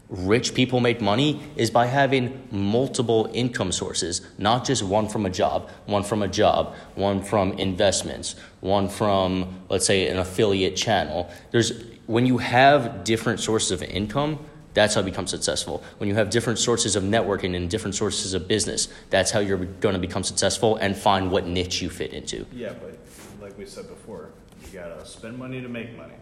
rich 0.09 0.55
people 0.55 0.81
make 0.81 1.01
money 1.01 1.41
is 1.57 1.71
by 1.71 1.87
having 1.87 2.43
multiple 2.51 3.31
income 3.35 3.73
sources, 3.73 4.23
not 4.39 4.65
just 4.65 4.83
one 4.83 5.09
from 5.09 5.27
a 5.27 5.31
job, 5.31 5.69
one 5.87 6.03
from 6.03 6.23
a 6.23 6.29
job, 6.29 6.75
one 6.95 7.23
from 7.23 7.53
investments, 7.53 8.35
one 8.61 8.89
from, 8.89 9.63
let's 9.69 9.87
say, 9.87 10.09
an 10.09 10.19
affiliate 10.19 10.77
channel. 10.77 11.31
There's, 11.51 11.85
when 12.07 12.27
you 12.27 12.39
have 12.39 13.05
different 13.05 13.41
sources 13.41 13.71
of 13.71 13.83
income, 13.83 14.39
that's 14.75 14.95
how 14.95 15.01
you 15.01 15.07
become 15.07 15.27
successful. 15.27 15.83
When 15.99 16.09
you 16.09 16.15
have 16.15 16.31
different 16.31 16.59
sources 16.59 16.95
of 16.95 17.03
networking 17.03 17.57
and 17.57 17.69
different 17.69 17.95
sources 17.95 18.33
of 18.33 18.47
business, 18.47 18.89
that's 19.11 19.31
how 19.31 19.41
you're 19.41 19.59
going 19.59 19.95
to 19.95 20.01
become 20.01 20.23
successful 20.23 20.77
and 20.77 20.97
find 20.97 21.31
what 21.31 21.47
niche 21.47 21.83
you 21.83 21.91
fit 21.91 22.13
into. 22.13 22.47
Yeah, 22.53 22.75
but 22.81 22.97
like 23.41 23.59
we 23.59 23.67
said 23.67 23.89
before, 23.89 24.31
you 24.63 24.79
gotta 24.79 25.05
spend 25.07 25.39
money 25.39 25.61
to 25.61 25.69
make 25.69 25.97
money. 25.97 26.15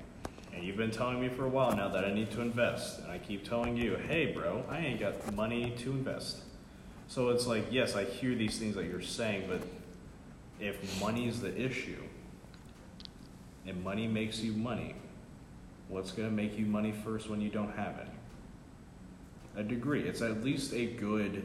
And 0.57 0.65
you've 0.65 0.79
been 0.79 0.91
telling 0.91 1.21
me 1.21 1.29
for 1.29 1.45
a 1.45 1.49
while 1.49 1.77
now 1.77 1.89
that 1.89 2.07
I 2.07 2.13
need 2.13 2.31
to 2.31 2.41
invest. 2.41 3.01
And 3.01 3.13
I 3.13 3.19
keep 3.19 3.47
telling 3.47 3.77
you, 3.77 3.97
hey, 3.97 4.33
bro, 4.33 4.65
I 4.71 4.79
ain't 4.79 4.99
got 4.99 5.35
money 5.35 5.75
to 5.79 5.91
invest. 5.91 6.39
So 7.09 7.29
it's 7.29 7.47
like, 7.47 7.67
yes, 7.71 7.95
I 7.95 8.05
hear 8.05 8.35
these 8.35 8.59
things 8.59 8.75
that 8.75 8.87
you're 8.87 9.03
saying, 9.03 9.45
but 9.49 9.61
if 10.59 10.99
money 10.99 11.29
is 11.29 11.43
the 11.43 11.55
issue, 11.61 12.03
and 13.67 13.85
money 13.85 14.09
makes 14.09 14.41
you 14.41 14.53
money, 14.53 14.95
what's 15.89 16.11
going 16.11 16.29
to 16.29 16.35
make 16.35 16.59
you 16.59 16.65
money 16.65 16.93
first 17.05 17.29
when 17.29 17.43
you 17.43 17.51
don't 17.51 17.77
have 17.77 17.99
it? 17.99 18.09
A 19.57 19.63
degree. 19.63 20.09
It's 20.09 20.23
at 20.23 20.43
least 20.43 20.73
a 20.73 20.87
good 20.87 21.43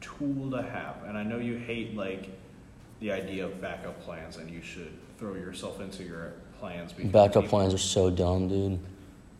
tool 0.00 0.50
to 0.50 0.62
have. 0.62 0.96
And 1.06 1.16
I 1.16 1.22
know 1.22 1.38
you 1.38 1.58
hate, 1.58 1.94
like, 1.94 2.28
the 2.98 3.12
idea 3.12 3.46
of 3.46 3.60
backup 3.60 4.00
plans, 4.02 4.36
and 4.36 4.50
you 4.50 4.62
should 4.62 4.92
throw 5.18 5.34
yourself 5.34 5.80
into 5.80 6.02
your 6.02 6.32
plans. 6.62 6.92
Backup 6.92 7.42
people- 7.44 7.58
plans 7.58 7.74
are 7.74 7.78
so 7.78 8.08
dumb, 8.08 8.48
dude. 8.48 8.78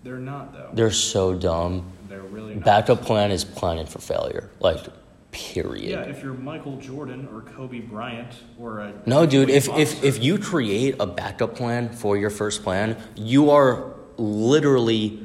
They're 0.03 0.17
not 0.19 0.53
though. 0.53 0.71
They're 0.73 0.91
so 0.91 1.35
dumb. 1.35 1.85
They're 2.09 2.21
really 2.21 2.55
not. 2.57 2.65
Backup 2.65 3.03
plan 3.03 3.31
is 3.31 3.45
planning 3.45 3.87
for 3.87 4.01
failure. 4.01 4.51
Like, 4.59 4.81
period. 5.31 5.91
Yeah, 5.91 6.01
if 6.01 6.23
you're 6.23 6.35
Michael 6.35 6.77
Jordan 6.79 7.29
or 7.33 7.43
Kobe 7.43 7.79
Bryant 7.79 8.33
or 8.59 8.81
a 8.81 8.93
No, 9.07 9.25
dude. 9.27 9.49
If 9.49 9.69
if 9.79 10.03
if 10.03 10.23
you 10.23 10.37
create 10.39 10.97
a 10.99 11.07
backup 11.07 11.55
plan 11.55 11.91
for 11.91 12.17
your 12.17 12.31
first 12.31 12.65
plan, 12.65 12.97
you 13.15 13.51
are 13.51 13.95
literally 14.17 15.21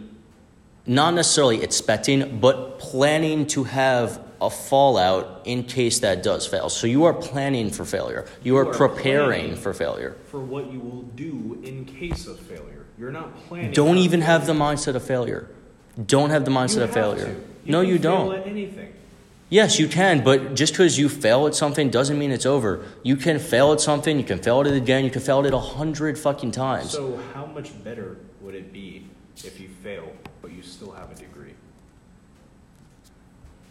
not 0.85 1.15
necessarily 1.15 1.63
expecting, 1.63 2.39
but 2.39 2.77
planning 2.77 3.47
to 3.47 3.63
have 3.65 4.21
a 4.41 4.49
fallout 4.49 5.41
in 5.45 5.63
case 5.63 5.99
that 5.99 6.23
does 6.23 6.45
fail. 6.47 6.69
So 6.69 6.87
you 6.87 7.05
are 7.05 7.13
planning 7.13 7.69
for 7.69 7.85
failure. 7.85 8.25
You, 8.43 8.53
You 8.53 8.57
are, 8.57 8.67
are 8.69 8.73
preparing 8.73 9.55
for 9.55 9.73
failure. 9.73 10.15
for 10.25 10.39
what 10.39 10.71
you 10.71 10.79
will 10.79 11.03
do 11.15 11.59
in 11.63 11.85
case 11.85 12.27
of 12.27 12.39
failure, 12.39 12.85
you're 12.99 13.11
not 13.11 13.35
planning. 13.47 13.71
Don't 13.71 13.97
even 13.97 14.21
have 14.21 14.45
the 14.45 14.53
mindset 14.53 14.95
of 14.95 15.03
failure. 15.03 15.49
Don't 16.05 16.29
have 16.29 16.45
the 16.45 16.51
You 16.51 16.57
mindset 16.57 16.83
of 16.83 16.91
failure. 16.93 17.35
to. 17.65 17.71
no, 17.71 17.81
you 17.81 17.97
don't. 17.97 18.33
at 18.35 18.47
anything. 18.47 18.93
Yes, 19.49 19.79
you 19.79 19.87
can, 19.87 20.23
but 20.25 20.55
just 20.55 20.73
because 20.73 20.99
you 20.99 21.07
fail 21.07 21.47
at 21.47 21.55
something 21.55 21.89
doesn't 21.89 22.19
mean 22.19 22.31
it's 22.31 22.45
over. 22.45 22.83
You 23.01 23.15
can 23.15 23.39
fail 23.39 23.71
at 23.71 23.79
something, 23.79 24.17
you 24.17 24.25
can 24.25 24.39
fail 24.39 24.59
at 24.59 24.67
it 24.67 24.75
again, 24.75 25.05
you 25.05 25.09
can 25.09 25.21
fail 25.21 25.39
at 25.39 25.45
it 25.45 25.53
a 25.53 25.59
hundred 25.59 26.19
fucking 26.19 26.51
times. 26.51 26.91
So 26.91 27.17
how 27.33 27.45
much 27.45 27.71
better 27.83 28.17
would 28.41 28.55
it 28.55 28.73
be 28.73 29.07
if 29.37 29.59
you 29.61 29.69
fail 29.69 30.11
but 30.41 30.51
you 30.51 30.61
still 30.61 30.91
have 30.91 31.09
a 31.11 31.15
degree? 31.15 31.53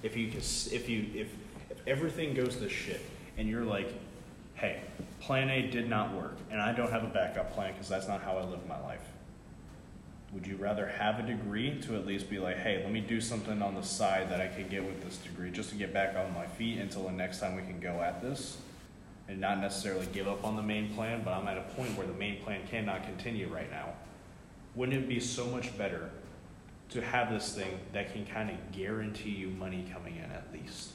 If 0.02 0.16
you 0.16 0.28
if 0.28 0.88
you 0.88 1.06
if, 1.14 1.28
if 1.70 1.86
everything 1.86 2.34
goes 2.34 2.56
to 2.56 2.68
shit 2.68 3.00
and 3.38 3.48
you're 3.48 3.64
like, 3.64 3.92
hey, 4.54 4.80
plan 5.20 5.50
A 5.50 5.62
did 5.62 5.88
not 5.88 6.14
work 6.14 6.36
and 6.50 6.60
I 6.60 6.72
don't 6.72 6.90
have 6.90 7.04
a 7.04 7.08
backup 7.08 7.54
plan 7.54 7.72
because 7.72 7.88
that's 7.88 8.08
not 8.08 8.22
how 8.22 8.36
I 8.38 8.44
live 8.44 8.66
my 8.66 8.80
life. 8.82 9.02
Would 10.32 10.46
you 10.46 10.56
rather 10.56 10.86
have 10.86 11.18
a 11.18 11.22
degree 11.22 11.80
to 11.82 11.94
at 11.94 12.06
least 12.06 12.28
be 12.28 12.38
like, 12.38 12.58
hey, 12.58 12.82
let 12.82 12.92
me 12.92 13.00
do 13.00 13.20
something 13.20 13.62
on 13.62 13.74
the 13.74 13.82
side 13.82 14.28
that 14.30 14.40
I 14.40 14.48
can 14.48 14.68
get 14.68 14.84
with 14.84 15.02
this 15.04 15.16
degree 15.18 15.50
just 15.50 15.70
to 15.70 15.76
get 15.76 15.94
back 15.94 16.16
on 16.16 16.34
my 16.34 16.46
feet 16.46 16.78
until 16.78 17.04
the 17.04 17.12
next 17.12 17.40
time 17.40 17.56
we 17.56 17.62
can 17.62 17.80
go 17.80 18.02
at 18.02 18.20
this? 18.20 18.58
And 19.28 19.40
not 19.40 19.60
necessarily 19.60 20.06
give 20.12 20.28
up 20.28 20.44
on 20.44 20.56
the 20.56 20.62
main 20.62 20.94
plan, 20.94 21.22
but 21.24 21.32
I'm 21.32 21.48
at 21.48 21.56
a 21.56 21.62
point 21.74 21.96
where 21.96 22.06
the 22.06 22.12
main 22.12 22.42
plan 22.42 22.60
cannot 22.68 23.04
continue 23.04 23.48
right 23.48 23.70
now. 23.70 23.94
Wouldn't 24.74 24.96
it 24.96 25.08
be 25.08 25.20
so 25.20 25.46
much 25.46 25.76
better 25.78 26.10
to 26.90 27.00
have 27.00 27.32
this 27.32 27.54
thing 27.54 27.80
that 27.92 28.12
can 28.12 28.24
kind 28.26 28.50
of 28.50 28.56
guarantee 28.72 29.30
you 29.30 29.48
money 29.48 29.86
coming 29.92 30.16
in 30.16 30.30
at 30.30 30.46
least? 30.52 30.90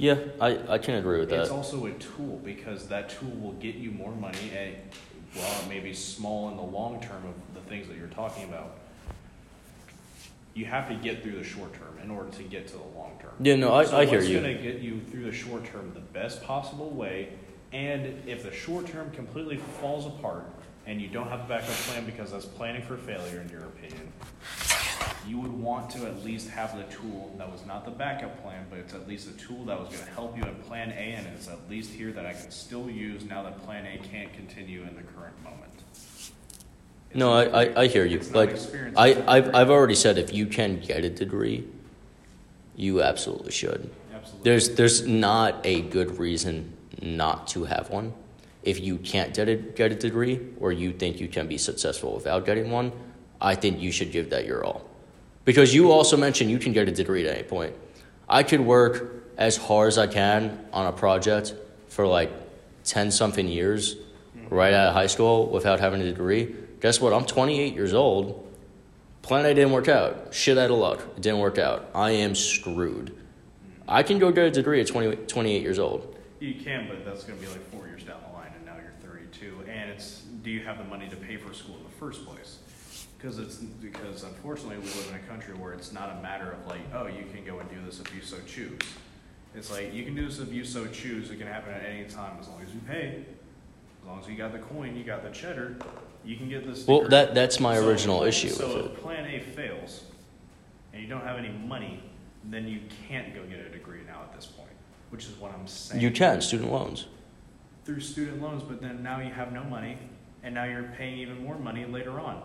yeah, 0.00 0.16
I, 0.40 0.58
I 0.66 0.78
can 0.78 0.94
agree 0.94 1.20
with 1.20 1.28
that. 1.28 1.40
It's 1.40 1.50
also 1.50 1.84
a 1.84 1.92
tool 1.92 2.40
because 2.42 2.88
that 2.88 3.10
tool 3.10 3.30
will 3.38 3.52
get 3.52 3.74
you 3.74 3.90
more 3.90 4.12
money, 4.12 4.50
and 4.56 4.74
while 5.34 5.60
it 5.60 5.68
may 5.68 5.78
be 5.78 5.92
small 5.92 6.48
in 6.48 6.56
the 6.56 6.62
long 6.62 7.00
term 7.02 7.22
of 7.26 7.34
the 7.54 7.60
things 7.68 7.86
that 7.88 7.98
you're 7.98 8.08
talking 8.08 8.44
about, 8.44 8.78
you 10.54 10.64
have 10.64 10.88
to 10.88 10.94
get 10.94 11.22
through 11.22 11.36
the 11.36 11.44
short 11.44 11.74
term 11.74 11.98
in 12.02 12.10
order 12.10 12.30
to 12.30 12.42
get 12.44 12.66
to 12.68 12.72
the 12.72 12.98
long 12.98 13.12
term. 13.20 13.32
Yeah, 13.40 13.56
no, 13.56 13.74
I, 13.74 13.84
so 13.84 13.98
I 13.98 14.06
hear 14.06 14.22
you. 14.22 14.40
going 14.40 14.56
to 14.56 14.62
get 14.62 14.80
you 14.80 15.00
through 15.10 15.24
the 15.24 15.32
short 15.32 15.66
term 15.66 15.92
the 15.92 16.00
best 16.00 16.42
possible 16.42 16.90
way? 16.90 17.34
And 17.72 18.22
if 18.26 18.42
the 18.42 18.52
short 18.52 18.86
term 18.86 19.10
completely 19.10 19.58
falls 19.80 20.06
apart 20.06 20.46
and 20.90 21.00
you 21.00 21.06
don't 21.06 21.28
have 21.28 21.40
a 21.40 21.44
backup 21.44 21.68
plan 21.68 22.04
because 22.04 22.32
that's 22.32 22.44
planning 22.44 22.82
for 22.82 22.96
failure, 22.96 23.40
in 23.40 23.48
your 23.48 23.62
opinion, 23.62 24.12
you 25.24 25.38
would 25.38 25.52
want 25.52 25.88
to 25.88 26.04
at 26.04 26.24
least 26.24 26.50
have 26.50 26.76
the 26.76 26.82
tool 26.92 27.32
that 27.38 27.50
was 27.50 27.64
not 27.64 27.84
the 27.84 27.92
backup 27.92 28.42
plan, 28.42 28.66
but 28.68 28.80
it's 28.80 28.92
at 28.92 29.06
least 29.06 29.28
a 29.28 29.32
tool 29.34 29.64
that 29.66 29.78
was 29.78 29.88
going 29.88 30.04
to 30.04 30.10
help 30.10 30.36
you 30.36 30.42
in 30.42 30.52
plan 30.66 30.90
A, 30.90 31.14
and 31.14 31.28
it's 31.28 31.46
at 31.46 31.70
least 31.70 31.92
here 31.92 32.10
that 32.10 32.26
I 32.26 32.32
can 32.32 32.50
still 32.50 32.90
use 32.90 33.24
now 33.24 33.44
that 33.44 33.64
plan 33.64 33.86
A 33.86 33.98
can't 33.98 34.32
continue 34.32 34.82
in 34.82 34.96
the 34.96 35.02
current 35.02 35.40
moment. 35.44 35.70
It's 35.92 36.32
No, 37.14 37.34
I, 37.34 37.44
I, 37.44 37.80
I 37.82 37.86
hear 37.86 38.04
you. 38.04 38.18
Like, 38.32 38.58
I, 38.96 39.22
I've, 39.28 39.54
I've 39.54 39.70
already 39.70 39.94
said 39.94 40.18
if 40.18 40.34
you 40.34 40.46
can 40.46 40.80
get 40.80 41.04
a 41.04 41.10
degree, 41.10 41.68
you 42.74 43.00
absolutely 43.00 43.52
should. 43.52 43.90
Absolutely. 44.12 44.42
There's, 44.42 44.70
there's 44.70 45.06
not 45.06 45.60
a 45.62 45.82
good 45.82 46.18
reason 46.18 46.76
not 47.00 47.46
to 47.48 47.66
have 47.66 47.90
one. 47.90 48.12
If 48.62 48.80
you 48.80 48.98
can't 48.98 49.34
get 49.34 49.48
a, 49.48 49.56
get 49.56 49.92
a 49.92 49.94
degree 49.94 50.40
or 50.60 50.72
you 50.72 50.92
think 50.92 51.20
you 51.20 51.28
can 51.28 51.48
be 51.48 51.58
successful 51.58 52.14
without 52.14 52.44
getting 52.44 52.70
one, 52.70 52.92
I 53.40 53.54
think 53.54 53.80
you 53.80 53.90
should 53.90 54.12
give 54.12 54.30
that 54.30 54.44
your 54.44 54.64
all. 54.64 54.88
Because 55.44 55.74
you 55.74 55.90
also 55.90 56.16
mentioned 56.16 56.50
you 56.50 56.58
can 56.58 56.72
get 56.72 56.88
a 56.88 56.92
degree 56.92 57.26
at 57.26 57.34
any 57.34 57.42
point. 57.42 57.74
I 58.28 58.42
could 58.42 58.60
work 58.60 59.34
as 59.38 59.56
hard 59.56 59.88
as 59.88 59.98
I 59.98 60.06
can 60.06 60.66
on 60.72 60.86
a 60.86 60.92
project 60.92 61.54
for 61.88 62.06
like 62.06 62.30
10 62.84 63.10
something 63.10 63.48
years 63.48 63.96
right 64.50 64.74
out 64.74 64.88
of 64.88 64.94
high 64.94 65.06
school 65.06 65.46
without 65.46 65.80
having 65.80 66.00
a 66.02 66.04
degree. 66.04 66.54
Guess 66.80 67.00
what? 67.00 67.12
I'm 67.12 67.24
28 67.24 67.74
years 67.74 67.94
old. 67.94 68.46
Plan 69.22 69.44
A 69.44 69.54
didn't 69.54 69.72
work 69.72 69.88
out. 69.88 70.34
Shit 70.34 70.58
out 70.58 70.70
of 70.70 70.78
luck. 70.78 71.00
It 71.16 71.22
didn't 71.22 71.40
work 71.40 71.58
out. 71.58 71.90
I 71.94 72.10
am 72.10 72.34
screwed. 72.34 73.16
I 73.86 74.02
can 74.02 74.18
go 74.18 74.30
get 74.30 74.46
a 74.46 74.50
degree 74.50 74.80
at 74.80 74.86
20, 74.86 75.16
28 75.16 75.62
years 75.62 75.78
old. 75.78 76.16
You 76.38 76.54
can, 76.54 76.88
but 76.88 77.04
that's 77.04 77.24
going 77.24 77.38
to 77.38 77.44
be 77.44 77.50
like 77.50 77.62
four 77.70 77.86
years 77.86 78.02
down 78.02 78.20
the 78.26 78.32
line, 78.32 78.52
and 78.56 78.64
now 78.64 78.76
you're 78.76 78.92
32. 79.12 79.59
And 79.70 79.90
it's, 79.90 80.22
do 80.42 80.50
you 80.50 80.60
have 80.60 80.78
the 80.78 80.84
money 80.84 81.08
to 81.08 81.16
pay 81.16 81.36
for 81.36 81.54
school 81.54 81.76
in 81.76 81.84
the 81.84 81.90
first 81.90 82.26
place? 82.26 82.58
Because 83.16 83.38
it's 83.38 83.56
because 83.56 84.24
unfortunately 84.24 84.78
we 84.78 84.84
live 84.86 85.08
in 85.10 85.16
a 85.16 85.28
country 85.28 85.54
where 85.54 85.72
it's 85.74 85.92
not 85.92 86.10
a 86.18 86.22
matter 86.22 86.50
of 86.50 86.66
like, 86.66 86.80
oh, 86.94 87.06
you 87.06 87.24
can 87.32 87.44
go 87.44 87.58
and 87.60 87.68
do 87.70 87.76
this 87.84 88.00
if 88.00 88.14
you 88.14 88.22
so 88.22 88.36
choose. 88.46 88.80
It's 89.54 89.70
like 89.70 89.92
you 89.92 90.04
can 90.04 90.14
do 90.14 90.26
this 90.26 90.38
if 90.38 90.52
you 90.52 90.64
so 90.64 90.86
choose. 90.86 91.30
It 91.30 91.36
can 91.36 91.46
happen 91.46 91.72
at 91.74 91.84
any 91.84 92.04
time 92.04 92.36
as 92.40 92.48
long 92.48 92.62
as 92.66 92.72
you 92.72 92.80
pay. 92.88 93.24
As 94.02 94.06
long 94.08 94.20
as 94.20 94.28
you 94.28 94.36
got 94.36 94.52
the 94.52 94.58
coin, 94.58 94.96
you 94.96 95.04
got 95.04 95.22
the 95.22 95.30
cheddar. 95.30 95.76
You 96.24 96.36
can 96.36 96.48
get 96.48 96.66
this. 96.66 96.86
Well, 96.86 97.06
that 97.08 97.34
that's 97.34 97.60
my 97.60 97.76
So- 97.76 97.88
original 97.88 98.22
issue 98.22 98.48
So 98.48 98.66
with 98.68 98.76
if 98.76 98.92
it. 98.92 99.02
Plan 99.02 99.26
A 99.26 99.40
fails, 99.40 100.04
and 100.92 101.02
you 101.02 101.08
don't 101.08 101.22
have 101.24 101.38
any 101.38 101.50
money, 101.50 102.02
then 102.44 102.66
you 102.66 102.80
can't 103.06 103.34
go 103.34 103.44
get 103.44 103.58
a 103.60 103.68
degree 103.68 104.00
now 104.06 104.22
at 104.22 104.34
this 104.34 104.46
point, 104.46 104.70
which 105.10 105.26
is 105.26 105.36
what 105.36 105.52
I'm 105.52 105.66
saying. 105.66 106.00
You 106.00 106.10
can 106.10 106.40
student 106.40 106.72
loans. 106.72 107.06
Through 107.84 108.00
student 108.00 108.42
loans, 108.42 108.62
but 108.62 108.80
then 108.80 109.02
now 109.02 109.20
you 109.20 109.30
have 109.30 109.52
no 109.52 109.64
money, 109.64 109.98
and 110.42 110.54
now 110.54 110.64
you're 110.64 110.90
paying 110.96 111.18
even 111.18 111.42
more 111.42 111.58
money 111.58 111.84
later 111.84 112.20
on. 112.20 112.42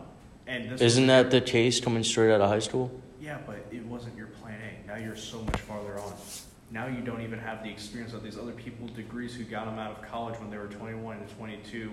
And 0.48 0.70
this 0.70 0.82
Isn't 0.82 1.08
that 1.08 1.32
the 1.32 1.42
case 1.42 1.80
coming 1.80 2.04
straight 2.04 2.34
out 2.34 2.42
of 2.42 2.50
high 2.50 2.60
school? 2.60 2.92
Yeah, 3.20 3.40
but 3.46 3.66
it 3.72 3.84
wasn't 3.86 4.16
your 4.16 4.28
plan 4.28 4.60
A. 4.62 4.88
Now 4.88 4.98
you're 4.98 5.16
so 5.16 5.42
much 5.42 5.60
farther 5.62 6.00
on. 6.00 6.14
Now 6.72 6.88
you 6.88 7.02
don't 7.02 7.22
even 7.22 7.40
have 7.40 7.64
the 7.64 7.70
experience 7.70 8.14
of 8.14 8.24
these 8.24 8.38
other 8.38 8.52
people 8.52 8.88
degrees 8.88 9.36
who 9.36 9.44
got 9.44 9.66
them 9.66 9.80
out 9.80 9.92
of 9.92 10.02
college 10.02 10.40
when 10.40 10.50
they 10.50 10.58
were 10.58 10.68
21 10.68 11.18
and 11.18 11.30
22 11.38 11.92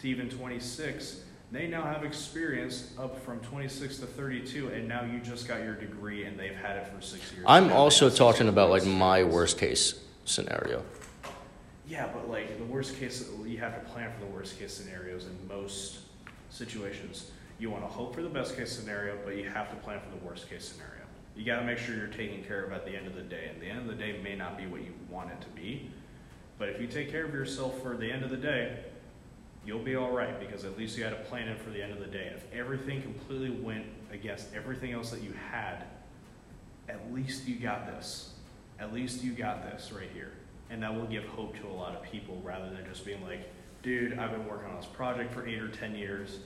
to 0.00 0.08
even 0.08 0.28
26. 0.28 1.22
They 1.52 1.66
now 1.66 1.82
have 1.82 2.04
experience 2.04 2.92
up 2.98 3.24
from 3.24 3.40
26 3.40 3.98
to 3.98 4.06
32, 4.06 4.68
and 4.68 4.86
now 4.86 5.04
you 5.04 5.18
just 5.18 5.48
got 5.48 5.62
your 5.62 5.74
degree 5.74 6.24
and 6.24 6.38
they've 6.38 6.54
had 6.54 6.76
it 6.76 6.86
for 6.86 7.00
six 7.00 7.32
years. 7.32 7.44
I'm 7.48 7.72
also 7.72 8.08
talking 8.08 8.48
about 8.48 8.70
like 8.70 8.86
my 8.86 9.24
worst 9.24 9.58
case 9.58 9.98
scenario. 10.24 10.84
Yeah, 11.90 12.08
but 12.14 12.30
like 12.30 12.56
the 12.56 12.64
worst 12.64 13.00
case, 13.00 13.28
you 13.44 13.58
have 13.58 13.74
to 13.74 13.90
plan 13.90 14.12
for 14.12 14.24
the 14.24 14.30
worst 14.30 14.56
case 14.60 14.72
scenarios 14.72 15.26
in 15.26 15.36
most 15.48 15.98
situations. 16.48 17.32
You 17.58 17.68
want 17.68 17.82
to 17.82 17.88
hope 17.88 18.14
for 18.14 18.22
the 18.22 18.28
best 18.28 18.56
case 18.56 18.70
scenario, 18.70 19.18
but 19.24 19.36
you 19.36 19.48
have 19.48 19.68
to 19.70 19.76
plan 19.76 19.98
for 19.98 20.16
the 20.16 20.24
worst 20.24 20.48
case 20.48 20.68
scenario. 20.68 21.02
You 21.34 21.44
got 21.44 21.58
to 21.58 21.66
make 21.66 21.78
sure 21.78 21.96
you're 21.96 22.06
taken 22.06 22.44
care 22.44 22.62
of 22.62 22.72
at 22.72 22.84
the 22.86 22.96
end 22.96 23.08
of 23.08 23.16
the 23.16 23.22
day, 23.22 23.50
and 23.52 23.60
the 23.60 23.66
end 23.66 23.80
of 23.80 23.88
the 23.88 23.94
day 23.94 24.20
may 24.22 24.36
not 24.36 24.56
be 24.56 24.68
what 24.68 24.82
you 24.82 24.94
want 25.10 25.32
it 25.32 25.40
to 25.40 25.48
be. 25.48 25.90
But 26.58 26.68
if 26.68 26.80
you 26.80 26.86
take 26.86 27.10
care 27.10 27.24
of 27.24 27.34
yourself 27.34 27.82
for 27.82 27.96
the 27.96 28.08
end 28.08 28.22
of 28.22 28.30
the 28.30 28.36
day, 28.36 28.84
you'll 29.66 29.82
be 29.82 29.96
all 29.96 30.12
right 30.12 30.38
because 30.38 30.64
at 30.64 30.78
least 30.78 30.96
you 30.96 31.02
had 31.02 31.12
a 31.12 31.16
plan 31.16 31.48
in 31.48 31.56
for 31.56 31.70
the 31.70 31.82
end 31.82 31.90
of 31.90 31.98
the 31.98 32.06
day. 32.06 32.28
And 32.28 32.36
if 32.36 32.44
everything 32.52 33.02
completely 33.02 33.50
went 33.50 33.86
against 34.12 34.54
everything 34.54 34.92
else 34.92 35.10
that 35.10 35.24
you 35.24 35.32
had, 35.50 35.86
at 36.88 37.12
least 37.12 37.48
you 37.48 37.56
got 37.56 37.86
this. 37.86 38.34
At 38.78 38.94
least 38.94 39.24
you 39.24 39.32
got 39.32 39.64
this 39.64 39.90
right 39.90 40.08
here. 40.14 40.34
And 40.70 40.82
that 40.82 40.94
will 40.94 41.06
give 41.06 41.24
hope 41.24 41.58
to 41.60 41.66
a 41.66 41.74
lot 41.74 41.94
of 41.96 42.02
people 42.02 42.40
rather 42.44 42.70
than 42.70 42.84
just 42.88 43.04
being 43.04 43.22
like, 43.24 43.50
dude, 43.82 44.18
I've 44.18 44.30
been 44.30 44.46
working 44.46 44.70
on 44.70 44.76
this 44.76 44.86
project 44.86 45.34
for 45.34 45.46
eight 45.46 45.60
or 45.60 45.68
10 45.68 45.94
years. 45.94 46.38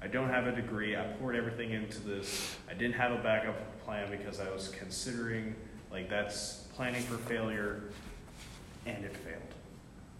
I 0.00 0.06
don't 0.06 0.28
have 0.28 0.46
a 0.46 0.52
degree. 0.52 0.96
I 0.96 1.04
poured 1.18 1.34
everything 1.34 1.72
into 1.72 2.00
this. 2.00 2.56
I 2.70 2.74
didn't 2.74 2.94
have 2.94 3.12
a 3.12 3.22
backup 3.22 3.56
plan 3.84 4.10
because 4.10 4.40
I 4.40 4.50
was 4.50 4.68
considering, 4.68 5.56
like, 5.90 6.08
that's 6.08 6.66
planning 6.74 7.02
for 7.02 7.16
failure, 7.16 7.84
and 8.84 9.04
it 9.04 9.16
failed. 9.16 9.40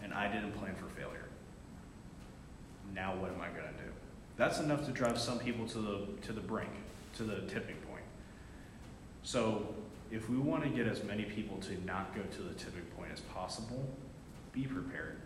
And 0.03 0.13
I 0.13 0.33
didn't 0.33 0.53
plan 0.53 0.75
for 0.75 0.89
failure. 0.99 1.27
Now 2.95 3.15
what 3.15 3.31
am 3.31 3.41
I 3.41 3.49
going 3.49 3.69
to 3.69 3.85
do? 3.85 3.91
That's 4.37 4.59
enough 4.59 4.87
to 4.87 4.93
drive 4.93 5.19
some 5.19 5.39
people 5.39 5.67
to 5.69 5.79
the, 5.79 6.07
to 6.23 6.33
the 6.33 6.41
brink, 6.41 6.71
to 7.17 7.25
the 7.25 7.43
tipping 7.43 7.77
point. 7.89 8.05
So 9.23 9.75
if 10.11 10.29
we 10.31 10.37
want 10.37 10.63
to 10.63 10.69
get 10.69 10.87
as 10.87 11.03
many 11.05 11.25
people 11.25 11.59
to 11.59 11.85
not 11.85 12.15
go 12.15 12.23
to 12.23 12.43
the 12.43 12.55
tipping 12.55 12.85
point 12.97 13.11
as 13.13 13.21
possible, 13.21 13.89
be 14.53 14.65
prepared. 14.65 15.19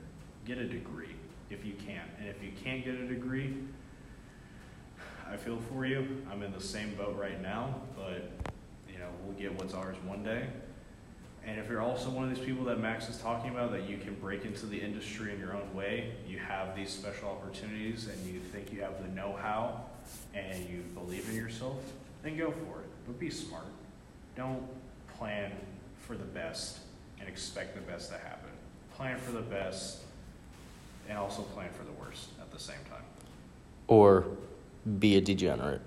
Get 0.45 0.59
a 0.59 0.67
degree 0.67 1.15
if 1.51 1.65
you 1.65 1.75
can. 1.75 2.03
And 2.19 2.29
if 2.29 2.43
you 2.43 2.53
can't 2.65 2.85
get 2.85 2.95
a 2.95 3.07
degree, 3.07 3.57
I 5.31 5.37
feel 5.37 5.59
for 5.73 5.87
you. 5.87 6.23
I'm 6.31 6.43
in 6.43 6.53
the 6.53 6.61
same 6.61 6.95
boat 6.95 7.17
right 7.17 7.41
now, 7.41 7.75
but 7.97 8.31
you 8.89 8.99
know, 8.99 9.09
we'll 9.25 9.37
get 9.37 9.55
what's 9.55 9.75
ours 9.75 9.97
one 10.05 10.25
day. 10.25 10.47
And 11.47 11.59
if 11.59 11.69
you're 11.69 11.81
also 11.81 12.11
one 12.11 12.25
of 12.29 12.35
these 12.35 12.45
people 12.45 12.65
that 12.67 12.81
Max 12.81 13.09
is 13.09 13.17
talking 13.19 13.51
about, 13.51 13.73
that 13.73 13.89
you 13.89 13.97
can 13.97 14.15
break 14.15 14.45
into 14.45 14.67
the 14.67 14.79
industry 14.79 15.33
in 15.33 15.41
your 15.41 15.55
own 15.55 15.75
way, 15.75 16.13
you 16.29 16.39
have 16.39 16.77
these 16.77 16.91
special 16.91 17.31
opportunities, 17.31 18.09
and 18.09 18.27
you 18.27 18.41
think 18.41 18.73
you 18.73 18.83
have 18.83 19.03
the 19.03 19.09
know-how, 19.09 19.81
and 20.35 20.69
you 20.69 20.85
believe 20.95 21.29
in 21.31 21.37
yourself, 21.37 21.79
then 22.23 22.37
go 22.37 22.51
for 22.51 22.81
it. 22.81 22.89
But 23.07 23.19
be 23.19 23.31
smart. 23.31 23.65
Don't 24.37 24.63
plan 25.19 25.53
for 25.99 26.17
the 26.17 26.25
best 26.25 26.79
and 27.19 27.29
expect 27.29 27.75
the 27.75 27.81
best 27.83 28.11
to 28.11 28.19
happen. 28.19 28.51
Plan 28.97 29.19
for 29.19 29.33
the 29.33 29.43
best 29.43 29.99
and 31.09 31.19
also 31.19 31.43
plan 31.43 31.69
for 31.73 31.85
the 31.85 31.93
worst 31.93 32.29
at 32.41 32.51
the 32.51 32.59
same 32.59 32.77
time. 32.89 33.03
Or 33.87 34.27
be 34.99 35.17
a 35.17 35.21
degenerate. 35.21 35.83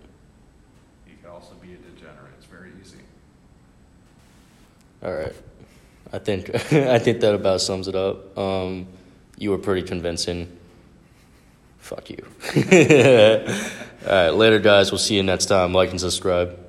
You 1.07 1.13
can 1.21 1.31
also 1.31 1.53
be 1.61 1.73
a 1.73 1.77
degenerate. 1.77 2.33
It's 2.37 2.45
very 2.45 2.71
easy. 2.81 2.97
All 5.03 5.13
right. 5.13 5.33
I 6.11 6.19
think 6.19 6.49
I 6.73 6.99
think 6.99 7.21
that 7.21 7.33
about 7.33 7.61
sums 7.61 7.87
it 7.87 7.95
up. 7.95 8.37
Um, 8.37 8.87
you 9.37 9.49
were 9.49 9.57
pretty 9.57 9.81
convincing. 9.81 10.57
Fuck 11.79 12.09
you. 12.11 12.25
All 14.05 14.11
right, 14.11 14.29
later, 14.29 14.59
guys. 14.59 14.91
We'll 14.91 14.99
see 14.99 15.15
you 15.15 15.23
next 15.23 15.47
time. 15.47 15.73
Like 15.73 15.89
and 15.89 15.99
subscribe. 15.99 16.62